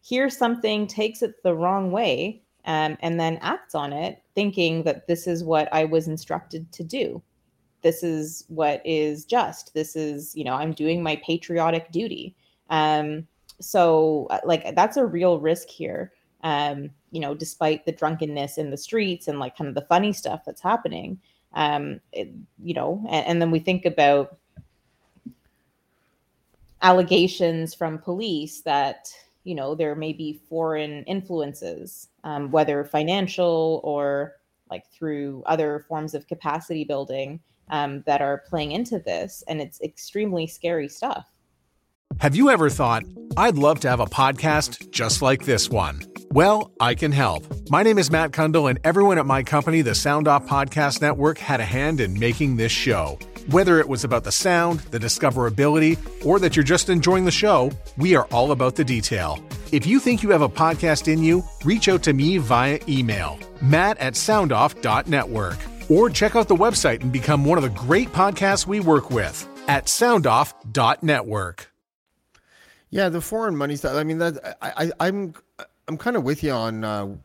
hears 0.02 0.36
something, 0.36 0.88
takes 0.88 1.22
it 1.22 1.42
the 1.44 1.56
wrong 1.56 1.92
way, 1.92 2.42
um, 2.66 2.98
and 3.02 3.20
then 3.20 3.38
acts 3.42 3.76
on 3.76 3.94
it, 3.94 4.22
thinking 4.36 4.84
that 4.84 5.08
this 5.08 5.28
is 5.28 5.44
what 5.44 5.72
I 5.72 5.86
was 5.86 6.08
instructed 6.08 6.72
to 6.74 6.84
do. 6.84 7.22
This 7.82 8.04
is 8.04 8.46
what 8.50 8.82
is 8.84 9.24
just. 9.26 9.74
This 9.74 9.96
is, 9.96 10.36
you 10.36 10.44
know, 10.44 10.56
I'm 10.56 10.74
doing 10.74 11.02
my 11.02 11.16
patriotic 11.26 11.92
duty. 11.92 12.36
Um, 12.70 13.28
so, 13.62 14.28
uh, 14.30 14.40
like, 14.44 14.76
that's 14.76 14.98
a 14.98 15.06
real 15.06 15.40
risk 15.40 15.70
here. 15.70 16.12
Um, 16.44 16.90
you 17.12 17.20
know, 17.20 17.34
despite 17.36 17.86
the 17.86 17.92
drunkenness 17.92 18.58
in 18.58 18.72
the 18.72 18.78
streets 18.78 19.28
and 19.28 19.40
like 19.40 19.58
kind 19.58 19.68
of 19.68 19.76
the 19.76 19.88
funny 19.88 20.14
stuff 20.14 20.44
that's 20.46 20.62
happening, 20.62 21.20
um, 21.54 22.00
it, 22.12 22.30
you 22.64 22.74
know, 22.74 23.06
and, 23.10 23.26
and 23.26 23.42
then 23.42 23.52
we 23.52 23.60
think 23.60 23.86
about 23.86 24.38
allegations 26.82 27.74
from 27.74 27.98
police 27.98 28.62
that 28.62 29.10
you 29.44 29.56
know 29.56 29.76
there 29.76 29.96
may 29.96 30.14
be 30.14 30.40
foreign 30.50 31.04
influences 31.04 32.10
um, 32.24 32.52
whether 32.52 32.84
financial 32.84 33.82
or 33.84 34.36
like 34.70 34.86
through 34.92 35.44
other 35.46 35.86
forms 35.88 36.14
of 36.14 36.28
capacity 36.28 36.84
building 36.84 37.40
um, 37.70 38.04
that 38.06 38.22
are 38.22 38.44
playing 38.48 38.72
into 38.72 39.00
this 39.00 39.44
and 39.48 39.62
it's 39.62 39.82
extremely 39.82 40.48
scary 40.48 40.88
stuff 40.88 41.28
have 42.20 42.36
you 42.36 42.50
ever 42.50 42.70
thought 42.70 43.04
i'd 43.38 43.58
love 43.58 43.80
to 43.80 43.90
have 43.90 44.00
a 44.00 44.06
podcast 44.06 44.90
just 44.92 45.22
like 45.22 45.44
this 45.46 45.70
one 45.70 46.02
well, 46.32 46.72
I 46.80 46.94
can 46.94 47.12
help. 47.12 47.44
My 47.72 47.82
name 47.82 47.98
is 47.98 48.12
Matt 48.12 48.32
Cundill, 48.32 48.70
and 48.70 48.80
everyone 48.84 49.18
at 49.18 49.26
my 49.26 49.42
company, 49.42 49.82
the 49.82 49.96
Sound 49.96 50.28
Off 50.28 50.46
Podcast 50.46 51.02
Network, 51.02 51.40
had 51.40 51.60
a 51.60 51.66
hand 51.66 52.00
in 52.00 52.20
making 52.20 52.58
this 52.58 52.72
show. 52.72 53.18
Whether 53.52 53.80
it 53.80 53.90
was 53.90 54.04
about 54.04 54.26
the 54.26 54.32
sound, 54.32 54.82
the 54.92 55.00
discoverability, 55.00 55.98
or 56.24 56.38
that 56.40 56.56
you're 56.56 56.64
just 56.64 56.88
enjoying 56.88 57.26
the 57.26 57.32
show, 57.32 57.72
we 57.98 58.16
are 58.16 58.26
all 58.26 58.52
about 58.52 58.76
the 58.76 58.84
detail. 58.84 59.44
If 59.72 59.88
you 59.88 60.00
think 60.00 60.22
you 60.22 60.30
have 60.30 60.44
a 60.44 60.50
podcast 60.50 61.12
in 61.12 61.24
you, 61.24 61.44
reach 61.66 61.90
out 61.90 62.04
to 62.04 62.14
me 62.14 62.38
via 62.38 62.80
email, 62.88 63.40
matt 63.60 63.98
at 63.98 64.14
soundoff.network, 64.14 65.58
or 65.90 66.12
check 66.12 66.36
out 66.36 66.48
the 66.48 66.56
website 66.56 67.02
and 67.02 67.12
become 67.12 67.44
one 67.44 67.58
of 67.58 67.64
the 67.64 67.72
great 67.72 68.10
podcasts 68.10 68.68
we 68.68 68.82
work 68.82 69.10
with 69.10 69.48
at 69.68 69.86
soundoff.network. 69.86 71.72
Yeah, 72.92 73.10
the 73.10 73.22
foreign 73.22 73.56
money 73.56 73.76
stuff. 73.78 73.96
I 73.96 74.04
mean, 74.04 74.20
that 74.20 74.58
I, 74.62 74.86
I 74.86 75.08
I'm 75.08 75.34
I'm 75.88 75.98
kind 75.98 76.16
of 76.16 76.24
with 76.24 76.44
you 76.44 76.52
on 76.52 76.84
uh, 76.84 77.16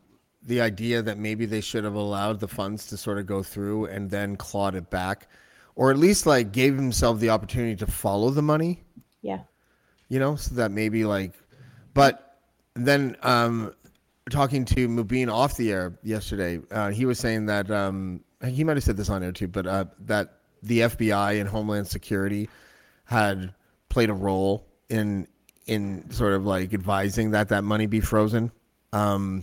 the 0.42 0.62
idea 0.62 1.02
that 1.02 1.18
maybe 1.18 1.44
they 1.44 1.60
should 1.60 1.84
have 1.84 1.94
allowed 1.94 2.40
the 2.40 2.48
funds 2.48 2.86
to 2.86 2.96
sort 2.96 3.18
of 3.18 3.26
go 3.26 3.42
through 3.42 3.86
and 3.86 4.10
then 4.10 4.36
clawed 4.36 4.74
it 4.74 4.88
back, 4.88 5.28
or 5.76 5.90
at 5.90 5.98
least 5.98 6.26
like 6.26 6.52
gave 6.52 6.74
himself 6.76 7.18
the 7.20 7.30
opportunity 7.30 7.76
to 7.76 7.86
follow 7.86 8.30
the 8.30 8.42
money. 8.42 8.82
Yeah. 9.22 9.40
You 10.08 10.18
know, 10.18 10.36
so 10.36 10.54
that 10.56 10.70
maybe 10.70 11.04
like, 11.04 11.32
but 11.94 12.38
then 12.74 13.16
um, 13.22 13.74
talking 14.30 14.64
to 14.66 14.88
Mubin 14.88 15.32
off 15.32 15.56
the 15.56 15.72
air 15.72 15.98
yesterday, 16.02 16.60
uh, 16.70 16.90
he 16.90 17.06
was 17.06 17.18
saying 17.18 17.46
that 17.46 17.70
um, 17.70 18.22
he 18.44 18.64
might 18.64 18.76
have 18.76 18.84
said 18.84 18.96
this 18.96 19.10
on 19.10 19.22
air 19.22 19.32
too, 19.32 19.48
but 19.48 19.66
uh, 19.66 19.86
that 20.00 20.38
the 20.62 20.80
FBI 20.80 21.40
and 21.40 21.48
Homeland 21.48 21.86
Security 21.86 22.48
had 23.04 23.54
played 23.88 24.10
a 24.10 24.14
role 24.14 24.66
in 24.88 25.26
in 25.66 26.10
sort 26.10 26.34
of 26.34 26.44
like 26.44 26.74
advising 26.74 27.30
that 27.30 27.48
that 27.48 27.64
money 27.64 27.86
be 27.86 28.00
frozen. 28.00 28.50
Um, 28.92 29.42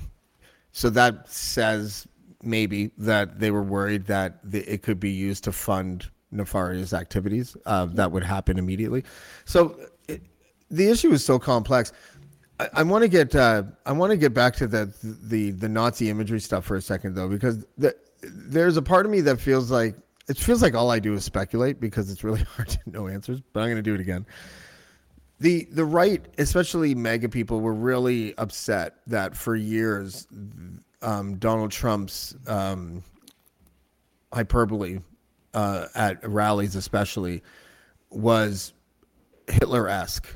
so 0.71 0.89
that 0.91 1.29
says 1.29 2.07
maybe 2.43 2.91
that 2.97 3.39
they 3.39 3.51
were 3.51 3.63
worried 3.63 4.05
that 4.05 4.39
the, 4.43 4.59
it 4.71 4.83
could 4.83 4.99
be 4.99 5.09
used 5.09 5.43
to 5.45 5.51
fund 5.51 6.09
nefarious 6.31 6.93
activities 6.93 7.55
uh, 7.65 7.85
that 7.85 8.11
would 8.11 8.23
happen 8.23 8.57
immediately. 8.57 9.03
So 9.45 9.75
it, 10.07 10.21
the 10.69 10.89
issue 10.89 11.11
is 11.11 11.23
so 11.23 11.39
complex. 11.39 11.91
I, 12.59 12.69
I 12.75 12.83
want 12.83 13.03
to 13.03 13.07
get 13.07 13.35
uh, 13.35 13.63
I 13.85 13.91
want 13.91 14.11
to 14.11 14.17
get 14.17 14.33
back 14.33 14.55
to 14.57 14.67
the, 14.67 14.93
the 15.01 15.51
the 15.51 15.69
Nazi 15.69 16.09
imagery 16.09 16.39
stuff 16.39 16.65
for 16.65 16.75
a 16.75 16.81
second 16.81 17.15
though, 17.15 17.29
because 17.29 17.65
the, 17.77 17.95
there's 18.21 18.77
a 18.77 18.81
part 18.81 19.05
of 19.05 19.11
me 19.11 19.21
that 19.21 19.39
feels 19.39 19.71
like 19.71 19.95
it 20.27 20.37
feels 20.37 20.61
like 20.61 20.75
all 20.75 20.91
I 20.91 20.99
do 20.99 21.13
is 21.13 21.25
speculate 21.25 21.79
because 21.79 22.11
it's 22.11 22.23
really 22.23 22.41
hard 22.55 22.69
to 22.69 22.79
know 22.85 23.07
answers. 23.07 23.41
But 23.53 23.61
I'm 23.61 23.67
going 23.67 23.77
to 23.77 23.81
do 23.81 23.93
it 23.93 24.01
again 24.01 24.25
the 25.41 25.67
the 25.71 25.83
right, 25.83 26.23
especially 26.37 26.93
MAGA 26.93 27.29
people, 27.29 27.61
were 27.61 27.73
really 27.73 28.37
upset 28.37 28.97
that 29.07 29.35
for 29.35 29.55
years 29.55 30.27
um, 31.01 31.37
Donald 31.37 31.71
Trump's 31.71 32.35
um, 32.45 33.03
hyperbole 34.31 34.99
uh, 35.53 35.87
at 35.95 36.27
rallies, 36.27 36.75
especially, 36.75 37.43
was 38.09 38.73
Hitler 39.47 39.87
esque. 39.87 40.27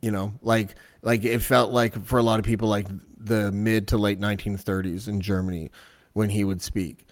You 0.00 0.10
know, 0.10 0.32
like 0.42 0.74
like 1.02 1.24
it 1.24 1.40
felt 1.40 1.72
like 1.72 2.04
for 2.04 2.18
a 2.18 2.22
lot 2.22 2.38
of 2.38 2.44
people, 2.44 2.68
like 2.68 2.86
the 3.16 3.52
mid 3.52 3.88
to 3.88 3.98
late 3.98 4.20
1930s 4.20 5.08
in 5.08 5.20
Germany 5.20 5.70
when 6.12 6.28
he 6.28 6.44
would 6.44 6.60
speak. 6.60 7.06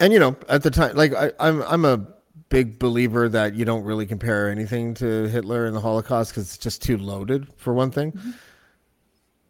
And 0.00 0.12
you 0.12 0.18
know, 0.18 0.36
at 0.48 0.62
the 0.62 0.70
time, 0.70 0.96
like 0.96 1.14
I, 1.14 1.32
I'm 1.38 1.62
I'm 1.62 1.84
a 1.84 2.06
big 2.48 2.78
believer 2.78 3.28
that 3.28 3.54
you 3.54 3.64
don't 3.64 3.84
really 3.84 4.06
compare 4.06 4.50
anything 4.50 4.94
to 4.94 5.28
Hitler 5.28 5.66
and 5.66 5.74
the 5.74 5.80
Holocaust 5.80 6.30
because 6.30 6.44
it's 6.44 6.58
just 6.58 6.82
too 6.82 6.98
loaded 6.98 7.46
for 7.56 7.72
one 7.74 7.90
thing. 7.90 8.12
Mm-hmm. 8.12 8.30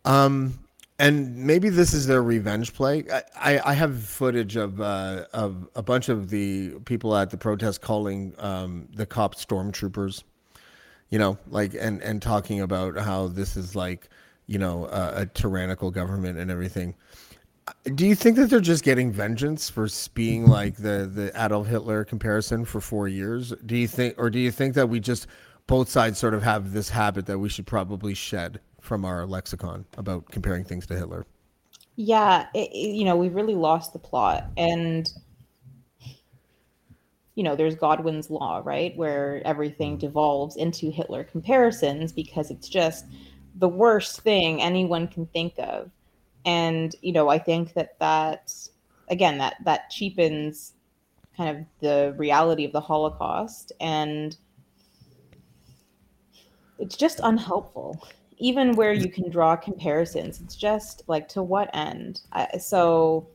Um, 0.06 0.58
and 0.98 1.36
maybe 1.36 1.68
this 1.68 1.92
is 1.92 2.06
their 2.06 2.22
revenge 2.22 2.72
play. 2.72 3.04
I, 3.36 3.60
I, 3.64 3.74
have 3.74 4.00
footage 4.02 4.56
of 4.56 4.80
uh, 4.80 5.24
of 5.32 5.68
a 5.74 5.82
bunch 5.82 6.08
of 6.08 6.30
the 6.30 6.70
people 6.84 7.16
at 7.16 7.30
the 7.30 7.36
protest 7.36 7.80
calling 7.80 8.34
um, 8.38 8.88
the 8.94 9.04
cop 9.04 9.34
stormtroopers, 9.34 10.22
you 11.10 11.18
know, 11.18 11.36
like 11.48 11.74
and 11.74 12.00
and 12.02 12.22
talking 12.22 12.60
about 12.60 12.96
how 12.96 13.26
this 13.26 13.56
is 13.56 13.74
like, 13.74 14.08
you 14.46 14.58
know, 14.58 14.86
a, 14.86 15.22
a 15.22 15.26
tyrannical 15.26 15.90
government 15.90 16.38
and 16.38 16.50
everything. 16.50 16.94
Do 17.94 18.06
you 18.06 18.14
think 18.14 18.36
that 18.36 18.50
they're 18.50 18.60
just 18.60 18.84
getting 18.84 19.10
vengeance 19.10 19.68
for 19.70 19.88
being 20.12 20.46
like 20.46 20.76
the 20.76 21.10
the 21.12 21.32
Adolf 21.34 21.66
Hitler 21.66 22.04
comparison 22.04 22.64
for 22.64 22.80
four 22.80 23.08
years? 23.08 23.52
Do 23.66 23.76
you 23.76 23.88
think, 23.88 24.14
or 24.16 24.30
do 24.30 24.38
you 24.38 24.52
think 24.52 24.74
that 24.74 24.88
we 24.88 25.00
just 25.00 25.26
both 25.66 25.88
sides 25.88 26.18
sort 26.18 26.34
of 26.34 26.42
have 26.42 26.72
this 26.72 26.90
habit 26.90 27.26
that 27.26 27.38
we 27.38 27.48
should 27.48 27.66
probably 27.66 28.14
shed 28.14 28.60
from 28.84 29.04
our 29.06 29.24
lexicon 29.24 29.86
about 29.96 30.30
comparing 30.30 30.62
things 30.62 30.86
to 30.86 30.94
Hitler. 30.94 31.26
Yeah, 31.96 32.48
it, 32.52 32.70
it, 32.70 32.94
you 32.94 33.04
know, 33.04 33.16
we've 33.16 33.34
really 33.34 33.54
lost 33.54 33.94
the 33.94 33.98
plot. 33.98 34.50
And, 34.58 35.10
you 37.34 37.42
know, 37.42 37.56
there's 37.56 37.76
Godwin's 37.76 38.28
law, 38.28 38.60
right? 38.62 38.94
Where 38.94 39.40
everything 39.46 39.96
devolves 39.96 40.56
into 40.56 40.90
Hitler 40.90 41.24
comparisons 41.24 42.12
because 42.12 42.50
it's 42.50 42.68
just 42.68 43.06
the 43.54 43.68
worst 43.68 44.20
thing 44.20 44.60
anyone 44.60 45.08
can 45.08 45.26
think 45.26 45.54
of. 45.58 45.90
And, 46.44 46.94
you 47.00 47.12
know, 47.12 47.30
I 47.30 47.38
think 47.38 47.72
that 47.72 47.98
that, 48.00 48.52
again, 49.08 49.38
that, 49.38 49.56
that 49.64 49.88
cheapens 49.88 50.74
kind 51.38 51.56
of 51.56 51.64
the 51.80 52.14
reality 52.18 52.66
of 52.66 52.72
the 52.72 52.82
Holocaust. 52.82 53.72
And 53.80 54.36
it's 56.78 56.96
just 56.96 57.20
unhelpful 57.22 58.06
even 58.38 58.74
where 58.74 58.92
you 58.92 59.08
can 59.08 59.30
draw 59.30 59.56
comparisons, 59.56 60.40
it's 60.40 60.56
just 60.56 61.02
like 61.06 61.28
to 61.28 61.42
what 61.42 61.70
end? 61.74 62.22
I, 62.32 62.58
so 62.58 63.28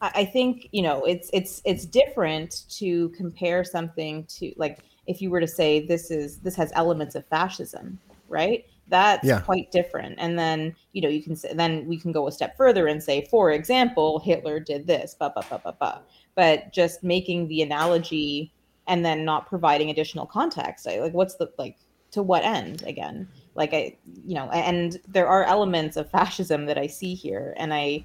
I, 0.00 0.10
I 0.16 0.24
think 0.24 0.68
you 0.72 0.82
know 0.82 1.04
it's 1.04 1.30
it's 1.32 1.62
it's 1.64 1.84
different 1.84 2.64
to 2.70 3.10
compare 3.10 3.64
something 3.64 4.24
to 4.24 4.52
like 4.56 4.80
if 5.06 5.22
you 5.22 5.30
were 5.30 5.40
to 5.40 5.48
say 5.48 5.86
this 5.86 6.10
is 6.10 6.38
this 6.38 6.54
has 6.56 6.70
elements 6.74 7.14
of 7.14 7.26
fascism, 7.26 7.98
right? 8.28 8.66
That's 8.88 9.26
yeah. 9.26 9.40
quite 9.40 9.70
different. 9.70 10.16
And 10.18 10.38
then 10.38 10.74
you 10.92 11.02
know 11.02 11.08
you 11.08 11.22
can 11.22 11.36
say 11.36 11.52
then 11.52 11.86
we 11.86 11.98
can 11.98 12.12
go 12.12 12.28
a 12.28 12.32
step 12.32 12.56
further 12.56 12.86
and 12.86 13.02
say, 13.02 13.26
for 13.30 13.52
example, 13.52 14.20
Hitler 14.20 14.60
did 14.60 14.86
this, 14.86 15.14
blah 15.14 15.30
blah 15.30 15.42
blah 15.48 15.58
blah 15.58 15.72
blah. 15.72 15.98
But 16.34 16.72
just 16.72 17.02
making 17.02 17.48
the 17.48 17.62
analogy 17.62 18.52
and 18.86 19.04
then 19.04 19.24
not 19.24 19.46
providing 19.46 19.90
additional 19.90 20.26
context, 20.26 20.86
like 20.86 21.12
what's 21.12 21.34
the 21.34 21.50
like 21.58 21.76
to 22.12 22.22
what 22.22 22.44
end 22.44 22.82
again? 22.86 23.28
Like 23.58 23.74
i 23.74 23.94
you 24.24 24.34
know 24.34 24.48
and 24.50 25.00
there 25.08 25.26
are 25.26 25.44
elements 25.44 25.98
of 25.98 26.10
fascism 26.10 26.64
that 26.64 26.78
i 26.78 26.86
see 26.86 27.12
here 27.12 27.52
and 27.58 27.74
i 27.74 28.02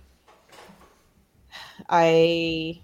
i 1.90 2.82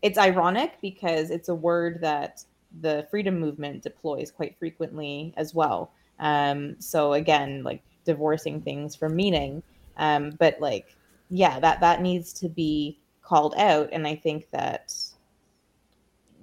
it's 0.00 0.16
ironic 0.16 0.78
because 0.80 1.30
it's 1.30 1.50
a 1.50 1.54
word 1.54 2.00
that 2.00 2.44
the 2.80 3.06
freedom 3.10 3.38
movement 3.38 3.82
deploys 3.82 4.30
quite 4.30 4.56
frequently 4.58 5.34
as 5.36 5.54
well. 5.54 5.92
Um 6.20 6.76
so 6.78 7.14
again 7.14 7.62
like 7.64 7.82
divorcing 8.04 8.62
things 8.62 8.94
from 8.94 9.14
meaning 9.14 9.62
um 9.96 10.30
but 10.38 10.58
like 10.60 10.96
yeah 11.28 11.60
that 11.60 11.80
that 11.80 12.00
needs 12.00 12.32
to 12.32 12.48
be 12.48 12.98
called 13.22 13.54
out 13.56 13.88
and 13.92 14.06
i 14.06 14.16
think 14.16 14.48
that 14.50 14.94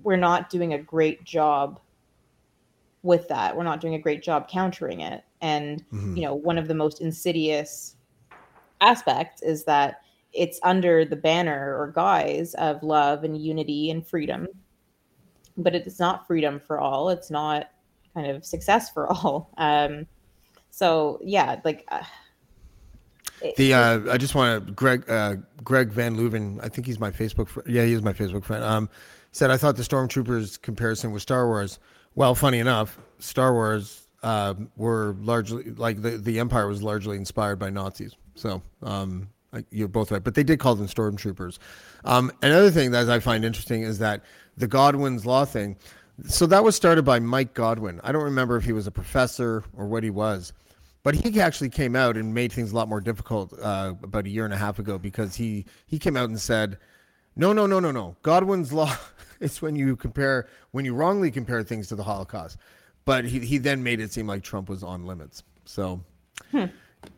we're 0.03 0.15
not 0.15 0.49
doing 0.49 0.73
a 0.73 0.77
great 0.77 1.23
job 1.23 1.79
with 3.07 3.27
that. 3.29 3.55
We're 3.55 3.63
not 3.63 3.79
doing 3.79 3.95
a 3.95 3.99
great 3.99 4.21
job 4.21 4.49
countering 4.49 4.99
it. 4.99 5.23
And, 5.41 5.81
mm-hmm. 5.87 6.17
you 6.17 6.23
know, 6.23 6.35
one 6.35 6.57
of 6.57 6.67
the 6.67 6.75
most 6.75 6.99
insidious 7.01 7.95
aspects 8.81 9.41
is 9.41 9.63
that 9.63 10.01
it's 10.33 10.59
under 10.61 11.05
the 11.05 11.15
banner 11.15 11.75
or 11.79 11.91
guise 11.95 12.53
of 12.55 12.83
love 12.83 13.23
and 13.23 13.41
unity 13.41 13.89
and 13.89 14.05
freedom. 14.05 14.45
But 15.55 15.73
it's 15.73 15.99
not 15.99 16.27
freedom 16.27 16.59
for 16.59 16.79
all. 16.79 17.09
It's 17.09 17.31
not 17.31 17.71
kind 18.13 18.29
of 18.29 18.45
success 18.45 18.91
for 18.91 19.07
all. 19.11 19.51
Um, 19.57 20.05
so 20.69 21.19
yeah, 21.23 21.61
like 21.63 21.85
uh, 21.87 22.03
the 23.55 23.73
uh, 23.73 24.11
I 24.11 24.17
just 24.17 24.35
want 24.35 24.67
to 24.67 24.73
Greg 24.73 25.09
uh, 25.09 25.37
Greg 25.63 25.89
Van 25.89 26.15
Leuven. 26.15 26.59
I 26.61 26.67
think 26.69 26.85
he's 26.85 26.99
my 26.99 27.09
Facebook 27.09 27.47
friend. 27.47 27.67
Yeah, 27.67 27.85
he 27.85 27.93
is 27.93 28.03
my 28.03 28.13
Facebook 28.13 28.43
friend. 28.43 28.63
Um, 28.63 28.89
said 29.31 29.49
I 29.49 29.57
thought 29.57 29.75
the 29.75 29.83
stormtroopers 29.83 30.61
comparison 30.61 31.11
with 31.11 31.23
Star 31.23 31.47
Wars 31.47 31.79
well, 32.17 32.33
funny 32.33 32.57
enough, 32.57 32.97
Star 33.19 33.53
Wars 33.53 34.07
uh, 34.23 34.55
were 34.75 35.15
largely 35.21 35.65
like 35.75 36.01
the 36.01 36.17
the 36.17 36.39
Empire 36.39 36.67
was 36.67 36.81
largely 36.81 37.15
inspired 37.15 37.59
by 37.59 37.69
Nazis. 37.69 38.15
So 38.33 38.63
um, 38.81 39.29
you're 39.69 39.87
both 39.87 40.11
right, 40.11 40.23
but 40.23 40.33
they 40.33 40.43
did 40.43 40.59
call 40.59 40.73
them 40.73 40.87
stormtroopers. 40.87 41.59
Um, 42.05 42.31
another 42.41 42.71
thing 42.71 42.89
that 42.91 43.07
I 43.07 43.19
find 43.19 43.45
interesting 43.45 43.83
is 43.83 43.99
that 43.99 44.23
the 44.57 44.65
Godwin's 44.65 45.27
law 45.27 45.45
thing. 45.45 45.77
So 46.25 46.47
that 46.47 46.63
was 46.63 46.75
started 46.75 47.05
by 47.05 47.19
Mike 47.19 47.53
Godwin. 47.53 48.01
I 48.03 48.11
don't 48.11 48.23
remember 48.23 48.57
if 48.57 48.63
he 48.63 48.73
was 48.73 48.87
a 48.87 48.91
professor 48.91 49.63
or 49.75 49.85
what 49.85 50.01
he 50.01 50.09
was, 50.09 50.53
but 51.03 51.13
he 51.13 51.39
actually 51.39 51.69
came 51.69 51.95
out 51.95 52.17
and 52.17 52.33
made 52.33 52.51
things 52.51 52.71
a 52.71 52.75
lot 52.75 52.89
more 52.89 52.99
difficult 52.99 53.53
uh, 53.61 53.93
about 54.01 54.25
a 54.25 54.29
year 54.29 54.43
and 54.43 54.55
a 54.55 54.57
half 54.57 54.79
ago 54.79 54.97
because 54.97 55.35
he 55.35 55.65
he 55.85 55.99
came 55.99 56.17
out 56.17 56.29
and 56.29 56.41
said, 56.41 56.79
"No, 57.35 57.53
no, 57.53 57.67
no, 57.67 57.79
no, 57.79 57.91
no. 57.91 58.17
Godwin's 58.23 58.73
law 58.73 58.97
it's 59.39 59.61
when 59.61 59.75
you 59.75 59.95
compare 59.95 60.47
when 60.71 60.85
you 60.85 60.93
wrongly 60.93 61.31
compare 61.31 61.63
things 61.63 61.87
to 61.89 61.95
the 61.95 62.03
Holocaust. 62.03 62.57
But 63.05 63.25
he 63.25 63.39
he 63.39 63.57
then 63.57 63.83
made 63.83 63.99
it 63.99 64.11
seem 64.11 64.27
like 64.27 64.43
Trump 64.43 64.69
was 64.69 64.83
on 64.83 65.05
limits. 65.05 65.43
So 65.65 66.01
hmm. 66.51 66.65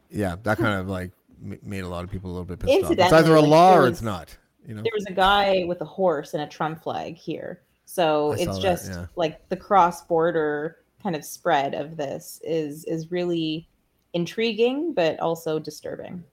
yeah, 0.10 0.36
that 0.44 0.58
kind 0.58 0.80
of 0.80 0.88
like 0.88 1.12
made 1.42 1.84
a 1.84 1.88
lot 1.88 2.04
of 2.04 2.12
people 2.12 2.30
a 2.30 2.34
little 2.34 2.46
bit 2.46 2.60
pissed 2.60 2.86
off. 2.86 2.92
It's 2.92 3.14
either 3.14 3.36
a 3.36 3.42
law 3.42 3.76
was, 3.76 3.86
or 3.86 3.88
it's 3.88 4.02
not. 4.02 4.36
You 4.68 4.76
know, 4.76 4.82
there 4.84 4.92
was 4.94 5.06
a 5.08 5.14
guy 5.14 5.64
with 5.68 5.82
a 5.82 5.86
horse 5.86 6.34
and 6.34 6.44
a 6.44 6.48
Trump 6.48 6.84
flag 6.84 7.16
here, 7.16 7.62
so 7.86 8.34
I 8.34 8.36
it's 8.38 8.60
just 8.60 8.88
that, 8.88 8.94
yeah. 8.94 9.06
like 9.16 9.48
the 9.50 9.58
cross 9.58 10.04
border 10.04 10.78
kind 11.02 11.16
of 11.16 11.24
spread 11.26 11.74
of 11.74 11.98
this 11.98 12.40
is 12.44 12.84
is 12.86 13.12
really 13.12 13.68
intriguing, 14.14 14.94
but 14.94 15.20
also 15.20 15.60
disturbing. 15.60 16.24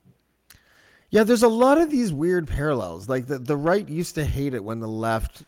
Yeah, 1.11 1.23
there's 1.23 1.45
a 1.45 1.49
lot 1.49 1.79
of 1.79 1.91
these 1.91 2.13
weird 2.13 2.49
parallels. 2.49 3.09
Like 3.09 3.27
the, 3.27 3.39
the 3.39 3.57
right 3.57 3.89
used 3.89 4.17
to 4.17 4.25
hate 4.25 4.55
it 4.55 4.65
when 4.65 4.81
the 4.81 4.89
left 4.89 5.45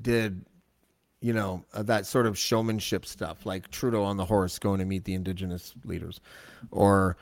did 0.00 0.44
you 1.20 1.32
know 1.32 1.64
uh, 1.74 1.82
that 1.82 2.06
sort 2.06 2.26
of 2.26 2.38
showmanship 2.38 3.04
stuff 3.04 3.44
like 3.44 3.70
trudeau 3.70 4.02
on 4.02 4.16
the 4.16 4.24
horse 4.24 4.58
going 4.58 4.78
to 4.78 4.84
meet 4.84 5.04
the 5.04 5.14
indigenous 5.14 5.74
leaders. 5.84 6.20
Or 6.70 7.16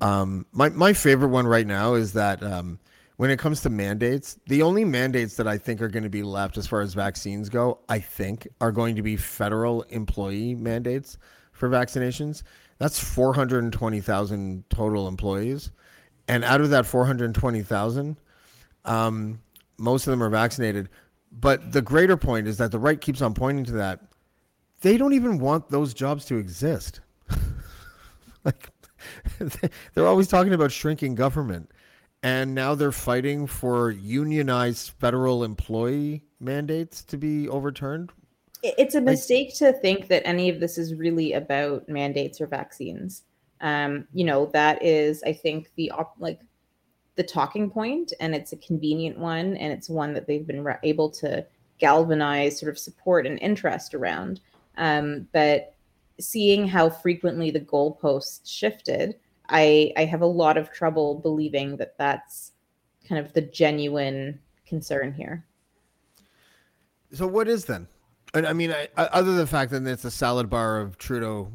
um, 0.00 0.46
my, 0.52 0.70
my 0.70 0.92
favorite 0.92 1.28
one 1.28 1.46
right 1.46 1.66
now 1.66 1.94
is 1.94 2.14
that 2.14 2.42
um, 2.42 2.78
when 3.16 3.30
it 3.30 3.38
comes 3.38 3.60
to 3.62 3.70
mandates 3.70 4.38
the 4.46 4.62
only 4.62 4.84
mandates 4.84 5.36
that 5.36 5.46
i 5.46 5.58
think 5.58 5.82
are 5.82 5.88
going 5.88 6.02
to 6.02 6.08
be 6.08 6.22
left 6.22 6.56
as 6.56 6.66
far 6.66 6.80
as 6.80 6.94
vaccines 6.94 7.50
go 7.50 7.78
i 7.88 7.98
think 7.98 8.48
are 8.60 8.72
going 8.72 8.96
to 8.96 9.02
be 9.02 9.16
federal 9.16 9.82
employee 9.82 10.54
mandates 10.54 11.18
for 11.62 11.68
vaccinations. 11.68 12.42
That's 12.78 12.98
420000 12.98 14.64
total 14.68 15.06
employees. 15.06 15.70
And 16.26 16.42
out 16.42 16.60
of 16.60 16.70
that 16.70 16.86
420000 16.86 18.16
um, 18.84 19.40
most 19.78 20.06
of 20.08 20.10
them 20.10 20.22
are 20.22 20.28
vaccinated 20.28 20.88
but 21.32 21.72
the 21.72 21.82
greater 21.82 22.16
point 22.16 22.46
is 22.46 22.58
that 22.58 22.70
the 22.70 22.78
right 22.78 23.00
keeps 23.00 23.22
on 23.22 23.34
pointing 23.34 23.64
to 23.66 23.72
that. 23.72 24.00
They 24.82 24.96
don't 24.96 25.14
even 25.14 25.38
want 25.38 25.70
those 25.70 25.94
jobs 25.94 26.24
to 26.26 26.36
exist. 26.36 27.00
like 28.44 28.70
they're 29.94 30.06
always 30.06 30.28
talking 30.28 30.52
about 30.52 30.72
shrinking 30.72 31.14
government. 31.14 31.70
And 32.22 32.54
now 32.54 32.74
they're 32.74 32.92
fighting 32.92 33.46
for 33.48 33.90
unionized 33.90 34.92
federal 35.00 35.42
employee 35.42 36.22
mandates 36.38 37.02
to 37.04 37.16
be 37.16 37.48
overturned. 37.48 38.12
It's 38.62 38.94
a 38.94 39.00
mistake 39.00 39.48
like, 39.48 39.74
to 39.74 39.80
think 39.80 40.06
that 40.08 40.24
any 40.24 40.48
of 40.48 40.60
this 40.60 40.78
is 40.78 40.94
really 40.94 41.32
about 41.32 41.88
mandates 41.88 42.40
or 42.40 42.46
vaccines. 42.46 43.22
Um, 43.60 44.06
you 44.12 44.24
know, 44.24 44.46
that 44.52 44.84
is, 44.84 45.22
I 45.24 45.32
think, 45.32 45.72
the 45.74 45.90
op- 45.90 46.14
like 46.20 46.40
the 47.16 47.22
talking 47.22 47.70
point 47.70 48.12
and 48.20 48.34
it's 48.34 48.52
a 48.52 48.56
convenient 48.56 49.18
one 49.18 49.56
and 49.56 49.72
it's 49.72 49.88
one 49.88 50.14
that 50.14 50.26
they've 50.26 50.46
been 50.46 50.64
re- 50.64 50.76
able 50.82 51.10
to 51.10 51.44
galvanize 51.78 52.58
sort 52.58 52.70
of 52.70 52.78
support 52.78 53.26
and 53.26 53.38
interest 53.40 53.94
around. 53.94 54.40
Um, 54.76 55.28
but 55.32 55.74
seeing 56.20 56.66
how 56.66 56.88
frequently 56.88 57.50
the 57.50 57.60
goalposts 57.60 58.48
shifted 58.48 59.16
i 59.48 59.92
i 59.96 60.04
have 60.04 60.20
a 60.20 60.26
lot 60.26 60.56
of 60.56 60.70
trouble 60.70 61.16
believing 61.16 61.76
that 61.76 61.96
that's 61.98 62.52
kind 63.08 63.24
of 63.24 63.32
the 63.32 63.40
genuine 63.42 64.38
concern 64.66 65.12
here. 65.12 65.44
So 67.12 67.26
what 67.26 67.48
is 67.48 67.66
then? 67.66 67.88
I 68.34 68.52
mean 68.52 68.72
I, 68.72 68.88
other 68.96 69.32
than 69.32 69.38
the 69.38 69.46
fact 69.46 69.70
that 69.72 69.86
it's 69.86 70.04
a 70.04 70.10
salad 70.10 70.48
bar 70.48 70.80
of 70.80 70.96
trudeau 70.96 71.52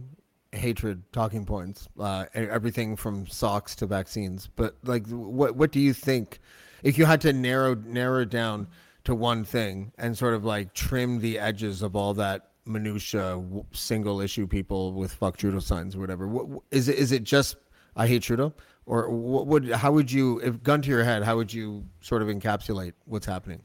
hatred 0.57 1.03
talking 1.11 1.45
points, 1.45 1.87
uh, 1.99 2.25
everything 2.33 2.95
from 2.95 3.27
socks 3.27 3.75
to 3.77 3.85
vaccines. 3.85 4.49
But 4.55 4.75
like, 4.83 5.07
what 5.07 5.55
what 5.55 5.71
do 5.71 5.79
you 5.79 5.93
think? 5.93 6.39
If 6.83 6.97
you 6.97 7.05
had 7.05 7.21
to 7.21 7.33
narrow 7.33 7.75
narrow 7.75 8.25
down 8.25 8.67
to 9.05 9.15
one 9.15 9.43
thing 9.43 9.91
and 9.97 10.17
sort 10.17 10.33
of 10.33 10.43
like 10.43 10.73
trim 10.73 11.19
the 11.19 11.39
edges 11.39 11.81
of 11.81 11.95
all 11.95 12.13
that 12.15 12.51
minutia, 12.65 13.41
single 13.71 14.21
issue 14.21 14.47
people 14.47 14.93
with 14.93 15.13
"fuck 15.13 15.37
Trudeau" 15.37 15.59
signs 15.59 15.95
or 15.95 15.99
whatever, 15.99 16.27
what, 16.27 16.63
is 16.71 16.89
it? 16.89 16.97
Is 16.97 17.11
it 17.11 17.23
just 17.23 17.55
I 17.95 18.07
hate 18.07 18.21
Trudeau, 18.21 18.53
or 18.85 19.09
what 19.09 19.47
would? 19.47 19.71
How 19.71 19.91
would 19.91 20.11
you, 20.11 20.39
if 20.41 20.61
gun 20.61 20.81
to 20.83 20.89
your 20.89 21.03
head, 21.03 21.23
how 21.23 21.35
would 21.35 21.51
you 21.51 21.83
sort 22.01 22.21
of 22.21 22.27
encapsulate 22.27 22.93
what's 23.05 23.25
happening 23.25 23.61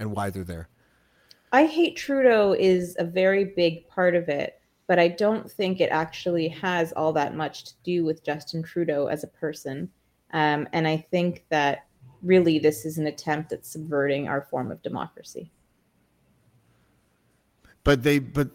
and 0.00 0.12
why 0.12 0.30
they're 0.30 0.44
there? 0.44 0.68
I 1.52 1.66
hate 1.66 1.96
Trudeau 1.96 2.52
is 2.52 2.96
a 2.98 3.04
very 3.04 3.44
big 3.44 3.88
part 3.88 4.14
of 4.14 4.28
it, 4.28 4.59
but 4.90 4.98
I 4.98 5.06
don't 5.06 5.48
think 5.48 5.80
it 5.80 5.90
actually 5.90 6.48
has 6.48 6.92
all 6.94 7.12
that 7.12 7.36
much 7.36 7.62
to 7.62 7.74
do 7.84 8.04
with 8.04 8.24
Justin 8.24 8.60
Trudeau 8.60 9.06
as 9.06 9.22
a 9.22 9.28
person. 9.28 9.88
Um, 10.32 10.68
and 10.72 10.88
I 10.88 10.96
think 11.12 11.44
that 11.48 11.86
really 12.22 12.58
this 12.58 12.84
is 12.84 12.98
an 12.98 13.06
attempt 13.06 13.52
at 13.52 13.64
subverting 13.64 14.26
our 14.26 14.42
form 14.42 14.72
of 14.72 14.82
democracy. 14.82 15.52
But 17.84 18.02
they, 18.02 18.18
but, 18.18 18.48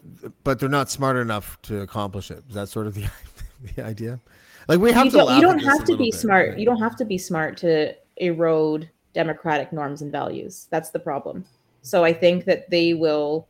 but 0.44 0.58
they're 0.58 0.68
not 0.68 0.90
smart 0.90 1.16
enough 1.16 1.58
to 1.62 1.80
accomplish 1.80 2.30
it. 2.30 2.44
Is 2.50 2.54
that 2.54 2.68
sort 2.68 2.86
of 2.86 2.92
the, 2.92 3.08
the 3.74 3.82
idea? 3.82 4.20
Like 4.68 4.78
we 4.78 4.92
have 4.92 5.06
you 5.06 5.12
to. 5.12 5.16
Don't, 5.16 5.36
you 5.36 5.40
don't 5.40 5.60
have 5.60 5.84
to 5.84 5.96
be 5.96 6.10
bit, 6.10 6.20
smart. 6.20 6.50
Right? 6.50 6.58
You 6.58 6.66
don't 6.66 6.82
have 6.82 6.96
to 6.96 7.06
be 7.06 7.16
smart 7.16 7.56
to 7.58 7.94
erode 8.18 8.90
democratic 9.14 9.72
norms 9.72 10.02
and 10.02 10.12
values. 10.12 10.66
That's 10.68 10.90
the 10.90 11.00
problem. 11.00 11.46
So 11.80 12.04
I 12.04 12.12
think 12.12 12.44
that 12.44 12.68
they 12.68 12.92
will 12.92 13.48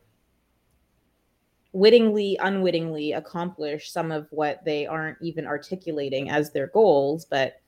wittingly, 1.77 2.35
unwittingly 2.41 3.11
accomplish 3.11 3.91
some 3.91 4.11
of 4.11 4.27
what 4.31 4.65
they 4.65 4.87
aren't 4.87 5.17
even 5.21 5.45
articulating 5.45 6.27
as 6.27 6.51
their 6.51 6.67
goals, 6.67 7.25
but 7.25 7.61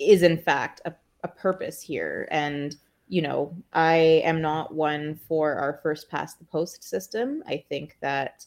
is 0.00 0.22
in 0.22 0.36
fact 0.36 0.80
a, 0.84 0.92
a 1.22 1.28
purpose 1.28 1.80
here. 1.80 2.26
And, 2.32 2.74
you 3.08 3.22
know, 3.22 3.54
I 3.72 3.94
am 4.24 4.40
not 4.40 4.74
one 4.74 5.20
for 5.28 5.54
our 5.54 5.78
first 5.80 6.10
past 6.10 6.40
the 6.40 6.44
post 6.44 6.82
system. 6.82 7.44
I 7.46 7.64
think 7.68 7.96
that, 8.00 8.46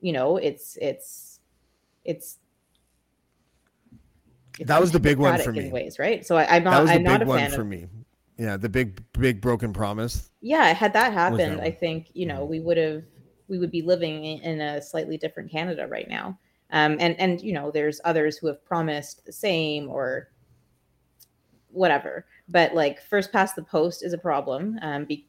you 0.00 0.14
know, 0.14 0.38
it's, 0.38 0.78
it's, 0.80 1.40
it's, 2.06 2.38
that 4.60 4.80
was 4.80 4.92
the 4.92 5.00
big 5.00 5.18
one 5.18 5.40
for 5.40 5.52
me. 5.52 5.70
Ways, 5.70 5.98
right? 5.98 6.24
So 6.24 6.36
I, 6.36 6.56
am 6.56 6.64
not. 6.64 6.88
I'm 6.88 7.02
not 7.02 7.22
a 7.22 7.26
fan 7.26 7.50
for 7.50 7.62
of, 7.62 7.66
me. 7.66 7.86
Yeah, 8.38 8.58
the 8.58 8.68
big 8.68 9.02
big 9.12 9.40
broken 9.40 9.72
promise. 9.72 10.30
Yeah, 10.42 10.74
had 10.74 10.92
that 10.92 11.14
happened, 11.14 11.58
that 11.58 11.64
I 11.64 11.70
think 11.70 12.08
you 12.12 12.26
know 12.26 12.44
we 12.44 12.60
would 12.60 12.76
have 12.76 13.02
we 13.52 13.58
would 13.58 13.70
be 13.70 13.82
living 13.82 14.24
in 14.24 14.62
a 14.62 14.80
slightly 14.80 15.18
different 15.18 15.50
Canada 15.50 15.86
right 15.86 16.08
now. 16.08 16.38
Um, 16.70 16.96
and 16.98 17.18
and 17.20 17.40
you 17.42 17.52
know, 17.52 17.70
there's 17.70 18.00
others 18.04 18.38
who 18.38 18.46
have 18.46 18.64
promised 18.64 19.26
the 19.26 19.32
same 19.32 19.90
or 19.90 20.30
whatever. 21.68 22.24
But 22.48 22.74
like 22.74 23.02
first 23.02 23.30
past 23.30 23.54
the 23.54 23.62
post 23.62 24.02
is 24.02 24.14
a 24.14 24.18
problem. 24.18 24.78
Um, 24.80 25.04
be, 25.04 25.28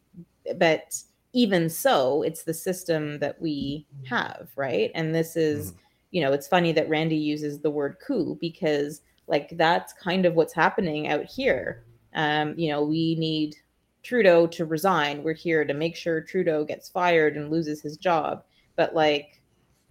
but 0.55 0.95
even 1.33 1.69
so, 1.69 2.23
it's 2.23 2.43
the 2.43 2.53
system 2.53 3.19
that 3.19 3.41
we 3.41 3.85
have, 4.09 4.49
right? 4.55 4.89
And 4.95 5.13
this 5.13 5.35
is, 5.35 5.71
mm-hmm. 5.71 5.79
you 6.11 6.21
know, 6.21 6.31
it's 6.31 6.47
funny 6.47 6.71
that 6.71 6.87
Randy 6.87 7.17
uses 7.17 7.59
the 7.59 7.71
word 7.71 7.97
coup 8.05 8.37
because 8.39 9.01
like 9.27 9.49
that's 9.57 9.91
kind 9.93 10.25
of 10.25 10.35
what's 10.35 10.53
happening 10.53 11.09
out 11.09 11.25
here 11.25 11.83
um, 12.15 12.53
you 12.57 12.69
know, 12.69 12.83
we 12.83 13.15
need 13.15 13.55
Trudeau 14.03 14.45
to 14.47 14.65
resign. 14.65 15.23
We're 15.23 15.33
here 15.33 15.65
to 15.65 15.73
make 15.73 15.95
sure 15.95 16.21
Trudeau 16.21 16.65
gets 16.65 16.89
fired 16.89 17.37
and 17.37 17.49
loses 17.49 17.81
his 17.81 17.97
job. 17.97 18.43
But 18.75 18.93
like, 18.93 19.41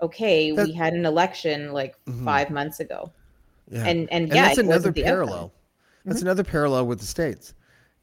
okay, 0.00 0.52
that, 0.52 0.66
we 0.66 0.72
had 0.72 0.92
an 0.92 1.06
election 1.06 1.72
like 1.72 1.96
mm-hmm. 2.04 2.24
five 2.24 2.50
months 2.50 2.80
ago. 2.80 3.10
Yeah. 3.70 3.80
And 3.80 4.00
and, 4.00 4.10
and 4.10 4.28
yeah, 4.28 4.48
that's 4.48 4.58
another 4.58 4.92
parallel. 4.92 5.52
That's 6.04 6.18
mm-hmm. 6.18 6.26
another 6.26 6.44
parallel 6.44 6.86
with 6.86 7.00
the 7.00 7.06
states, 7.06 7.54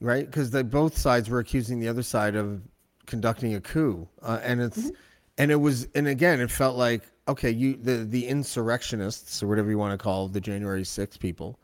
right? 0.01 0.26
Because 0.26 0.51
both 0.64 0.97
sides 0.97 1.30
were 1.30 1.39
accusing 1.39 1.80
the 1.80 1.88
other 1.88 2.03
side 2.03 2.36
of 2.36 2.62
conducting 3.05 3.55
a 3.55 3.62
coup, 3.62 4.07
uh, 4.22 4.39
and 4.41 4.62
it's 4.62 4.78
mm-hmm. 4.78 4.89
and 5.38 5.51
it 5.51 5.57
was 5.57 5.88
and 5.95 6.07
again 6.07 6.39
it 6.39 6.49
felt 6.49 6.78
like 6.78 7.03
okay, 7.28 7.51
you 7.51 7.76
the 7.76 7.97
the 7.97 8.26
insurrectionists 8.26 9.43
or 9.43 9.47
whatever 9.47 9.70
you 9.70 9.78
want 9.78 9.97
to 9.97 10.03
call 10.03 10.28
the 10.28 10.41
January 10.41 10.84
6 10.84 11.18
people, 11.18 11.60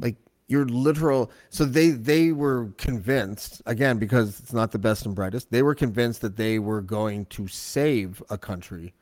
like 0.00 0.16
your 0.48 0.64
literal 0.66 1.30
so 1.50 1.64
they 1.64 1.90
they 1.90 2.32
were 2.32 2.70
convinced 2.76 3.60
again 3.66 3.98
because 3.98 4.38
it's 4.38 4.52
not 4.52 4.70
the 4.70 4.78
best 4.78 5.04
and 5.04 5.14
brightest 5.14 5.50
they 5.50 5.62
were 5.62 5.74
convinced 5.74 6.20
that 6.20 6.36
they 6.36 6.58
were 6.58 6.80
going 6.80 7.24
to 7.26 7.48
save 7.48 8.22
a 8.30 8.38
country 8.38 8.94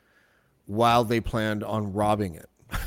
while 0.66 1.04
they 1.04 1.20
planned 1.20 1.62
on 1.62 1.92
robbing 1.92 2.34
it. 2.34 2.48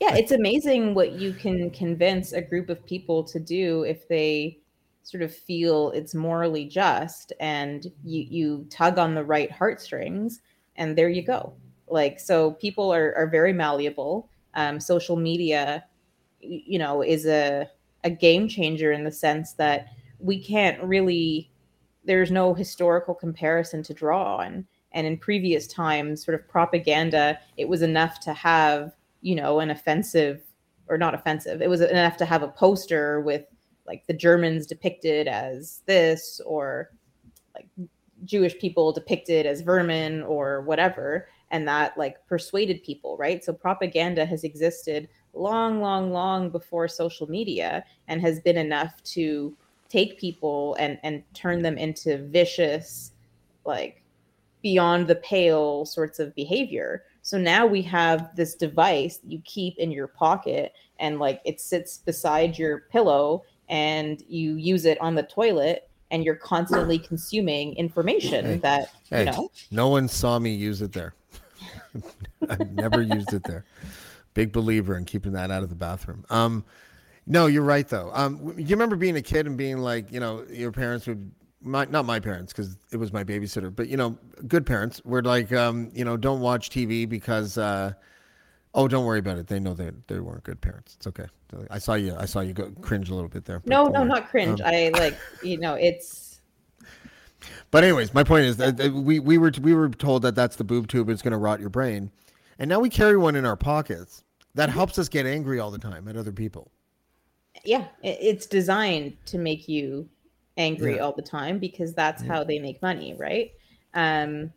Yeah 0.00 0.16
it's 0.16 0.32
amazing 0.32 0.94
what 0.94 1.12
you 1.12 1.32
can 1.32 1.70
convince 1.70 2.32
a 2.32 2.42
group 2.42 2.68
of 2.68 2.84
people 2.84 3.22
to 3.22 3.38
do 3.38 3.84
if 3.84 4.08
they 4.08 4.58
sort 5.04 5.22
of 5.22 5.32
feel 5.32 5.90
it's 5.92 6.12
morally 6.12 6.64
just 6.64 7.32
and 7.38 7.86
you 8.02 8.26
you 8.28 8.66
tug 8.68 8.98
on 8.98 9.14
the 9.14 9.22
right 9.22 9.50
heartstrings 9.52 10.40
and 10.74 10.98
there 10.98 11.08
you 11.08 11.22
go. 11.22 11.52
Like 11.86 12.18
so 12.18 12.52
people 12.52 12.92
are 12.92 13.14
are 13.16 13.28
very 13.28 13.52
malleable. 13.52 14.28
Um, 14.54 14.80
social 14.80 15.14
media 15.14 15.84
you 16.42 16.78
know 16.78 17.02
is 17.02 17.26
a 17.26 17.68
a 18.04 18.10
game 18.10 18.48
changer 18.48 18.92
in 18.92 19.04
the 19.04 19.12
sense 19.12 19.52
that 19.54 19.86
we 20.18 20.42
can't 20.42 20.82
really 20.82 21.50
there's 22.04 22.30
no 22.30 22.52
historical 22.52 23.14
comparison 23.14 23.80
to 23.84 23.94
draw 23.94 24.38
on. 24.38 24.66
And 24.90 25.06
in 25.06 25.16
previous 25.16 25.68
times 25.68 26.24
sort 26.24 26.34
of 26.34 26.48
propaganda 26.48 27.38
it 27.56 27.68
was 27.68 27.82
enough 27.82 28.20
to 28.20 28.32
have 28.34 28.92
you 29.22 29.34
know 29.34 29.60
an 29.60 29.70
offensive 29.70 30.42
or 30.88 30.98
not 30.98 31.14
offensive 31.14 31.62
it 31.62 31.70
was 31.70 31.80
enough 31.80 32.16
to 32.18 32.24
have 32.26 32.42
a 32.42 32.48
poster 32.48 33.20
with 33.20 33.44
like 33.86 34.06
the 34.06 34.12
germans 34.12 34.66
depicted 34.66 35.28
as 35.28 35.80
this 35.86 36.40
or 36.44 36.90
like 37.54 37.68
jewish 38.24 38.58
people 38.58 38.92
depicted 38.92 39.46
as 39.46 39.60
vermin 39.60 40.22
or 40.22 40.62
whatever. 40.62 41.28
And 41.50 41.68
that 41.68 41.96
like 41.98 42.26
persuaded 42.26 42.82
people 42.82 43.16
right? 43.16 43.44
So 43.44 43.52
propaganda 43.52 44.24
has 44.24 44.44
existed 44.44 45.08
long, 45.34 45.80
long, 45.80 46.12
long 46.12 46.50
before 46.50 46.88
social 46.88 47.28
media 47.28 47.84
and 48.08 48.20
has 48.20 48.40
been 48.40 48.56
enough 48.56 49.02
to 49.04 49.56
take 49.88 50.18
people 50.18 50.74
and 50.78 50.98
and 51.02 51.22
turn 51.34 51.62
them 51.62 51.76
into 51.76 52.18
vicious, 52.28 53.12
like 53.64 54.02
beyond 54.62 55.06
the 55.06 55.16
pale 55.16 55.84
sorts 55.84 56.18
of 56.18 56.34
behavior. 56.34 57.04
So 57.22 57.38
now 57.38 57.66
we 57.66 57.82
have 57.82 58.34
this 58.36 58.54
device 58.54 59.20
you 59.26 59.40
keep 59.44 59.78
in 59.78 59.90
your 59.90 60.08
pocket 60.08 60.72
and 60.98 61.18
like 61.18 61.40
it 61.44 61.60
sits 61.60 61.98
beside 61.98 62.58
your 62.58 62.80
pillow 62.90 63.44
and 63.68 64.22
you 64.28 64.54
use 64.54 64.84
it 64.84 65.00
on 65.00 65.14
the 65.14 65.22
toilet 65.24 65.88
and 66.10 66.24
you're 66.24 66.36
constantly 66.36 66.98
consuming 67.10 67.74
information 67.76 68.44
hey, 68.44 68.56
that 68.56 68.92
you 69.10 69.16
hey, 69.18 69.24
know 69.24 69.50
no 69.70 69.88
one 69.88 70.08
saw 70.08 70.38
me 70.38 70.54
use 70.54 70.82
it 70.82 70.92
there. 70.92 71.14
I've 72.48 72.72
never 72.72 73.02
used 73.02 73.32
it 73.32 73.44
there. 73.44 73.64
Big 74.34 74.52
believer 74.52 74.96
in 74.96 75.04
keeping 75.04 75.32
that 75.32 75.50
out 75.50 75.62
of 75.62 75.68
the 75.68 75.74
bathroom. 75.74 76.24
Um, 76.30 76.64
no, 77.26 77.46
you're 77.46 77.62
right 77.62 77.88
though. 77.88 78.10
Um, 78.12 78.54
you 78.56 78.66
remember 78.70 78.96
being 78.96 79.16
a 79.16 79.22
kid 79.22 79.46
and 79.46 79.56
being 79.56 79.78
like, 79.78 80.10
you 80.10 80.20
know, 80.20 80.44
your 80.50 80.72
parents 80.72 81.06
would, 81.06 81.30
my, 81.60 81.84
not 81.84 82.04
my 82.04 82.18
parents 82.18 82.52
because 82.52 82.76
it 82.90 82.96
was 82.96 83.12
my 83.12 83.22
babysitter, 83.22 83.74
but 83.74 83.88
you 83.88 83.96
know, 83.96 84.18
good 84.48 84.66
parents 84.66 85.00
were 85.04 85.22
like, 85.22 85.52
um, 85.52 85.90
you 85.94 86.04
know, 86.04 86.16
don't 86.16 86.40
watch 86.40 86.70
TV 86.70 87.08
because, 87.08 87.58
uh, 87.58 87.92
oh, 88.74 88.88
don't 88.88 89.04
worry 89.04 89.18
about 89.18 89.38
it. 89.38 89.46
They 89.46 89.60
know 89.60 89.74
they 89.74 89.90
they 90.08 90.20
weren't 90.20 90.44
good 90.44 90.60
parents. 90.60 90.94
It's 90.96 91.06
okay. 91.06 91.26
I 91.70 91.78
saw 91.78 91.94
you. 91.94 92.16
I 92.18 92.24
saw 92.24 92.40
you 92.40 92.52
go 92.52 92.70
cringe 92.80 93.10
a 93.10 93.14
little 93.14 93.28
bit 93.28 93.44
there. 93.44 93.62
No, 93.64 93.86
no, 93.86 94.04
not 94.04 94.28
cringe. 94.30 94.60
Um, 94.60 94.66
I 94.66 94.90
like, 94.94 95.16
you 95.42 95.58
know, 95.58 95.74
it's. 95.74 96.40
But 97.70 97.84
anyways, 97.84 98.14
my 98.14 98.24
point 98.24 98.46
is 98.46 98.56
that 98.58 98.92
we 98.92 99.18
we 99.18 99.38
were 99.38 99.52
we 99.60 99.74
were 99.74 99.88
told 99.90 100.22
that 100.22 100.34
that's 100.34 100.56
the 100.56 100.64
boob 100.64 100.88
tube. 100.88 101.08
It's 101.08 101.22
going 101.22 101.32
to 101.32 101.38
rot 101.38 101.60
your 101.60 101.68
brain. 101.70 102.10
And 102.58 102.68
now 102.68 102.80
we 102.80 102.88
carry 102.88 103.16
one 103.16 103.36
in 103.36 103.44
our 103.44 103.56
pockets 103.56 104.24
that 104.54 104.70
helps 104.70 104.98
us 104.98 105.08
get 105.08 105.26
angry 105.26 105.58
all 105.58 105.70
the 105.70 105.78
time 105.78 106.08
at 106.08 106.16
other 106.16 106.32
people. 106.32 106.70
Yeah, 107.64 107.86
it's 108.02 108.46
designed 108.46 109.16
to 109.26 109.38
make 109.38 109.68
you 109.68 110.08
angry 110.56 110.96
yeah. 110.96 111.02
all 111.02 111.12
the 111.12 111.22
time 111.22 111.58
because 111.58 111.94
that's 111.94 112.22
yeah. 112.22 112.32
how 112.32 112.44
they 112.44 112.58
make 112.58 112.82
money, 112.82 113.14
right? 113.14 113.52
Um 113.94 114.52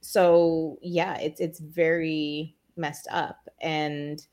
so 0.00 0.78
yeah, 0.82 1.18
it's 1.18 1.40
it's 1.40 1.60
very 1.60 2.54
messed 2.76 3.08
up 3.10 3.48
and 3.60 4.26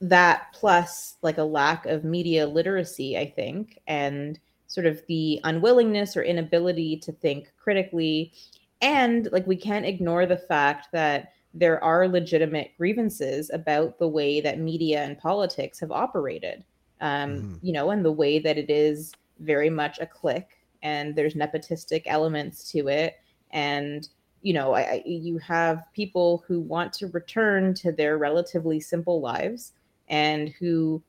that 0.00 0.52
plus 0.52 1.16
like 1.22 1.38
a 1.38 1.42
lack 1.42 1.86
of 1.86 2.04
media 2.04 2.46
literacy, 2.46 3.18
I 3.18 3.30
think, 3.30 3.78
and 3.88 4.38
sort 4.68 4.86
of 4.86 5.02
the 5.08 5.40
unwillingness 5.44 6.16
or 6.16 6.22
inability 6.22 6.98
to 6.98 7.10
think 7.10 7.52
critically 7.56 8.32
and 8.80 9.28
like 9.32 9.46
we 9.46 9.56
can't 9.56 9.86
ignore 9.86 10.26
the 10.26 10.36
fact 10.36 10.88
that 10.92 11.32
there 11.54 11.82
are 11.82 12.08
legitimate 12.08 12.72
grievances 12.76 13.50
about 13.52 13.98
the 13.98 14.08
way 14.08 14.40
that 14.40 14.58
media 14.58 15.02
and 15.02 15.18
politics 15.18 15.80
have 15.80 15.90
operated. 15.90 16.64
Um, 17.00 17.30
mm. 17.30 17.58
You 17.62 17.72
know, 17.72 17.90
and 17.90 18.04
the 18.04 18.12
way 18.12 18.38
that 18.38 18.58
it 18.58 18.70
is 18.70 19.12
very 19.40 19.70
much 19.70 19.98
a 19.98 20.06
clique 20.06 20.58
and 20.82 21.14
there's 21.14 21.34
nepotistic 21.34 22.02
elements 22.06 22.70
to 22.72 22.88
it. 22.88 23.16
And 23.50 24.08
you 24.42 24.52
know, 24.52 24.74
I, 24.74 25.02
you 25.04 25.38
have 25.38 25.84
people 25.92 26.44
who 26.46 26.60
want 26.60 26.92
to 26.94 27.08
return 27.08 27.74
to 27.74 27.90
their 27.90 28.18
relatively 28.18 28.78
simple 28.78 29.20
lives 29.20 29.72
and 30.08 30.50
who, 30.60 31.02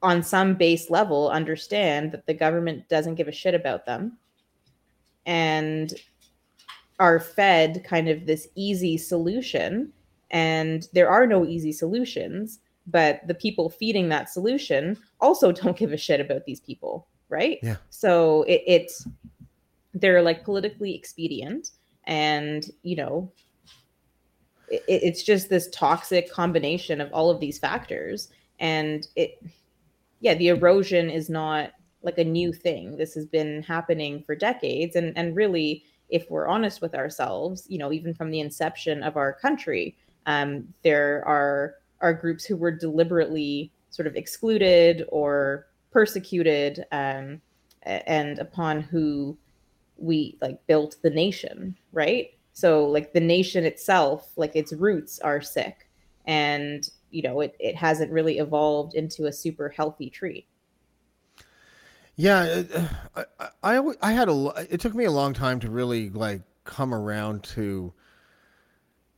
on 0.00 0.22
some 0.22 0.54
base 0.54 0.88
level, 0.88 1.28
understand 1.28 2.10
that 2.12 2.26
the 2.26 2.32
government 2.32 2.88
doesn't 2.88 3.16
give 3.16 3.28
a 3.28 3.32
shit 3.32 3.54
about 3.54 3.84
them 3.84 4.16
and 5.26 5.94
are 6.98 7.20
fed 7.20 7.84
kind 7.84 8.08
of 8.08 8.26
this 8.26 8.48
easy 8.54 8.96
solution. 8.96 9.92
And 10.30 10.88
there 10.92 11.08
are 11.08 11.26
no 11.26 11.44
easy 11.44 11.72
solutions, 11.72 12.60
but 12.86 13.26
the 13.26 13.34
people 13.34 13.70
feeding 13.70 14.08
that 14.08 14.30
solution 14.30 14.96
also 15.20 15.52
don't 15.60 15.76
give 15.76 15.92
a 15.92 15.96
shit 15.96 16.20
about 16.20 16.44
these 16.44 16.60
people, 16.60 17.06
right? 17.28 17.58
Yeah. 17.62 17.76
So 17.90 18.42
it, 18.44 18.62
it's, 18.66 19.06
they're 19.94 20.22
like 20.22 20.44
politically 20.44 20.94
expedient 20.94 21.70
and 22.06 22.70
you 22.82 22.96
know 22.96 23.32
it, 24.68 24.82
it's 24.88 25.22
just 25.22 25.48
this 25.48 25.68
toxic 25.70 26.30
combination 26.30 27.00
of 27.00 27.12
all 27.12 27.30
of 27.30 27.40
these 27.40 27.58
factors 27.58 28.28
and 28.58 29.08
it 29.16 29.42
yeah 30.20 30.34
the 30.34 30.48
erosion 30.48 31.08
is 31.08 31.30
not 31.30 31.70
like 32.02 32.18
a 32.18 32.24
new 32.24 32.52
thing 32.52 32.96
this 32.96 33.14
has 33.14 33.24
been 33.24 33.62
happening 33.62 34.22
for 34.26 34.34
decades 34.34 34.96
and 34.96 35.16
and 35.16 35.36
really 35.36 35.84
if 36.08 36.30
we're 36.30 36.46
honest 36.46 36.80
with 36.80 36.94
ourselves 36.94 37.66
you 37.68 37.78
know 37.78 37.92
even 37.92 38.14
from 38.14 38.30
the 38.30 38.40
inception 38.40 39.02
of 39.02 39.16
our 39.16 39.32
country 39.32 39.96
um, 40.26 40.66
there 40.82 41.22
are 41.26 41.76
are 42.00 42.12
groups 42.12 42.44
who 42.44 42.56
were 42.56 42.70
deliberately 42.70 43.70
sort 43.90 44.06
of 44.06 44.16
excluded 44.16 45.04
or 45.08 45.66
persecuted 45.90 46.84
um, 46.92 47.40
and 47.84 48.38
upon 48.38 48.80
who 48.80 49.36
we 49.96 50.36
like 50.42 50.64
built 50.66 50.96
the 51.02 51.10
nation, 51.10 51.76
right? 51.92 52.30
So 52.52 52.84
like 52.84 53.12
the 53.12 53.20
nation 53.20 53.64
itself, 53.64 54.32
like 54.36 54.56
its 54.56 54.72
roots 54.72 55.18
are 55.20 55.40
sick 55.40 55.88
and 56.26 56.88
you 57.10 57.22
know 57.22 57.40
it, 57.40 57.54
it 57.60 57.76
hasn't 57.76 58.10
really 58.10 58.38
evolved 58.38 58.94
into 58.94 59.26
a 59.26 59.32
super 59.32 59.68
healthy 59.68 60.10
tree. 60.10 60.46
Yeah, 62.16 62.62
I, 63.16 63.24
I, 63.62 63.78
I, 63.78 63.92
I 64.02 64.12
had 64.12 64.28
a. 64.28 64.66
It 64.70 64.80
took 64.80 64.94
me 64.94 65.04
a 65.04 65.10
long 65.10 65.34
time 65.34 65.60
to 65.60 65.70
really 65.70 66.10
like 66.10 66.42
come 66.64 66.94
around 66.94 67.42
to 67.44 67.92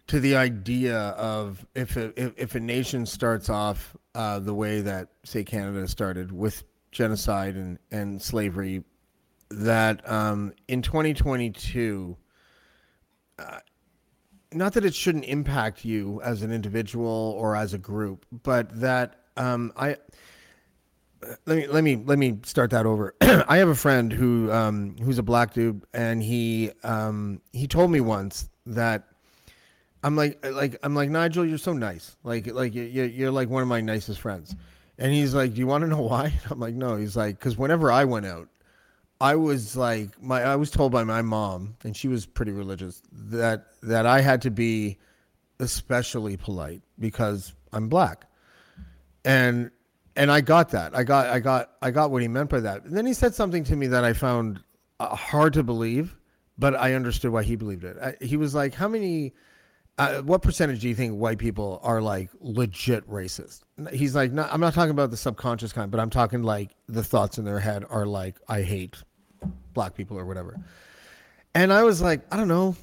to 0.07 0.21
the 0.21 0.37
idea 0.37 0.99
of 0.99 1.67
if 1.75 1.97
a, 1.97 2.13
if, 2.21 2.33
if 2.37 2.55
a 2.55 2.61
nation 2.61 3.05
starts 3.07 3.49
off 3.49 3.97
uh, 4.15 4.39
the 4.39 4.55
way 4.55 4.81
that 4.81 5.09
say 5.25 5.45
Canada 5.45 5.87
started 5.89 6.33
with 6.33 6.65
genocide 6.93 7.57
and, 7.57 7.79
and 7.91 8.23
slavery 8.23 8.83
that 9.51 10.09
um, 10.11 10.53
in 10.69 10.83
2022, 10.83 12.17
uh, 13.39 13.59
not 14.53 14.73
that 14.73 14.85
it 14.85 14.95
shouldn't 14.95 15.25
impact 15.25 15.85
you 15.85 16.21
as 16.23 16.43
an 16.43 16.53
individual 16.53 17.37
or 17.39 17.55
as 17.57 17.75
a 17.75 17.79
group, 17.79 18.25
but 18.43 18.81
that 18.81 19.27
um, 19.37 19.73
I 19.77 19.97
let 21.47 21.57
me 21.57 21.67
let 21.67 21.85
me 21.85 21.97
let 21.97 22.19
me 22.19 22.39
start 22.45 22.71
that 22.71 22.87
over. 22.87 23.15
I 23.21 23.59
have 23.59 23.69
a 23.69 23.75
friend 23.75 24.13
who 24.13 24.51
um, 24.53 24.97
who's 25.03 25.19
a 25.19 25.23
black 25.23 25.55
dude, 25.55 25.83
and 25.95 26.23
he 26.23 26.71
um, 26.83 27.41
he 27.53 27.67
told 27.67 27.91
me 27.91 28.01
once 28.01 28.49
that 28.67 29.05
I'm 30.03 30.17
like 30.17 30.45
like 30.45 30.77
I'm 30.83 30.95
like 30.95 31.11
Nigel, 31.11 31.45
you're 31.45 31.59
so 31.59 31.73
nice, 31.73 32.17
like 32.23 32.47
like 32.47 32.75
you're 32.75 33.07
you're 33.07 33.31
like 33.31 33.49
one 33.49 33.63
of 33.63 33.69
my 33.69 33.81
nicest 33.81 34.21
friends, 34.21 34.55
and 34.99 35.13
he's 35.13 35.35
like, 35.35 35.55
do 35.55 35.59
you 35.59 35.67
want 35.67 35.83
to 35.83 35.89
know 35.89 36.03
why? 36.03 36.33
I'm 36.51 36.61
like, 36.61 36.75
no. 36.75 36.97
He's 36.97 37.17
like, 37.17 37.39
because 37.39 37.57
whenever 37.57 37.91
I 37.91 38.05
went 38.05 38.27
out, 38.27 38.49
I 39.21 39.37
was 39.37 39.77
like 39.77 40.23
my 40.23 40.43
I 40.43 40.57
was 40.57 40.71
told 40.71 40.93
by 40.93 41.05
my 41.05 41.23
mom, 41.23 41.77
and 41.83 41.97
she 41.97 42.09
was 42.09 42.27
pretty 42.27 42.53
religious, 42.53 43.03
that 43.13 43.67
that 43.83 44.07
I 44.07 44.21
had 44.21 44.43
to 44.43 44.51
be 44.51 44.99
especially 45.59 46.37
polite 46.37 46.83
because 46.99 47.55
I'm 47.73 47.89
black. 47.89 48.27
And 49.25 49.71
and 50.17 50.31
I 50.31 50.41
got 50.41 50.71
that. 50.71 50.97
I 50.97 51.05
got 51.05 51.27
I 51.27 51.41
got 51.41 51.71
I 51.83 51.91
got 51.91 52.11
what 52.11 52.23
he 52.23 52.29
meant 52.29 52.51
by 52.51 52.61
that. 52.61 52.85
And 52.85 52.97
then 52.97 53.07
he 53.07 53.13
said 53.13 53.35
something 53.35 53.65
to 53.65 53.77
me 53.77 53.87
that 53.89 54.05
I 54.05 54.13
found 54.13 54.61
uh, 55.01 55.15
hard 55.15 55.53
to 55.55 55.63
believe, 55.63 56.17
but 56.59 56.75
I 56.75 56.95
understood 56.95 57.31
why 57.33 57.43
he 57.43 57.57
believed 57.57 57.85
it. 57.85 57.97
I, 58.03 58.25
he 58.25 58.37
was 58.37 58.55
like, 58.55 58.75
"How 58.75 58.89
many 58.89 59.35
uh, 59.99 60.21
what 60.23 60.43
percentage 60.43 60.81
do 60.81 60.89
you 60.89 60.95
think 60.95 61.15
white 61.15 61.39
people 61.39 61.81
are 61.83 62.03
like 62.03 62.31
legit 62.41 63.09
racist? 63.09 63.63
He's 63.93 64.15
like, 64.15 64.31
I'm 64.31 64.61
not 64.61 64.75
talking 64.75 64.91
about 64.91 65.11
the 65.11 65.17
subconscious 65.17 65.73
kind, 65.73 65.91
but 65.91 66.01
I'm 66.01 66.11
talking 66.11 66.43
like 66.43 66.71
the 66.89 67.03
thoughts 67.03 67.39
in 67.39 67.45
their 67.45 67.61
head 67.61 67.85
are 67.89 68.05
like, 68.05 68.37
I 68.49 68.63
hate 68.63 68.97
black 69.73 69.95
people 69.95 70.19
or 70.19 70.27
whatever. 70.27 70.61
And 71.55 71.73
I 71.73 71.83
was 71.85 72.03
like, 72.03 72.21
I 72.31 72.37
don't 72.37 72.49
know, 72.49 72.77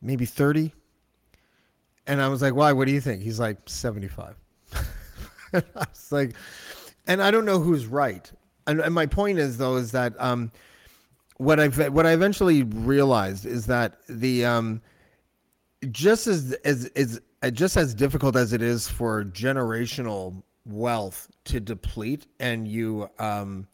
maybe 0.00 0.24
30. 0.24 0.72
And 2.06 2.22
I 2.22 2.28
was 2.28 2.40
like, 2.40 2.54
why? 2.54 2.72
What 2.72 2.86
do 2.86 2.92
you 2.92 3.00
think? 3.00 3.22
He's 3.22 3.38
like, 3.38 3.58
75. 3.66 4.36
I 5.54 5.62
was 5.76 6.12
like, 6.12 6.34
and 7.06 7.22
I 7.22 7.30
don't 7.30 7.44
know 7.44 7.60
who's 7.60 7.86
right. 7.86 8.30
And, 8.66 8.80
and 8.80 8.94
my 8.94 9.06
point 9.06 9.38
is, 9.38 9.58
though, 9.58 9.76
is 9.76 9.92
that 9.92 10.14
um, 10.18 10.50
what 11.38 11.60
I've 11.60 11.78
what 11.92 12.06
I 12.06 12.12
eventually 12.12 12.62
realized 12.62 13.46
is 13.46 13.66
that 13.66 13.98
the 14.08 14.44
um, 14.44 14.80
just 15.90 16.26
as 16.26 16.52
as 16.64 16.86
is 16.86 17.20
just 17.52 17.76
as 17.76 17.94
difficult 17.94 18.36
as 18.36 18.52
it 18.52 18.62
is 18.62 18.88
for 18.88 19.24
generational 19.24 20.42
wealth 20.64 21.28
to 21.44 21.60
deplete 21.60 22.26
and 22.40 22.66
you 22.66 23.08
um 23.18 23.68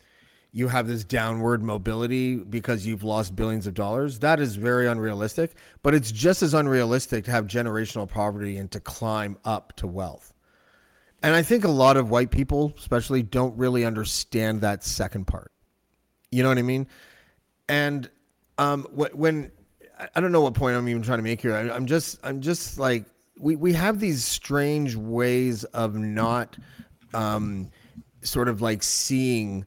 you 0.54 0.68
have 0.68 0.86
this 0.86 1.04
downward 1.04 1.62
mobility 1.62 2.36
because 2.36 2.86
you've 2.86 3.02
lost 3.02 3.34
billions 3.34 3.66
of 3.66 3.72
dollars 3.72 4.18
that 4.18 4.38
is 4.38 4.56
very 4.56 4.86
unrealistic 4.86 5.54
but 5.82 5.94
it's 5.94 6.12
just 6.12 6.42
as 6.42 6.52
unrealistic 6.52 7.24
to 7.24 7.30
have 7.30 7.46
generational 7.46 8.06
poverty 8.06 8.58
and 8.58 8.70
to 8.70 8.78
climb 8.78 9.38
up 9.46 9.74
to 9.74 9.86
wealth 9.86 10.31
and 11.22 11.34
i 11.34 11.42
think 11.42 11.64
a 11.64 11.70
lot 11.70 11.96
of 11.96 12.10
white 12.10 12.30
people 12.30 12.72
especially 12.78 13.22
don't 13.22 13.56
really 13.56 13.84
understand 13.84 14.60
that 14.60 14.84
second 14.84 15.26
part 15.26 15.52
you 16.30 16.42
know 16.42 16.48
what 16.48 16.58
i 16.58 16.62
mean 16.62 16.86
and 17.68 18.10
um 18.58 18.84
when 18.92 19.50
I 20.14 20.20
don't 20.20 20.32
know 20.32 20.40
what 20.40 20.54
point 20.54 20.76
I'm 20.76 20.88
even 20.88 21.02
trying 21.02 21.18
to 21.18 21.22
make 21.22 21.40
here. 21.40 21.54
I, 21.54 21.76
am 21.76 21.86
just 21.86 22.18
I'm 22.24 22.40
just 22.40 22.78
like 22.78 23.04
we 23.38 23.56
we 23.56 23.72
have 23.72 24.00
these 24.00 24.24
strange 24.24 24.96
ways 24.96 25.64
of 25.64 25.94
not 25.94 26.56
um, 27.14 27.70
sort 28.22 28.48
of 28.48 28.62
like 28.62 28.82
seeing 28.82 29.64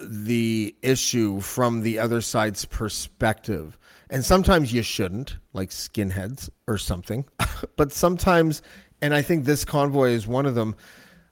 the 0.00 0.74
issue 0.82 1.40
from 1.40 1.82
the 1.82 1.98
other 1.98 2.20
side's 2.20 2.64
perspective. 2.64 3.78
And 4.10 4.24
sometimes 4.24 4.72
you 4.72 4.82
shouldn't, 4.82 5.38
like 5.54 5.70
skinheads 5.70 6.50
or 6.66 6.76
something. 6.76 7.24
but 7.76 7.92
sometimes 7.92 8.62
and 9.02 9.12
I 9.12 9.20
think 9.20 9.44
this 9.44 9.64
convoy 9.64 10.10
is 10.10 10.26
one 10.26 10.46
of 10.46 10.54
them. 10.54 10.76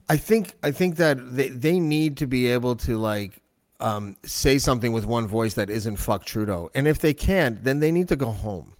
I 0.08 0.16
think 0.16 0.54
I 0.62 0.72
think 0.72 0.96
that 0.96 1.36
they, 1.36 1.48
they 1.48 1.78
need 1.78 2.16
to 2.18 2.26
be 2.26 2.48
able 2.48 2.74
to 2.76 2.98
like 2.98 3.40
um, 3.78 4.16
say 4.24 4.58
something 4.58 4.92
with 4.92 5.06
one 5.06 5.26
voice 5.26 5.54
that 5.54 5.70
isn't 5.70 5.96
fuck 5.96 6.24
Trudeau. 6.24 6.70
And 6.74 6.86
if 6.88 6.98
they 6.98 7.14
can't, 7.14 7.62
then 7.62 7.78
they 7.78 7.92
need 7.92 8.08
to 8.08 8.16
go 8.16 8.32
home. 8.32 8.74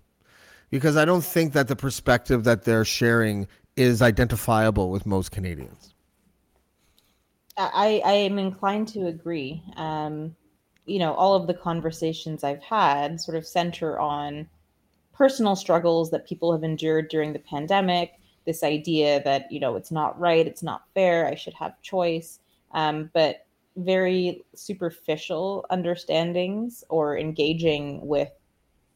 Because 0.71 0.97
I 0.97 1.05
don't 1.05 1.25
think 1.25 1.53
that 1.55 1.69
the 1.69 1.77
perspective 1.77 2.45
that 2.45 2.65
they're 2.65 2.85
sharing 2.85 3.47
is 3.77 4.03
identifiable 4.03 4.91
with 4.91 5.07
most 5.07 5.31
Canadians. 5.31 5.95
I, 7.57 8.03
I 8.05 8.13
am 8.13 8.39
inclined 8.39 8.89
to 8.89 9.07
agree. 9.07 9.63
Um, 9.77 10.37
you 10.87 10.99
know, 10.99 11.15
all 11.15 11.35
of 11.35 11.47
the 11.47 11.55
conversations 11.55 12.45
I've 12.45 12.63
had 12.63 13.21
sort 13.21 13.37
of 13.37 13.47
center 13.47 13.99
on 13.99 14.49
personal 15.13 15.57
struggles 15.57 16.11
that 16.11 16.27
people 16.27 16.53
have 16.53 16.63
endured 16.63 17.09
during 17.09 17.33
the 17.33 17.39
pandemic, 17.39 18.20
this 18.47 18.63
idea 18.63 19.23
that, 19.25 19.51
you 19.51 19.61
know, 19.61 19.77
it's 19.77 19.91
not 19.91 20.19
right, 20.19 20.47
it's 20.47 20.63
not 20.63 20.85
fair, 20.95 21.27
I 21.27 21.35
should 21.35 21.55
have 21.55 21.81
choice. 21.83 22.41
Um, 22.73 23.11
but 23.13 23.47
very 23.77 24.43
superficial 24.55 25.65
understandings 25.71 26.85
or 26.89 27.17
engaging 27.19 28.07
with 28.07 28.31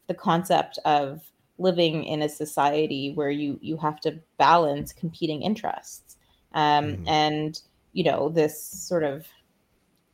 the 0.07 0.13
concept 0.13 0.79
of 0.85 1.21
living 1.57 2.03
in 2.03 2.21
a 2.21 2.29
society 2.29 3.13
where 3.13 3.29
you 3.29 3.57
you 3.61 3.77
have 3.77 3.99
to 4.01 4.19
balance 4.37 4.91
competing 4.91 5.41
interests 5.41 6.17
um, 6.53 6.97
mm. 6.97 7.07
and 7.07 7.61
you 7.93 8.03
know 8.03 8.29
this 8.29 8.61
sort 8.61 9.03
of 9.03 9.25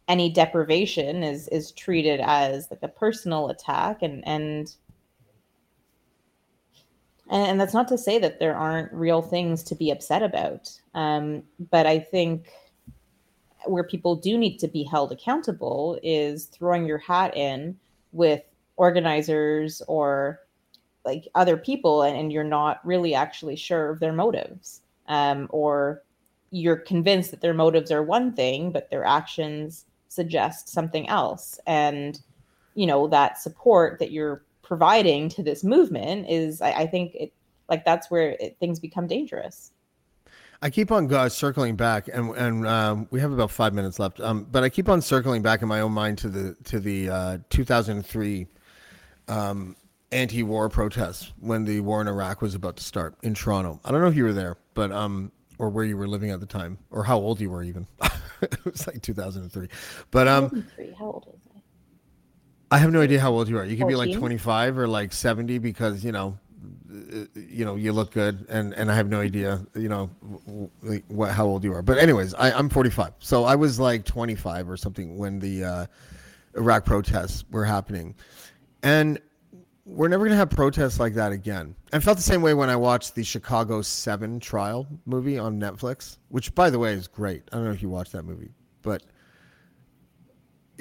any 0.08 0.30
deprivation 0.30 1.24
is 1.24 1.48
is 1.48 1.72
treated 1.72 2.20
as 2.24 2.68
like 2.70 2.84
a 2.84 2.88
personal 2.88 3.50
attack 3.50 4.04
and 4.04 4.24
and 4.28 4.76
and, 7.32 7.60
that's 7.60 7.74
not 7.74 7.88
to 7.88 7.98
say 7.98 8.20
that 8.20 8.40
there 8.40 8.56
aren't 8.56 8.92
real 8.94 9.22
things 9.22 9.64
to 9.64 9.76
be 9.76 9.90
upset 9.90 10.22
about. 10.22 10.70
Um, 10.94 11.44
but 11.72 11.86
i 11.86 11.98
think 12.00 12.50
where 13.66 13.84
people 13.84 14.16
do 14.16 14.38
need 14.38 14.58
to 14.58 14.68
be 14.68 14.84
held 14.84 15.12
accountable 15.12 16.00
is 16.04 16.46
throwing 16.46 16.86
your 16.86 16.98
hat 16.98 17.36
in 17.36 17.78
with 18.12 18.42
organizers 18.76 19.82
or 19.88 20.40
like 21.06 21.28
other 21.36 21.58
people 21.58 22.04
and, 22.04 22.18
and 22.18 22.32
you're 22.32 22.44
not 22.44 22.86
really 22.86 23.14
actually 23.14 23.56
sure 23.56 23.90
of 23.90 24.00
their 24.00 24.14
motives. 24.14 24.82
Um, 25.08 25.48
or 25.50 26.04
you're 26.52 26.78
convinced 26.78 27.32
that 27.32 27.42
their 27.42 27.54
motives 27.54 27.92
are 27.92 28.04
one 28.04 28.34
thing 28.34 28.72
but 28.72 28.90
their 28.90 29.06
actions 29.06 29.86
suggest 30.08 30.70
something 30.70 31.08
else. 31.10 31.60
And 31.68 32.20
you 32.76 32.88
know 32.88 33.08
that 33.08 33.38
support 33.38 34.00
that 34.00 34.12
you're 34.12 34.44
providing 34.72 35.28
to 35.28 35.44
this 35.44 35.66
movement 35.66 36.30
is 36.30 36.62
I, 36.62 36.72
I 36.72 36.88
think 36.88 37.14
it 37.14 37.34
like 37.68 37.84
that's 37.84 38.10
where 38.10 38.38
it, 38.40 38.56
things 38.62 38.80
become 38.80 39.06
dangerous. 39.06 39.74
I 40.62 40.70
keep 40.70 40.94
on 40.94 41.14
uh, 41.14 41.28
circling 41.28 41.76
back, 41.76 42.08
and 42.08 42.34
and 42.38 42.66
um, 42.66 43.06
we 43.12 43.20
have 43.20 43.34
about 43.34 43.52
five 43.52 43.74
minutes 43.74 44.00
left. 44.00 44.22
Um, 44.22 44.48
but 44.50 44.64
I 44.64 44.70
keep 44.70 44.88
on 44.88 45.02
circling 45.02 45.42
back 45.42 45.62
in 45.62 45.68
my 45.68 45.82
own 45.82 45.92
mind 45.92 46.20
to 46.20 46.30
the 46.30 46.56
to 46.64 46.80
the 46.80 47.10
uh, 47.10 47.38
2003 47.50 48.48
um, 49.28 49.76
anti-war 50.14 50.70
protests 50.70 51.34
when 51.42 51.66
the 51.66 51.82
war 51.82 52.00
in 52.00 52.08
Iraq 52.08 52.42
was 52.42 52.56
about 52.56 52.78
to 52.78 52.84
start 52.86 53.16
in 53.24 53.34
Toronto. 53.34 53.78
I 53.84 53.92
don't 53.92 54.00
know 54.00 54.08
if 54.08 54.16
you 54.16 54.24
were 54.24 54.32
there, 54.32 54.56
but 54.74 54.94
um, 54.94 55.34
or 55.60 55.70
where 55.70 55.84
you 55.84 55.98
were 55.98 56.08
living 56.08 56.32
at 56.32 56.40
the 56.40 56.46
time, 56.46 56.78
or 56.92 57.04
how 57.04 57.18
old 57.18 57.42
you 57.42 57.50
were 57.50 57.62
even. 57.62 57.88
it 58.42 58.64
was 58.64 58.88
like 58.88 59.02
2003. 59.02 59.68
But 60.12 60.30
um, 60.30 60.66
how 60.98 61.06
old 61.08 61.41
I? 62.72 62.78
Have 62.78 62.92
no 62.92 63.02
idea 63.02 63.20
how 63.20 63.32
old 63.32 63.50
you 63.50 63.58
are. 63.58 63.66
You 63.66 63.76
could 63.76 63.92
14? 63.92 64.06
be 64.08 64.12
like 64.14 64.20
25 64.20 64.78
or 64.78 64.88
like 64.88 65.14
70 65.14 65.60
because 65.60 66.04
you 66.04 66.12
know 66.12 66.38
you 67.36 67.66
know 67.66 67.76
you 67.76 67.92
look 67.92 68.12
good 68.12 68.46
and 68.50 68.74
and 68.74 68.92
i 68.92 68.96
have 68.96 69.10
no 69.10 69.22
idea 69.22 69.66
you 69.76 69.90
know 69.90 70.08
what 71.08 71.32
how 71.32 71.46
old 71.46 71.64
you 71.64 71.74
are 71.74 71.82
but 71.82 71.98
anyways 71.98 72.34
I, 72.34 72.52
i'm 72.52 72.70
45 72.70 73.14
so 73.20 73.44
i 73.44 73.56
was 73.56 73.80
like 73.80 74.06
25 74.06 74.70
or 74.70 74.78
something 74.78 75.18
when 75.18 75.40
the 75.40 75.64
uh, 75.64 75.86
iraq 76.56 76.86
protests 76.86 77.44
were 77.50 77.66
happening 77.66 78.16
and 78.84 79.20
we're 79.86 80.08
never 80.08 80.24
going 80.24 80.32
to 80.32 80.38
have 80.38 80.50
protests 80.50 81.00
like 81.00 81.14
that 81.16 81.32
again 81.32 81.76
i 81.94 82.00
felt 82.00 82.18
the 82.18 82.24
same 82.24 82.42
way 82.42 82.54
when 82.54 82.70
i 82.70 82.76
watched 82.76 83.16
the 83.16 83.24
chicago 83.24 83.82
7 83.82 84.40
trial 84.40 84.88
movie 85.06 85.38
on 85.38 85.60
netflix 85.60 86.18
which 86.30 86.54
by 86.56 86.70
the 86.70 86.80
way 86.80 86.94
is 86.94 87.08
great 87.08 87.44
i 87.52 87.56
don't 87.56 87.66
know 87.66 87.72
if 87.72 87.82
you 87.82 87.90
watched 87.90 88.12
that 88.12 88.24
movie 88.24 88.52
but 88.82 89.04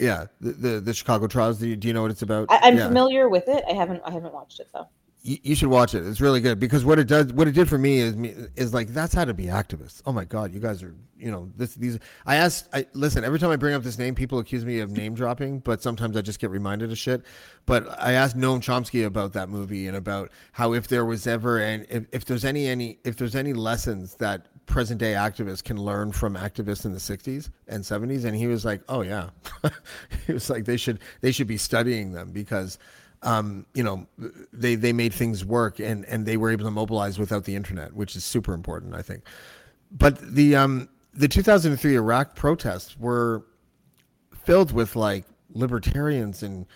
yeah 0.01 0.27
the 0.41 0.53
the, 0.53 0.81
the 0.81 0.95
chicago 0.95 1.27
trials 1.27 1.59
do 1.59 1.69
you, 1.69 1.77
do 1.77 1.89
you 1.89 1.95
know 1.95 2.03
what 2.03 2.11
it's 2.11 2.23
about 2.23 2.47
I, 2.51 2.69
am 2.69 2.77
yeah. 2.77 2.87
familiar 2.87 3.29
with 3.29 3.49
it 3.49 3.65
i 3.69 3.73
haven't 3.73 4.03
i 4.05 4.11
haven't 4.11 4.33
watched 4.33 4.61
it 4.61 4.69
though 4.73 4.89
you, 5.23 5.55
should 5.55 5.69
watch 5.69 5.95
it. 5.95 6.07
It's 6.07 6.21
really 6.21 6.41
good 6.41 6.59
because 6.59 6.85
what 6.85 6.99
it 6.99 7.07
does, 7.07 7.31
what 7.33 7.47
it 7.47 7.53
did 7.53 7.69
for 7.69 7.77
me 7.77 7.99
is 7.99 8.15
is 8.57 8.73
like 8.73 8.89
that's 8.89 9.13
how 9.13 9.27
to 9.27 9.35
be 9.35 9.47
activists. 9.47 10.01
Oh 10.07 10.13
my 10.13 10.25
god, 10.25 10.55
you 10.55 10.61
guys 10.61 10.83
are, 10.83 10.95
you 11.19 11.31
know, 11.31 11.51
this 11.57 11.75
these. 11.75 11.99
I 12.25 12.37
asked, 12.37 12.69
I 12.73 12.87
listen. 12.95 13.23
Every 13.23 13.39
time 13.39 13.51
I 13.51 13.57
bring 13.57 13.75
up 13.75 13.83
this 13.83 13.99
name, 13.99 14.15
people 14.15 14.39
accuse 14.39 14.65
me 14.65 14.81
of 14.81 14.91
name 14.91 15.15
dropping, 15.15 15.59
but 15.59 15.83
sometimes 15.83 16.17
I 16.17 16.23
just 16.23 16.41
get 16.41 16.49
reminded 16.49 16.91
of 16.91 16.97
shit. 16.97 17.23
But 17.67 17.87
I 18.01 18.13
asked 18.13 18.37
Noam 18.37 18.61
Chomsky 18.61 19.05
about 19.05 19.35
that 19.35 19.51
movie 19.51 19.87
and 19.89 19.97
about 19.97 20.31
how 20.53 20.73
if 20.73 20.89
there 20.89 21.05
was 21.05 21.27
ever 21.27 21.59
and 21.59 21.87
if, 21.91 22.07
if 22.13 22.25
there's 22.25 22.45
any 22.45 22.67
any 22.67 22.99
if 23.05 23.17
there's 23.17 23.37
any 23.37 23.53
lessons 23.53 24.15
that 24.17 24.47
present 24.71 24.99
day 25.01 25.13
activists 25.13 25.63
can 25.63 25.77
learn 25.77 26.13
from 26.13 26.35
activists 26.35 26.85
in 26.85 26.93
the 26.93 26.99
60s 26.99 27.51
and 27.69 27.83
70s 27.83 28.25
and 28.25 28.37
he 28.37 28.47
was 28.47 28.65
like 28.65 28.81
oh 28.89 29.03
yeah 29.03 29.31
he 30.27 30.33
was 30.33 30.49
like 30.49 30.65
they 30.65 30.77
should 30.77 31.01
they 31.21 31.33
should 31.33 31.47
be 31.47 31.57
studying 31.57 32.13
them 32.13 32.31
because 32.31 32.79
um, 33.23 33.67
you 33.75 33.83
know, 33.83 34.07
they 34.53 34.77
they 34.77 34.93
made 34.93 35.13
things 35.13 35.45
work 35.45 35.79
and 35.79 36.05
and 36.07 36.25
they 36.25 36.37
were 36.37 36.51
able 36.51 36.65
to 36.65 36.71
mobilize 36.71 37.19
without 37.19 37.45
the 37.45 37.55
internet, 37.55 37.93
which 37.93 38.17
is 38.17 38.25
super 38.25 38.55
important, 38.55 38.95
I 38.95 39.03
think. 39.03 39.25
But 39.91 40.19
the 40.21 40.57
um, 40.57 40.89
the 41.13 41.29
2003 41.29 41.97
Iraq 41.97 42.35
protests 42.35 42.99
were 42.99 43.45
filled 44.45 44.73
with 44.73 44.97
like 44.97 45.25
libertarians 45.53 46.43
and 46.43 46.67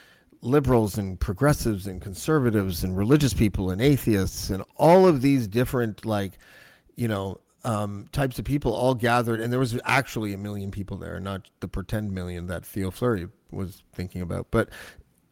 liberals 0.42 0.98
and 0.98 1.18
progressives 1.18 1.86
and 1.86 2.02
conservatives 2.02 2.84
and 2.84 2.96
religious 2.96 3.32
people 3.32 3.70
and 3.70 3.80
atheists 3.80 4.50
and 4.50 4.62
all 4.76 5.06
of 5.06 5.22
these 5.22 5.48
different 5.48 6.04
like 6.04 6.32
you 6.96 7.08
know 7.08 7.40
um, 7.64 8.06
types 8.12 8.38
of 8.38 8.44
people 8.44 8.72
all 8.72 8.94
gathered 8.94 9.40
and 9.40 9.52
there 9.52 9.60
was 9.60 9.78
actually 9.84 10.34
a 10.34 10.38
million 10.38 10.70
people 10.70 10.96
there 10.96 11.18
not 11.18 11.48
the 11.60 11.68
pretend 11.68 12.12
million 12.12 12.46
that 12.46 12.64
theo 12.64 12.90
fleury 12.90 13.28
was 13.50 13.82
thinking 13.94 14.20
about 14.20 14.50
but 14.50 14.68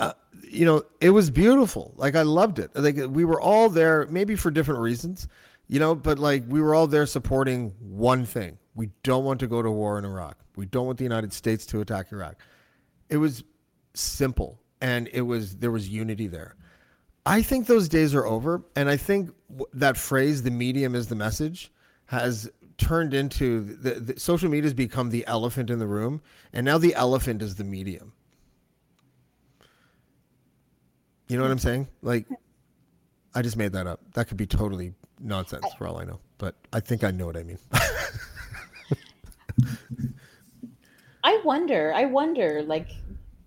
uh, 0.03 0.13
you 0.43 0.65
know, 0.65 0.83
it 1.01 1.11
was 1.11 1.31
beautiful. 1.31 1.95
Like 1.97 2.17
I 2.17 2.23
loved 2.23 2.59
it. 2.59 2.73
Like 2.75 2.97
we 3.09 3.25
were 3.25 3.41
all 3.41 3.69
there, 3.69 4.07
maybe 4.11 4.35
for 4.35 4.51
different 4.51 4.81
reasons, 4.81 5.29
you 5.69 5.79
know, 5.79 5.95
but 5.95 6.19
like 6.19 6.43
we 6.49 6.61
were 6.61 6.75
all 6.75 6.89
there 6.89 7.07
supporting 7.07 7.73
one 7.79 8.25
thing. 8.27 8.59
We 8.75 8.91
don't 9.05 9.25
want 9.25 9.39
to 9.41 9.47
go 9.47 9.63
to 9.63 9.71
war 9.71 10.01
in 10.01 10.05
Iraq. 10.05 10.39
We 10.57 10.67
don't 10.67 10.87
want 10.87 10.99
the 10.99 11.05
United 11.05 11.33
States 11.33 11.65
to 11.67 11.81
attack 11.83 12.11
Iraq. 12.11 12.35
It 13.11 13.19
was 13.19 13.45
simple, 13.95 14.61
and 14.81 15.09
it 15.13 15.21
was 15.21 15.57
there 15.57 15.71
was 15.71 15.89
unity 15.89 16.27
there. 16.27 16.57
I 17.25 17.43
think 17.43 17.69
those 17.69 17.89
days 17.89 18.13
are 18.13 18.27
over, 18.27 18.65
and 18.75 18.91
I 18.91 18.97
think 18.97 19.31
that 19.73 19.97
phrase 19.97 20.43
"the 20.43 20.51
medium 20.51 20.97
is 20.97 21.07
the 21.07 21.15
message" 21.15 21.71
has 22.07 22.51
turned 22.79 23.15
into 23.15 23.61
the, 23.61 23.95
the 23.95 24.21
social 24.21 24.49
media 24.49 24.65
has 24.65 24.75
become 24.75 25.11
the 25.11 25.27
elephant 25.27 25.71
in 25.71 25.79
the 25.79 25.87
room, 25.87 26.21
and 26.53 26.65
now 26.65 26.79
the 26.79 26.95
elephant 26.95 27.43
is 27.43 27.57
the 27.57 27.65
medium 27.65 28.13
You 31.33 31.39
know 31.39 31.45
what 31.45 31.51
I'm 31.51 31.59
saying? 31.59 31.89
Like, 32.03 32.27
I 33.35 33.41
just 33.41 33.57
made 33.57 33.73
that 33.73 33.87
up. 33.87 34.01
That 34.13 34.29
could 34.29 34.37
be 34.37 34.47
totally 34.47 34.93
nonsense 35.19 35.65
for 35.79 35.87
all 35.87 35.99
I 35.99 36.05
know, 36.05 36.21
but 36.37 36.57
I 36.75 36.81
think 36.81 37.05
I 37.05 37.11
know 37.11 37.25
what 37.25 37.39
I 37.39 37.43
mean. 37.43 37.57
I 41.25 41.41
wonder. 41.43 41.95
I 41.95 42.05
wonder. 42.05 42.63
Like, 42.63 42.89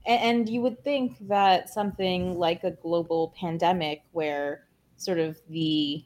and 0.08 0.50
you 0.50 0.62
would 0.62 0.84
think 0.84 1.16
that 1.28 1.70
something 1.70 2.40
like 2.40 2.64
a 2.64 2.72
global 2.72 3.36
pandemic, 3.40 4.02
where 4.14 4.66
sort 4.98 5.20
of 5.20 5.40
the 5.48 6.04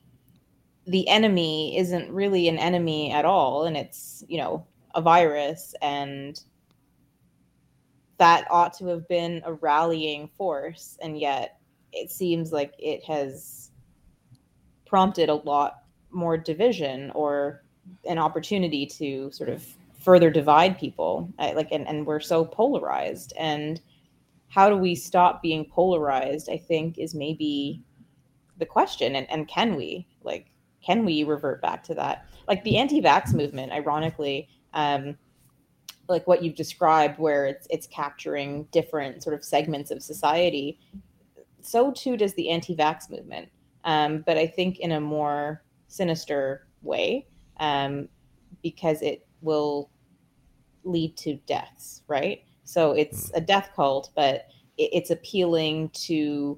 the 0.90 1.08
enemy 1.08 1.78
isn't 1.78 2.12
really 2.12 2.48
an 2.48 2.58
enemy 2.58 3.12
at 3.12 3.26
all, 3.26 3.66
and 3.66 3.78
it's 3.78 4.24
you 4.28 4.38
know 4.38 4.66
a 4.96 5.02
virus, 5.02 5.74
and 5.82 6.40
that 8.18 8.48
ought 8.50 8.74
to 8.74 8.88
have 8.88 9.08
been 9.08 9.42
a 9.46 9.54
rallying 9.54 10.28
force, 10.28 10.98
and 11.02 11.20
yet 11.20 11.60
it 11.94 12.12
seems 12.12 12.52
like 12.52 12.74
it 12.78 13.04
has 13.06 13.72
prompted 14.86 15.30
a 15.30 15.36
lot 15.36 15.84
more 16.12 16.38
division 16.38 17.12
or 17.12 17.64
an 18.06 18.18
opportunity 18.18 18.86
to 18.86 19.32
sort 19.32 19.50
of 19.50 19.66
further 20.00 20.30
divide 20.30 20.78
people 20.78 21.32
like 21.38 21.72
and, 21.72 21.88
and 21.88 22.06
we're 22.06 22.20
so 22.20 22.46
polarized. 22.46 23.34
And 23.38 23.82
how 24.48 24.70
do 24.70 24.76
we 24.76 24.96
stop 24.96 25.44
being 25.44 25.64
polarized 25.64 26.50
i 26.50 26.58
think 26.58 26.98
is 26.98 27.14
maybe 27.14 27.84
the 28.60 28.66
question 28.66 29.16
and, 29.16 29.28
and 29.32 29.48
can 29.48 29.76
we? 29.76 30.06
Like 30.22 30.52
can 30.84 31.06
we 31.06 31.24
revert 31.24 31.62
back 31.62 31.84
to 31.84 31.94
that 31.94 32.26
like 32.48 32.64
the 32.64 32.78
anti-vax 32.78 33.34
movement 33.34 33.72
ironically 33.72 34.48
um 34.74 35.18
like 36.08 36.26
what 36.26 36.44
you've 36.44 36.56
described 36.56 37.20
where 37.20 37.46
it's 37.46 37.68
it's 37.70 37.88
capturing 37.88 38.64
different 38.72 39.22
sort 39.22 39.36
of 39.36 39.44
segments 39.44 39.92
of 39.92 40.02
society 40.02 40.80
so 41.62 41.92
too 41.92 42.18
does 42.18 42.34
the 42.34 42.50
anti-vax 42.50 43.10
movement, 43.10 43.50
um, 43.84 44.24
but 44.26 44.38
I 44.38 44.48
think 44.48 44.80
in 44.80 44.94
a 44.94 45.02
more 45.02 45.64
sinister 45.88 46.68
way, 46.82 47.28
um, 47.60 48.08
because 48.64 49.02
it 49.02 49.28
will 49.42 49.90
lead 50.84 51.18
to 51.18 51.36
deaths, 51.46 52.04
right? 52.08 52.44
So 52.64 52.92
it's 52.92 53.32
a 53.34 53.42
death 53.42 53.72
cult, 53.76 54.12
but 54.16 54.48
it, 54.78 54.90
it's 54.94 55.10
appealing 55.10 55.90
to 55.90 56.58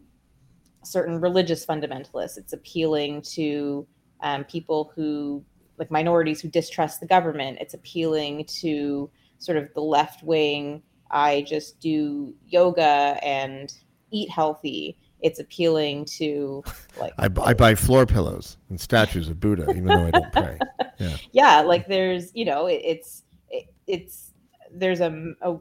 certain 0.84 1.20
religious 1.20 1.66
fundamentalists. 1.66 2.38
It's 2.38 2.54
appealing 2.54 3.22
to 3.34 3.88
um, 4.22 4.44
people 4.46 4.92
who, 4.96 5.44
like 5.78 5.92
minorities 5.92 6.42
who 6.42 6.48
distrust 6.48 7.00
the 7.00 7.08
government. 7.08 7.58
It's 7.62 7.74
appealing 7.74 8.46
to 8.62 9.10
sort 9.40 9.58
of 9.58 9.74
the 9.74 9.82
left 9.82 10.24
wing. 10.24 10.84
I 11.10 11.42
just 11.42 11.80
do 11.80 12.34
yoga 12.48 13.18
and 13.24 13.74
eat 14.12 14.30
healthy. 14.30 14.98
It's 15.22 15.40
appealing 15.40 16.06
to 16.18 16.64
like 17.00 17.14
I, 17.18 17.26
I 17.44 17.54
buy 17.54 17.76
floor 17.76 18.06
pillows 18.06 18.58
and 18.70 18.80
statues 18.80 19.30
of 19.30 19.40
Buddha, 19.40 19.70
even 19.70 19.86
though 19.86 20.08
I 20.08 20.12
don't 20.12 20.32
pray. 20.32 20.58
Yeah, 21.00 21.18
yeah, 21.32 21.62
like 21.62 21.88
there's 21.88 22.30
you 22.36 22.46
know 22.46 22.68
it, 22.68 22.80
it's 22.84 23.24
it, 23.50 23.74
it's 23.88 24.34
there's 24.72 25.00
a, 25.00 25.34
a 25.42 25.58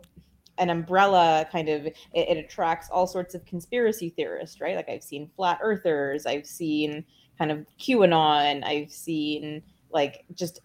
an 0.59 0.69
umbrella 0.69 1.49
kind 1.51 1.69
of 1.71 1.87
it, 1.87 1.97
it, 2.13 2.37
attracts 2.37 2.91
all 2.91 3.07
sorts 3.07 3.35
of 3.35 3.45
conspiracy 3.47 4.11
theorists 4.11 4.61
right 4.61 4.77
like 4.77 4.89
i've 4.89 5.03
seen 5.03 5.31
flat 5.35 5.59
earthers 5.63 6.27
i've 6.27 6.47
seen 6.47 7.05
kind 7.41 7.51
of 7.51 7.67
qanon 7.79 8.63
i've 8.65 8.93
seen 8.93 9.63
like 9.91 10.25
just 10.35 10.61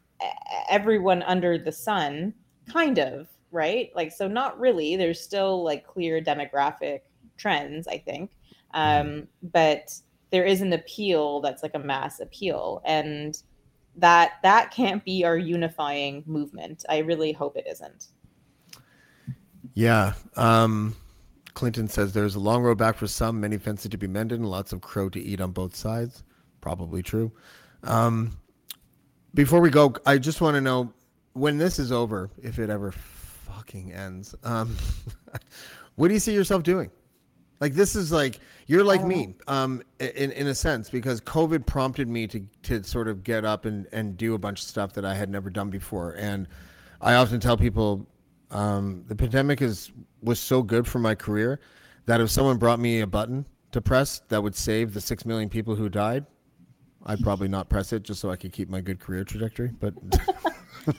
everyone 0.70 1.24
under 1.24 1.58
the 1.58 1.72
sun 1.72 2.34
kind 2.72 3.00
of 3.00 3.28
right 3.52 3.92
like 3.96 4.12
so 4.12 4.28
not 4.28 4.60
really 4.60 4.96
there's 4.96 5.22
still 5.22 5.64
like 5.64 5.88
clear 5.88 6.22
demographic 6.22 7.02
trends, 7.38 7.88
I 7.88 7.98
think. 7.98 8.32
Um, 8.74 9.28
but 9.42 9.94
there 10.32 10.46
is 10.46 10.62
an 10.62 10.74
appeal 10.74 11.42
that's 11.42 11.64
like 11.64 11.76
a 11.76 11.80
mass 11.80 12.20
appeal, 12.20 12.82
and 12.86 13.42
that 13.98 14.34
that 14.44 14.72
can't 14.72 15.04
be 15.06 15.24
our 15.24 15.38
unifying 15.38 16.24
movement. 16.26 16.84
I 16.90 17.00
really 17.00 17.32
hope 17.32 17.56
it 17.56 17.66
isn't. 17.70 18.08
Yeah. 19.74 20.14
Um, 20.36 20.96
Clinton 21.54 21.88
says 21.88 22.14
there's 22.14 22.36
a 22.36 22.40
long 22.40 22.64
road 22.64 22.78
back 22.78 22.98
for 22.98 23.08
some, 23.08 23.40
many 23.40 23.58
fences 23.58 23.92
to 23.92 23.98
be 23.98 24.08
mended, 24.08 24.40
and 24.40 24.50
lots 24.50 24.74
of 24.74 24.82
crow 24.82 25.10
to 25.10 25.22
eat 25.22 25.40
on 25.40 25.52
both 25.52 25.76
sides. 25.76 26.24
Probably 26.66 27.04
true. 27.04 27.32
Um, 27.84 28.36
before 29.36 29.62
we 29.62 29.70
go, 29.70 29.94
I 30.08 30.18
just 30.18 30.42
want 30.42 30.56
to 30.56 30.62
know 30.62 30.92
when 31.34 31.60
this 31.60 31.78
is 31.78 31.92
over, 31.92 32.32
if 32.42 32.58
it 32.58 32.72
ever 32.72 32.92
fucking 32.92 33.94
ends. 33.94 34.34
Um, 34.44 34.76
what 35.96 36.08
do 36.08 36.16
you 36.16 36.20
see 36.20 36.34
yourself 36.34 36.64
doing? 36.64 36.90
Like 37.60 37.76
this 37.76 37.96
is 37.96 38.12
like 38.12 38.40
you're 38.66 38.84
like 38.84 39.06
me, 39.06 39.36
um, 39.48 39.84
in 40.00 40.32
in 40.32 40.48
a 40.48 40.56
sense, 40.56 40.90
because 40.90 41.22
COVID 41.22 41.68
prompted 41.68 42.08
me 42.08 42.26
to 42.30 42.42
to 42.64 42.84
sort 42.84 43.10
of 43.10 43.24
get 43.24 43.46
up 43.46 43.66
and 43.66 43.86
and 43.92 44.18
do 44.18 44.34
a 44.34 44.40
bunch 44.40 44.62
of 44.62 44.68
stuff 44.68 44.92
that 44.94 45.06
I 45.06 45.14
had 45.14 45.30
never 45.30 45.52
done 45.52 45.70
before. 45.70 46.14
And 46.14 46.48
I 47.00 47.14
often 47.14 47.40
tell 47.40 47.58
people, 47.58 48.08
um, 48.50 49.04
the 49.08 49.16
pandemic 49.16 49.62
is 49.62 49.92
was 50.24 50.40
so 50.40 50.64
good 50.64 50.88
for 50.88 50.98
my 50.98 51.14
career 51.14 51.60
that 52.08 52.22
if 52.22 52.32
someone 52.32 52.58
brought 52.58 52.80
me 52.80 53.02
a 53.02 53.08
button 53.08 53.46
to 53.72 53.82
press 53.82 54.24
that 54.30 54.42
would 54.42 54.56
save 54.56 54.96
the 54.96 55.02
six 55.02 55.28
million 55.28 55.48
people 55.48 55.76
who 55.76 55.90
died, 55.90 56.26
I'd 57.06 57.22
probably 57.22 57.48
not 57.48 57.70
press 57.70 57.94
it 57.94 58.04
just 58.04 58.20
so 58.20 58.32
I 58.32 58.36
could 58.36 58.52
keep 58.52 58.70
my 58.70 58.82
good 58.82 59.00
career 59.00 59.24
trajectory. 59.24 59.72
But 59.80 59.94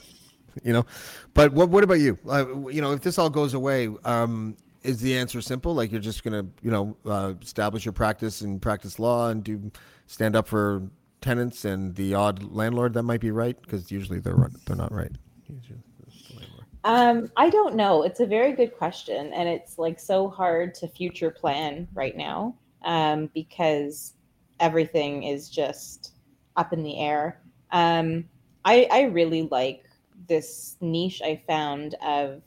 you 0.63 0.73
know, 0.73 0.85
but 1.33 1.53
what 1.53 1.69
what 1.69 1.83
about 1.83 1.99
you? 1.99 2.17
Uh, 2.27 2.45
you 2.69 2.81
know, 2.81 2.93
if 2.93 3.01
this 3.01 3.17
all 3.17 3.29
goes 3.29 3.53
away, 3.53 3.89
um, 4.05 4.55
is 4.83 5.01
the 5.01 5.17
answer 5.17 5.41
simple? 5.41 5.73
Like 5.73 5.91
you're 5.91 6.01
just 6.01 6.23
gonna 6.23 6.45
you 6.61 6.71
know 6.71 6.97
uh, 7.05 7.33
establish 7.41 7.85
your 7.85 7.93
practice 7.93 8.41
and 8.41 8.61
practice 8.61 8.99
law 8.99 9.29
and 9.29 9.43
do 9.43 9.71
stand 10.07 10.35
up 10.35 10.47
for 10.47 10.83
tenants 11.21 11.65
and 11.65 11.95
the 11.95 12.13
odd 12.13 12.43
landlord 12.43 12.93
that 12.93 13.03
might 13.03 13.19
be 13.19 13.31
right 13.31 13.59
because 13.61 13.91
usually 13.91 14.19
they're 14.19 14.49
they're 14.65 14.75
not 14.75 14.91
right. 14.91 15.11
Usually 15.47 15.79
it's 16.07 16.27
the 16.29 16.35
landlord. 16.35 16.65
Um, 16.83 17.31
I 17.35 17.49
don't 17.49 17.75
know. 17.75 18.03
It's 18.03 18.21
a 18.21 18.25
very 18.25 18.53
good 18.53 18.77
question, 18.77 19.33
and 19.33 19.49
it's 19.49 19.77
like 19.77 19.99
so 19.99 20.29
hard 20.29 20.73
to 20.75 20.87
future 20.87 21.31
plan 21.31 21.87
right 21.93 22.15
now 22.15 22.55
um, 22.83 23.29
because 23.33 24.13
everything 24.59 25.23
is 25.23 25.49
just 25.49 26.13
up 26.55 26.73
in 26.73 26.83
the 26.83 26.99
air. 26.99 27.41
Um, 27.71 28.25
I, 28.65 28.87
I 28.91 29.01
really 29.03 29.43
like 29.43 29.83
this 30.27 30.77
niche 30.81 31.21
I 31.23 31.41
found 31.47 31.95
of. 32.03 32.41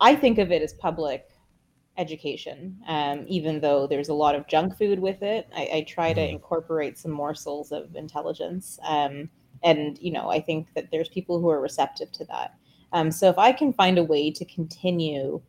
I 0.00 0.16
think 0.16 0.38
of 0.38 0.50
it 0.50 0.62
as 0.62 0.72
public 0.72 1.28
education, 1.96 2.76
um, 2.88 3.24
even 3.28 3.60
though 3.60 3.86
there's 3.86 4.08
a 4.08 4.14
lot 4.14 4.34
of 4.34 4.48
junk 4.48 4.76
food 4.76 4.98
with 4.98 5.22
it. 5.22 5.48
I, 5.54 5.68
I 5.74 5.86
try 5.88 6.12
to 6.12 6.28
incorporate 6.28 6.98
some 6.98 7.12
morsels 7.12 7.70
of 7.70 7.94
intelligence. 7.94 8.80
Um, 8.84 9.30
and 9.62 9.98
you 10.00 10.10
know 10.12 10.30
i 10.30 10.40
think 10.40 10.72
that 10.74 10.90
there's 10.90 11.08
people 11.08 11.40
who 11.40 11.48
are 11.48 11.60
receptive 11.60 12.10
to 12.12 12.24
that 12.26 12.54
um, 12.92 13.10
so 13.10 13.28
if 13.28 13.38
i 13.38 13.52
can 13.52 13.72
find 13.72 13.98
a 13.98 14.02
way 14.02 14.30
to 14.30 14.44
continue 14.44 15.40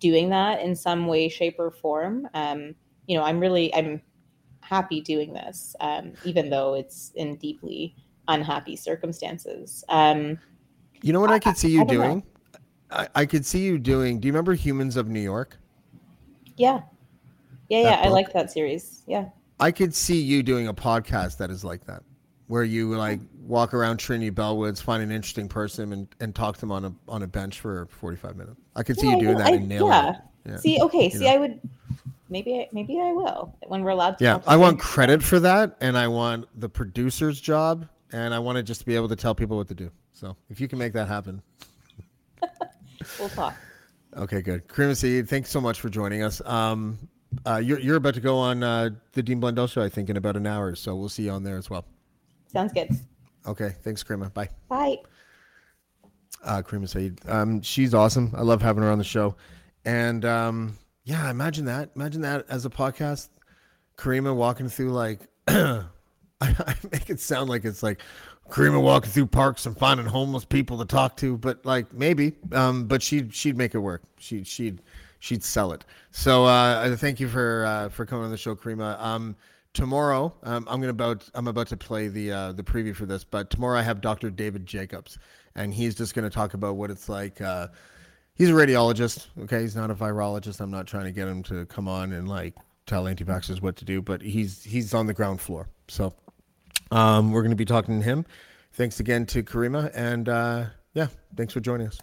doing 0.00 0.28
that 0.30 0.60
in 0.60 0.74
some 0.74 1.06
way 1.06 1.28
shape 1.28 1.56
or 1.58 1.70
form 1.70 2.28
um, 2.34 2.74
you 3.06 3.16
know 3.16 3.24
i'm 3.24 3.40
really 3.40 3.74
i'm 3.74 4.00
happy 4.64 5.00
doing 5.00 5.32
this 5.32 5.76
um, 5.80 6.12
even 6.24 6.48
though 6.50 6.74
it's 6.74 7.12
in 7.16 7.36
deeply 7.36 7.94
unhappy 8.28 8.74
circumstances 8.76 9.84
um, 9.90 10.38
You 11.02 11.12
know 11.12 11.20
what 11.20 11.30
I, 11.30 11.38
could 11.38 11.56
see 11.58 11.68
you 11.68 11.82
I 11.82 11.84
doing? 11.84 12.22
I, 12.90 13.08
I 13.14 13.26
could 13.26 13.44
see 13.44 13.60
you 13.60 13.78
doing. 13.78 14.20
Do 14.20 14.26
you 14.26 14.32
remember 14.32 14.54
Humans 14.54 14.96
of 14.96 15.08
New 15.08 15.20
York? 15.20 15.58
yeah 16.56 16.80
yeah 17.68 17.82
That 17.82 18.02
yeah 18.02 18.08
i 18.08 18.12
like 18.12 18.32
that 18.32 18.50
series 18.50 19.02
yeah 19.06 19.26
I 19.60 19.70
could 19.70 19.94
see 19.94 20.20
you 20.20 20.42
doing 20.42 20.66
a 20.68 20.74
podcast 20.74 21.38
that 21.38 21.48
is 21.50 21.62
like 21.64 21.84
that, 21.86 22.02
where 22.48 22.64
you 22.64 22.94
like 22.96 23.20
walk 23.40 23.72
around 23.72 23.98
Trinity 23.98 24.32
Bellwoods, 24.32 24.82
find 24.82 25.00
an 25.00 25.12
interesting 25.12 25.48
person, 25.48 25.92
and, 25.92 26.08
and 26.18 26.34
talk 26.34 26.56
to 26.56 26.60
them 26.60 26.72
on 26.72 26.84
a 26.86 26.92
on 27.08 27.22
a 27.22 27.26
bench 27.28 27.60
for 27.60 27.86
forty 27.86 28.16
five 28.16 28.34
minutes. 28.36 28.56
I 28.74 28.82
could 28.82 28.98
see 28.98 29.06
Yeah, 29.06 29.14
you 29.14 29.20
doing 29.20 29.38
that 29.38 29.46
I- 29.46 29.50
and 29.52 29.68
nailing 29.68 29.92
yeah. 29.92 30.10
it. 30.10 30.16
Yeah. 30.46 30.56
see 30.56 30.82
okay 30.82 31.08
see 31.08 31.20
know. 31.24 31.30
i 31.34 31.36
would 31.38 31.60
maybe 32.34 32.56
I, 32.56 32.68
maybe 32.72 33.00
i 33.00 33.12
will 33.12 33.56
when 33.68 33.84
we're 33.84 33.90
allowed 33.90 34.18
to 34.18 34.24
Yeah, 34.24 34.40
I 34.46 34.56
want 34.56 34.80
credit 34.80 35.22
for 35.22 35.38
that, 35.40 35.76
and 35.80 35.96
I 35.96 36.08
want 36.08 36.46
the 36.60 36.68
producer's 36.68 37.40
job, 37.40 37.88
and 38.12 38.34
I 38.34 38.40
want 38.40 38.56
to 38.56 38.62
just 38.62 38.84
be 38.84 38.96
able 38.96 39.08
to 39.08 39.16
tell 39.16 39.34
people 39.34 39.56
what 39.56 39.68
to 39.68 39.74
do. 39.74 39.90
So 40.12 40.36
if 40.50 40.60
you 40.60 40.66
can 40.66 40.78
make 40.78 40.92
that 40.94 41.06
happen, 41.06 41.40
we'll 43.18 43.28
talk 43.30 43.54
okay, 44.16 44.42
good. 44.42 44.66
Caryma 44.68 44.96
Sa'd, 44.96 45.28
thanks 45.28 45.50
so 45.50 45.60
much 45.60 45.80
for 45.80 45.88
joining 45.88 46.22
us. 46.22 46.42
Um, 46.44 46.98
uh, 47.46 47.56
you're 47.56 47.78
you're 47.80 47.96
about 47.96 48.14
to 48.14 48.20
go 48.20 48.36
on 48.36 48.62
uh, 48.62 48.90
the 49.12 49.22
Dean 49.22 49.40
Blundell 49.40 49.66
show, 49.66 49.82
I 49.82 49.88
think, 49.88 50.10
in 50.10 50.16
about 50.16 50.36
an 50.36 50.46
hour, 50.46 50.74
so 50.74 50.94
we'll 50.96 51.08
see 51.08 51.24
you 51.24 51.30
on 51.30 51.44
there 51.44 51.56
as 51.56 51.70
well. 51.70 51.84
sounds 52.52 52.72
good 52.72 52.90
Okay, 53.46 53.74
thanks, 53.82 54.02
Caryma. 54.02 54.32
Bye. 54.32 54.48
bye 54.68 54.98
uh, 56.44 56.62
Caryma 56.62 56.88
Sa'd. 56.88 57.20
Um, 57.28 57.62
she's 57.62 57.94
awesome. 57.94 58.32
I 58.36 58.42
love 58.42 58.62
having 58.62 58.82
her 58.82 58.90
on 58.90 58.98
the 58.98 59.04
show. 59.04 59.36
And 59.84 60.24
um, 60.24 60.78
yeah, 61.04 61.30
imagine 61.30 61.66
that. 61.66 61.90
Imagine 61.94 62.22
that 62.22 62.46
as 62.48 62.64
a 62.64 62.70
podcast. 62.70 63.28
Caryma 63.96 64.34
walking 64.34 64.68
through 64.68 64.92
like, 64.92 65.20
I, 65.48 65.84
I 66.40 66.74
make 66.90 67.10
it 67.10 67.20
sound 67.20 67.48
like 67.48 67.64
it's 67.64 67.82
like 67.82 68.00
Caryma 68.50 68.82
walking 68.82 69.10
through 69.10 69.26
parks 69.26 69.66
and 69.66 69.76
finding 69.76 70.06
homeless 70.06 70.44
people 70.44 70.78
to 70.78 70.84
talk 70.84 71.16
to, 71.18 71.36
but 71.36 71.64
like 71.64 71.92
maybe. 71.92 72.32
Um, 72.52 72.86
but 72.86 73.02
she'd 73.02 73.34
she'd 73.34 73.56
make 73.56 73.74
it 73.74 73.78
work. 73.78 74.02
She 74.18 74.44
she'd 74.44 74.82
she'd 75.20 75.44
sell 75.44 75.72
it. 75.72 75.84
So 76.10 76.44
uh, 76.44 76.96
thank 76.96 77.20
you 77.20 77.28
for 77.28 77.64
uh, 77.66 77.88
for 77.90 78.04
coming 78.06 78.24
on 78.24 78.30
the 78.30 78.36
show, 78.36 78.54
Caryma. 78.56 79.00
Um, 79.00 79.36
tomorrow 79.74 80.32
um, 80.44 80.66
i'm 80.70 80.80
gonna 80.80 80.90
about 80.90 81.28
i'm 81.34 81.48
about 81.48 81.66
to 81.66 81.76
play 81.76 82.06
the 82.06 82.30
uh, 82.30 82.52
the 82.52 82.62
preview 82.62 82.94
for 82.94 83.06
this 83.06 83.24
but 83.24 83.50
tomorrow 83.50 83.76
i 83.76 83.82
have 83.82 84.00
dr 84.00 84.30
david 84.30 84.64
jacobs 84.64 85.18
and 85.56 85.74
he's 85.74 85.96
just 85.96 86.14
gonna 86.14 86.30
talk 86.30 86.54
about 86.54 86.76
what 86.76 86.90
it's 86.90 87.08
like 87.08 87.40
uh, 87.40 87.66
he's 88.34 88.50
a 88.50 88.52
radiologist 88.52 89.26
okay? 89.42 89.60
He's 89.60 89.76
not 89.76 89.90
a 89.90 89.94
virologist. 89.94 90.60
I'm 90.60 90.70
not 90.70 90.86
trying 90.86 91.04
to 91.04 91.12
get 91.12 91.28
him 91.28 91.42
to 91.44 91.66
come 91.66 91.88
on 91.88 92.12
and 92.12 92.28
like 92.28 92.54
tell 92.86 93.06
anti-vaxxers 93.06 93.62
what 93.62 93.76
to 93.76 93.84
do 93.84 94.02
but 94.02 94.20
he's 94.22 94.62
he's 94.62 94.94
on 94.94 95.06
the 95.06 95.14
ground 95.14 95.40
floor. 95.40 95.68
So 95.88 96.14
um, 96.90 97.32
we're 97.32 97.42
going 97.42 97.50
to 97.50 97.56
be 97.56 97.64
talking 97.64 98.00
to 98.00 98.04
him. 98.04 98.26
Thanks 98.72 99.00
again 99.00 99.26
to 99.26 99.42
caryma 99.42 99.90
and 99.94 100.28
uh, 100.28 100.66
yeah 100.94 101.08
thanks 101.36 101.52
for 101.52 101.60
joining 101.60 101.88
us 101.88 102.00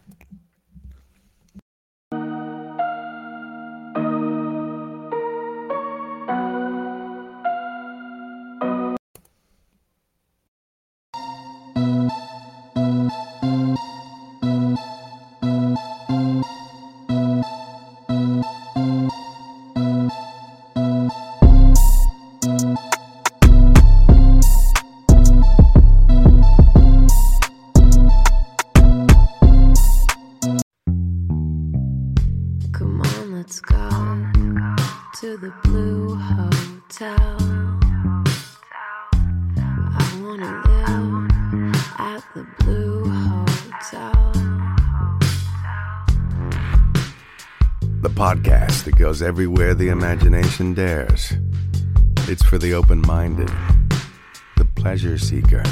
goes 49.11 49.21
everywhere 49.21 49.73
the 49.73 49.89
imagination 49.89 50.73
dares. 50.73 51.33
It's 52.29 52.43
for 52.43 52.57
the 52.57 52.73
open 52.73 53.01
minded, 53.01 53.51
the 54.55 54.63
pleasure 54.77 55.17
seeker. 55.17 55.63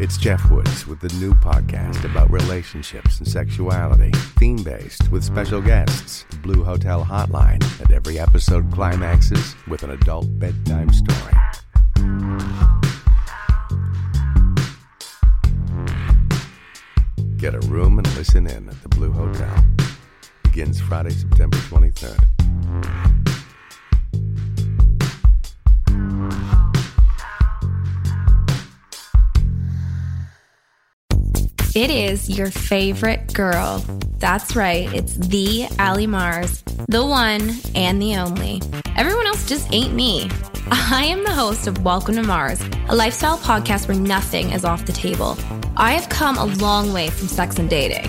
It's 0.00 0.16
Jeff 0.16 0.50
Woods 0.50 0.86
with 0.86 1.00
the 1.00 1.14
new 1.20 1.34
podcast 1.34 2.02
about 2.10 2.30
relationships 2.30 3.18
and 3.18 3.28
sexuality, 3.28 4.10
theme 4.38 4.62
based 4.62 5.10
with 5.12 5.22
special 5.22 5.60
guests, 5.60 6.24
the 6.30 6.38
Blue 6.38 6.64
Hotel 6.64 7.04
Hotline, 7.04 7.62
and 7.82 7.92
every 7.92 8.18
episode 8.18 8.72
climaxes 8.72 9.54
with 9.68 9.82
an 9.82 9.90
adult 9.90 10.26
bedtime 10.38 10.90
story. 10.94 11.34
Get 17.36 17.54
a 17.54 17.60
room 17.68 17.98
and 17.98 18.16
listen 18.16 18.46
in 18.46 18.70
at 18.70 18.82
the 18.82 18.88
Blue 18.88 19.12
Hotel. 19.12 19.83
Begins 20.54 20.80
Friday, 20.80 21.10
September 21.10 21.56
23rd. 21.56 22.24
It 31.74 31.90
is 31.90 32.30
your 32.30 32.52
favorite 32.52 33.34
girl. 33.34 33.84
That's 34.18 34.54
right, 34.54 34.88
it's 34.94 35.16
the 35.16 35.66
Ali 35.80 36.06
Mars, 36.06 36.62
the 36.86 37.04
one 37.04 37.50
and 37.74 38.00
the 38.00 38.14
only. 38.14 38.62
Everyone 38.94 39.26
else 39.26 39.48
just 39.48 39.72
ain't 39.72 39.92
me. 39.92 40.30
I 40.70 41.04
am 41.06 41.24
the 41.24 41.32
host 41.32 41.66
of 41.66 41.82
Welcome 41.84 42.14
to 42.14 42.22
Mars, 42.22 42.62
a 42.88 42.94
lifestyle 42.94 43.38
podcast 43.38 43.88
where 43.88 43.98
nothing 43.98 44.52
is 44.52 44.64
off 44.64 44.86
the 44.86 44.92
table. 44.92 45.36
I 45.76 45.94
have 45.94 46.08
come 46.08 46.38
a 46.38 46.44
long 46.44 46.92
way 46.92 47.10
from 47.10 47.26
sex 47.26 47.58
and 47.58 47.68
dating 47.68 48.08